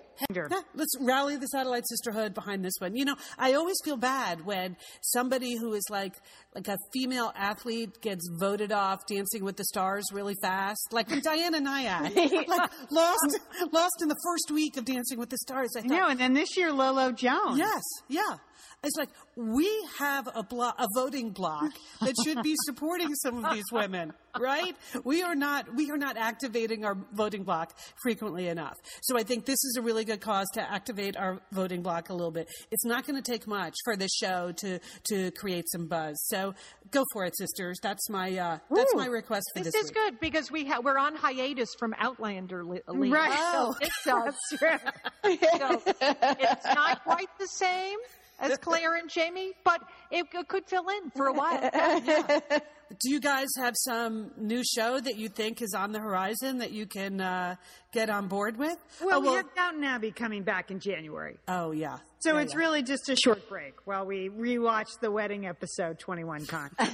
Yeah, 0.50 0.60
let's 0.74 0.94
rally 1.00 1.36
the 1.36 1.46
satellite 1.46 1.86
sisterhood 1.88 2.34
behind 2.34 2.64
this 2.64 2.74
one. 2.78 2.96
You 2.96 3.04
know, 3.04 3.16
I 3.38 3.54
always 3.54 3.76
feel 3.84 3.96
bad 3.96 4.44
when 4.44 4.76
somebody 5.00 5.56
who 5.56 5.74
is 5.74 5.84
like 5.90 6.14
like 6.54 6.68
a 6.68 6.78
female 6.92 7.32
athlete 7.36 8.00
gets 8.00 8.28
voted 8.38 8.72
off 8.72 9.00
Dancing 9.06 9.44
with 9.44 9.56
the 9.56 9.64
Stars 9.64 10.04
really 10.12 10.36
fast, 10.40 10.92
like 10.92 11.10
when 11.10 11.20
Diana 11.20 11.58
Nyad 11.58 12.14
like 12.48 12.70
lost 12.90 13.38
lost 13.72 14.02
in 14.02 14.08
the 14.08 14.16
first 14.24 14.50
week 14.52 14.76
of 14.76 14.84
Dancing 14.84 15.18
with 15.18 15.30
the 15.30 15.38
Stars. 15.38 15.70
I 15.76 15.80
thought, 15.80 15.90
know. 15.90 16.08
And 16.08 16.20
then 16.20 16.34
this 16.34 16.56
year, 16.56 16.72
Lolo 16.72 17.12
Jones. 17.12 17.58
Yes, 17.58 17.82
yeah. 18.08 18.36
It's 18.84 18.96
like 18.96 19.08
we 19.36 19.68
have 19.98 20.28
a 20.34 20.42
block, 20.42 20.76
a 20.78 20.86
voting 20.94 21.30
block 21.30 21.72
that 22.00 22.14
should 22.24 22.42
be 22.42 22.54
supporting 22.64 23.14
some 23.16 23.44
of 23.44 23.52
these 23.54 23.64
women, 23.72 24.12
right? 24.38 24.76
We 25.04 25.22
are 25.22 25.34
not, 25.34 25.74
we 25.74 25.90
are 25.90 25.96
not 25.96 26.16
activating 26.16 26.84
our 26.84 26.96
voting 27.12 27.42
block 27.44 27.74
frequently 28.02 28.48
enough. 28.48 28.76
So 29.02 29.16
I 29.18 29.22
think 29.22 29.46
this 29.46 29.62
is 29.64 29.76
a 29.78 29.82
really 29.82 30.04
good 30.04 30.20
cause 30.20 30.46
to 30.54 30.60
activate 30.62 31.16
our 31.16 31.40
voting 31.52 31.82
block 31.82 32.10
a 32.10 32.14
little 32.14 32.30
bit. 32.30 32.48
It's 32.70 32.84
not 32.84 33.06
going 33.06 33.20
to 33.20 33.30
take 33.30 33.46
much 33.46 33.74
for 33.84 33.96
this 33.96 34.12
show 34.12 34.52
to 34.58 34.78
to 35.08 35.30
create 35.32 35.64
some 35.70 35.86
buzz. 35.86 36.22
So 36.28 36.54
go 36.90 37.04
for 37.12 37.24
it, 37.24 37.36
sisters. 37.36 37.78
That's 37.82 38.08
my 38.10 38.36
uh, 38.36 38.58
that's 38.70 38.94
my 38.94 39.06
request 39.06 39.46
for 39.54 39.62
This 39.62 39.72
this, 39.72 39.84
is 39.84 39.90
week. 39.90 39.94
good 39.94 40.20
because 40.20 40.50
we 40.50 40.64
ha- 40.66 40.80
we're 40.82 40.98
on 40.98 41.14
hiatus 41.16 41.70
from 41.78 41.94
Outlander. 41.98 42.64
Lee. 42.64 42.80
Right. 42.88 43.38
So 43.52 43.74
this 43.80 43.90
does. 44.04 44.34
So 44.50 44.78
it's 45.24 46.64
not 46.74 47.02
quite 47.04 47.28
the 47.38 47.46
same 47.48 47.98
as 48.38 48.58
Claire 48.58 48.96
and 48.96 49.08
Jamie, 49.08 49.52
but 49.64 49.82
it, 50.10 50.26
it 50.32 50.48
could 50.48 50.66
fill 50.66 50.88
in 50.88 51.10
for 51.10 51.26
a 51.26 51.32
while. 51.32 51.70
Do 52.90 53.10
you 53.10 53.18
guys 53.20 53.48
have 53.58 53.74
some 53.76 54.30
new 54.36 54.62
show 54.62 55.00
that 55.00 55.16
you 55.16 55.28
think 55.28 55.62
is 55.62 55.74
on 55.74 55.92
the 55.92 55.98
horizon 55.98 56.58
that 56.58 56.70
you 56.72 56.86
can 56.86 57.20
uh, 57.20 57.56
get 57.92 58.10
on 58.10 58.28
board 58.28 58.56
with? 58.56 58.76
Well, 59.02 59.18
oh, 59.18 59.20
we 59.20 59.28
have 59.34 59.46
Downton 59.56 59.82
Abbey 59.84 60.10
coming 60.12 60.42
back 60.42 60.70
in 60.70 60.80
January. 60.80 61.38
oh 61.48 61.72
yeah. 61.72 61.98
So 62.20 62.34
Yeah, 62.36 62.42
it's 62.42 62.52
yeah. 62.52 62.58
really 62.58 62.82
just 62.82 63.08
a 63.08 63.16
short 63.16 63.48
break 63.48 63.74
while 63.86 64.06
we 64.06 64.28
rewatch 64.30 64.88
the 65.00 65.10
wedding 65.10 65.46
episode 65.46 65.98
21 65.98 66.46
con. 66.46 66.70
so, 66.78 66.86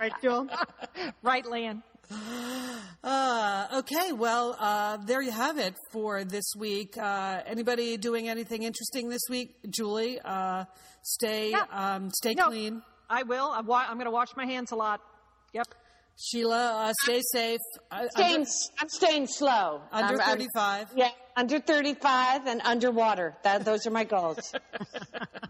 right, 0.00 0.12
Jewel? 0.22 0.48
right, 1.22 1.46
Lan? 1.46 1.82
Uh, 3.04 3.66
okay, 3.76 4.12
well, 4.12 4.56
uh, 4.58 4.96
there 4.98 5.22
you 5.22 5.30
have 5.30 5.58
it 5.58 5.74
for 5.92 6.24
this 6.24 6.52
week. 6.56 6.96
Uh, 6.98 7.40
anybody 7.46 7.96
doing 7.96 8.28
anything 8.28 8.62
interesting 8.62 9.08
this 9.08 9.22
week? 9.30 9.54
Julie, 9.70 10.18
uh, 10.24 10.64
stay, 11.02 11.50
Yeah. 11.50 11.64
um, 11.70 12.10
stay 12.10 12.34
No, 12.34 12.48
clean. 12.48 12.82
I 13.10 13.22
will. 13.22 13.50
I'm, 13.50 13.66
wa- 13.66 13.84
I'm 13.88 13.94
going 13.96 14.04
to 14.06 14.10
wash 14.10 14.28
my 14.36 14.44
hands 14.46 14.72
a 14.72 14.76
lot. 14.76 15.00
Yep. 15.52 15.66
Sheila, 16.20 16.88
uh, 16.88 16.92
stay 17.04 17.20
safe. 17.32 17.60
Uh, 17.90 18.08
Staying, 18.08 18.34
under, 18.40 18.50
I'm 18.80 18.88
staying 18.88 19.26
slow. 19.28 19.80
under 19.92 20.14
I'm- 20.14 20.20
I'm- 20.20 20.38
35. 20.38 20.88
yeah, 20.96 21.10
under 21.36 21.60
35 21.60 22.46
and 22.46 22.60
underwater. 22.64 23.36
That, 23.44 23.64
those 23.64 23.86
are 23.86 23.90
my 23.92 24.04
goals. 24.04 24.52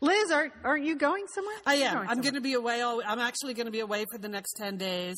Liz, 0.00 0.30
are, 0.30 0.50
aren't 0.64 0.84
you 0.84 0.96
going 0.96 1.24
somewhere? 1.34 1.54
I 1.66 1.74
am. 1.76 2.08
I'm 2.08 2.20
going 2.20 2.34
to 2.34 2.40
be 2.40 2.54
away. 2.54 2.80
All, 2.80 3.02
I'm 3.06 3.18
actually 3.18 3.54
going 3.54 3.66
to 3.66 3.72
be 3.72 3.80
away 3.80 4.04
for 4.10 4.18
the 4.18 4.28
next 4.28 4.54
10 4.54 4.76
days. 4.76 5.16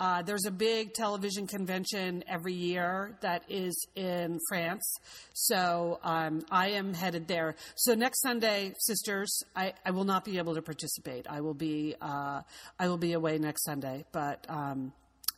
Uh, 0.00 0.22
there's 0.22 0.44
a 0.44 0.50
big 0.50 0.92
television 0.92 1.46
convention 1.46 2.24
every 2.26 2.52
year 2.52 3.16
that 3.20 3.44
is 3.48 3.86
in 3.94 4.38
France. 4.48 4.84
So 5.32 6.00
um, 6.02 6.42
I 6.50 6.70
am 6.70 6.94
headed 6.94 7.28
there. 7.28 7.54
So 7.76 7.94
next 7.94 8.20
Sunday, 8.22 8.74
sisters, 8.78 9.42
I, 9.54 9.74
I 9.86 9.92
will 9.92 10.04
not 10.04 10.24
be 10.24 10.38
able 10.38 10.54
to 10.56 10.62
participate. 10.62 11.26
I 11.28 11.40
will 11.40 11.54
be, 11.54 11.94
uh, 12.00 12.42
I 12.78 12.88
will 12.88 12.98
be 12.98 13.12
away 13.12 13.38
next 13.38 13.64
Sunday. 13.64 14.04
But, 14.12 14.46
um, 14.48 14.92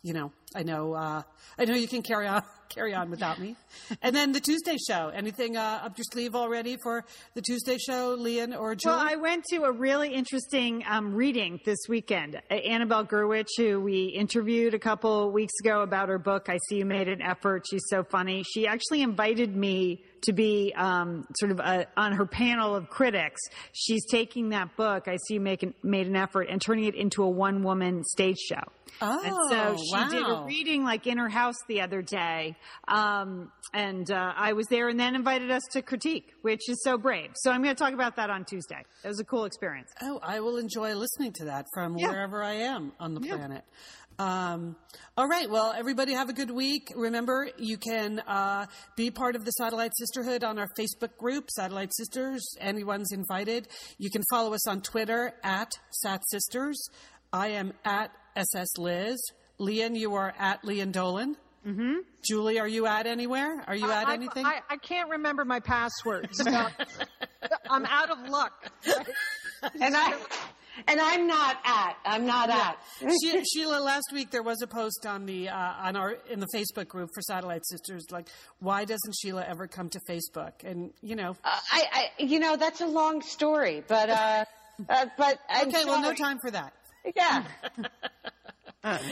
you 0.06 0.12
know, 0.12 0.30
I 0.54 0.62
know. 0.62 0.94
Uh, 0.94 1.22
I 1.58 1.64
know 1.64 1.74
you 1.74 1.88
can 1.88 2.02
carry 2.02 2.28
on 2.28 2.44
carry 2.68 2.94
on 2.94 3.10
without 3.10 3.40
me. 3.40 3.56
And 4.02 4.14
then 4.14 4.30
the 4.30 4.38
Tuesday 4.38 4.76
show. 4.76 5.08
Anything 5.08 5.56
uh, 5.56 5.80
up 5.82 5.98
your 5.98 6.04
sleeve 6.12 6.36
already 6.36 6.76
for 6.80 7.04
the 7.34 7.42
Tuesday 7.42 7.76
show, 7.76 8.14
Lian 8.14 8.54
or 8.54 8.76
Julie? 8.76 8.96
Well, 8.96 9.04
I 9.04 9.16
went 9.16 9.44
to 9.50 9.64
a 9.64 9.72
really 9.72 10.14
interesting 10.14 10.84
um, 10.88 11.12
reading 11.12 11.58
this 11.64 11.78
weekend. 11.88 12.40
Annabelle 12.50 13.04
Gurwitch, 13.04 13.48
who 13.56 13.80
we 13.80 14.14
interviewed 14.16 14.74
a 14.74 14.78
couple 14.78 15.32
weeks 15.32 15.54
ago 15.64 15.82
about 15.82 16.08
her 16.08 16.18
book, 16.18 16.46
I 16.48 16.58
See 16.68 16.76
You 16.76 16.86
Made 16.86 17.08
an 17.08 17.20
Effort. 17.20 17.64
She's 17.68 17.84
so 17.88 18.04
funny. 18.04 18.44
She 18.44 18.68
actually 18.68 19.02
invited 19.02 19.56
me 19.56 20.04
to 20.22 20.32
be 20.32 20.72
um, 20.76 21.24
sort 21.38 21.52
of 21.52 21.60
a, 21.60 21.86
on 21.96 22.12
her 22.12 22.26
panel 22.26 22.74
of 22.74 22.88
critics. 22.88 23.40
She's 23.72 24.04
taking 24.10 24.50
that 24.50 24.76
book, 24.76 25.08
I 25.08 25.16
See 25.26 25.34
You 25.34 25.40
Make 25.40 25.62
an, 25.62 25.74
Made 25.82 26.06
an 26.06 26.16
Effort, 26.16 26.48
and 26.50 26.60
turning 26.60 26.84
it 26.84 26.94
into 26.94 27.22
a 27.22 27.28
one 27.28 27.62
woman 27.62 28.02
stage 28.04 28.38
show. 28.38 28.62
Oh, 29.02 29.20
and 29.22 29.34
so 29.50 29.76
she 29.76 29.94
wow. 29.94 30.08
did 30.08 30.26
a 30.26 30.44
reading 30.46 30.84
like 30.84 31.06
in 31.06 31.18
her 31.18 31.28
house 31.28 31.56
the 31.68 31.82
other 31.82 32.00
day. 32.02 32.56
Um, 32.88 33.50
and 33.74 34.10
uh, 34.10 34.32
I 34.36 34.54
was 34.54 34.66
there 34.68 34.88
and 34.88 34.98
then 34.98 35.14
invited 35.14 35.50
us 35.50 35.62
to 35.72 35.82
critique, 35.82 36.32
which 36.42 36.68
is 36.68 36.82
so 36.82 36.96
brave. 36.96 37.30
So 37.34 37.50
I'm 37.50 37.62
going 37.62 37.74
to 37.74 37.78
talk 37.78 37.92
about 37.92 38.16
that 38.16 38.30
on 38.30 38.44
Tuesday. 38.44 38.82
It 39.04 39.08
was 39.08 39.20
a 39.20 39.24
cool 39.24 39.44
experience. 39.44 39.90
Oh, 40.00 40.18
I 40.22 40.40
will 40.40 40.56
enjoy 40.56 40.94
listening 40.94 41.32
to 41.34 41.44
that 41.46 41.66
from 41.74 41.98
Yeah. 41.98 42.10
wherever 42.10 42.42
I 42.42 42.54
am 42.54 42.92
on 42.98 43.14
the 43.14 43.20
Yeah. 43.20 43.36
planet. 43.36 43.64
Um, 44.18 44.76
all 45.16 45.28
right. 45.28 45.48
Well, 45.48 45.74
everybody 45.76 46.14
have 46.14 46.28
a 46.28 46.32
good 46.32 46.50
week. 46.50 46.92
Remember, 46.96 47.48
you 47.58 47.76
can 47.76 48.20
uh, 48.20 48.66
be 48.96 49.10
part 49.10 49.36
of 49.36 49.44
the 49.44 49.50
Satellite 49.52 49.92
Sisterhood 49.96 50.44
on 50.44 50.58
our 50.58 50.68
Facebook 50.78 51.16
group, 51.18 51.50
Satellite 51.50 51.94
Sisters. 51.94 52.42
Anyone's 52.60 53.12
invited. 53.12 53.68
You 53.98 54.10
can 54.10 54.22
follow 54.30 54.54
us 54.54 54.66
on 54.66 54.80
Twitter 54.80 55.32
at 55.42 55.72
Sat 55.90 56.22
Sisters. 56.30 56.88
I 57.32 57.48
am 57.48 57.72
at 57.84 58.10
SS 58.36 58.78
Liz. 58.78 59.18
Lian, 59.58 59.94
you 59.96 60.14
are 60.14 60.34
at 60.38 60.62
Lian 60.64 60.92
Dolan. 60.92 61.36
Mm-hmm. 61.66 61.94
Julie, 62.22 62.60
are 62.60 62.68
you 62.68 62.86
at 62.86 63.06
anywhere? 63.06 63.64
Are 63.66 63.74
you 63.74 63.90
at 63.90 64.06
I, 64.06 64.14
anything? 64.14 64.46
I, 64.46 64.60
I 64.70 64.76
can't 64.76 65.10
remember 65.10 65.44
my 65.44 65.60
passwords. 65.60 66.38
So 66.38 66.50
I'm 67.70 67.84
out 67.86 68.10
of 68.10 68.28
luck. 68.28 68.70
And 69.80 69.96
I, 69.96 70.14
and 70.86 71.00
I'm 71.00 71.26
not 71.26 71.56
at. 71.64 71.96
I'm 72.04 72.26
not 72.26 72.50
at. 72.50 72.78
She- 73.00 73.42
Sheila, 73.44 73.80
last 73.80 74.06
week 74.12 74.30
there 74.30 74.42
was 74.42 74.60
a 74.62 74.66
post 74.66 75.06
on 75.06 75.26
the 75.26 75.48
uh, 75.48 75.56
on 75.56 75.96
our 75.96 76.16
in 76.30 76.40
the 76.40 76.48
Facebook 76.54 76.88
group 76.88 77.10
for 77.14 77.22
Satellite 77.22 77.66
Sisters, 77.66 78.06
like 78.10 78.28
why 78.60 78.84
doesn't 78.84 79.14
Sheila 79.20 79.44
ever 79.46 79.66
come 79.66 79.88
to 79.90 80.00
Facebook? 80.08 80.64
And 80.64 80.92
you 81.02 81.16
know, 81.16 81.36
Uh, 81.44 81.58
I, 81.72 82.10
I, 82.18 82.22
you 82.22 82.38
know, 82.38 82.56
that's 82.56 82.80
a 82.80 82.86
long 82.86 83.22
story, 83.22 83.82
but, 83.86 84.10
uh, 84.10 84.44
uh 84.88 85.06
but 85.16 85.38
I'm 85.48 85.68
okay, 85.74 85.84
well, 85.84 86.00
no 86.00 86.14
time 86.14 86.38
for 86.40 86.50
that. 86.50 86.72
Yeah. 87.14 87.44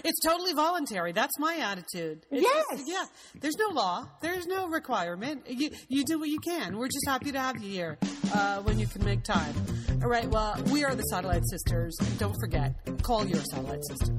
It's 0.05 0.21
totally 0.25 0.53
voluntary. 0.53 1.13
That's 1.13 1.39
my 1.39 1.57
attitude. 1.57 2.25
It's 2.31 2.43
Yes. 2.43 2.65
just- 2.73 2.89
yeah. 2.89 3.05
There's 3.41 3.57
no 3.59 3.69
law. 3.69 4.07
There's 4.21 4.47
no 4.47 4.69
requirement. 4.69 5.49
You 5.49 5.71
you 5.89 6.05
do 6.05 6.19
what 6.19 6.29
you 6.29 6.39
can. 6.39 6.77
We're 6.79 6.89
just 6.89 7.07
happy 7.09 7.33
to 7.33 7.41
have 7.41 7.63
you 7.63 7.69
here 7.71 7.99
uh, 8.33 8.59
when 8.63 8.79
you 8.79 8.87
can 8.87 9.05
make 9.05 9.23
time. 9.25 9.55
All 10.03 10.09
right. 10.09 10.29
Well, 10.29 10.55
we 10.71 10.85
are 10.85 10.95
the 10.95 11.03
Satellite 11.05 11.43
Sisters. 11.51 11.97
Don't 12.19 12.37
forget, 12.41 12.75
call 13.03 13.27
your 13.27 13.43
Satellite 13.51 13.83
Sister. 13.85 14.15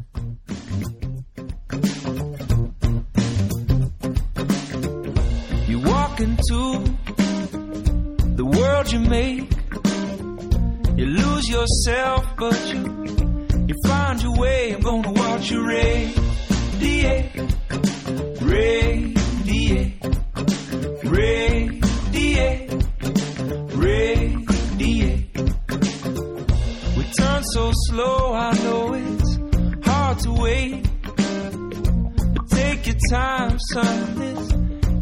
You 5.68 5.80
walk 5.80 6.20
into 6.22 6.84
the 8.36 8.46
world 8.46 8.92
you 8.92 9.00
make. 9.00 9.50
You 10.98 11.06
lose 11.08 11.50
yourself, 11.50 12.26
but 12.38 12.74
you 12.74 13.05
you 13.68 13.76
find 13.86 14.22
your 14.22 14.36
way. 14.38 14.74
I'm 14.74 14.82
gonna 14.82 15.12
watch 15.12 15.50
you 15.52 15.66
radiate, 15.68 17.36
radiate, 18.42 19.98
radiate, 21.04 22.74
radiate. 23.74 25.38
We 26.98 27.04
turn 27.18 27.44
so 27.44 27.72
slow, 27.74 28.34
I 28.34 28.52
know 28.64 28.94
it's 28.94 29.40
hard 29.86 30.20
to 30.20 30.32
wait. 30.34 30.86
But 32.36 32.50
take 32.50 32.88
your 32.88 32.98
time, 33.10 33.58
son. 33.72 34.16
This 34.20 34.54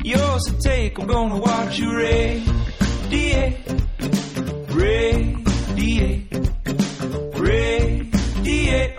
yours 0.03 0.43
to 0.43 0.57
take. 0.59 0.99
I'm 0.99 1.07
gonna 1.07 1.38
watch 1.39 1.80
you 1.80 1.95
radiate, 1.95 3.57
radiate. 4.70 6.22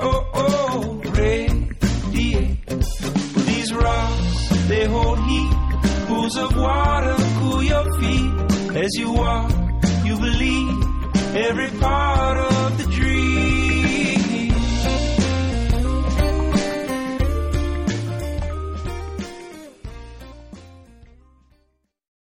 Oh 0.07 0.27
oh, 0.35 1.01
radiate. 1.13 2.67
These 3.49 3.73
rocks 3.75 4.49
they 4.69 4.85
hold 4.87 5.19
heat. 5.21 5.51
Pools 6.09 6.37
of 6.37 6.57
water 6.57 7.17
cool 7.39 7.63
your 7.63 7.85
feet 8.01 8.77
as 8.85 8.95
you 8.97 9.11
walk. 9.13 9.51
You 10.05 10.17
believe 10.19 11.37
every 11.37 11.71
part. 11.81 12.64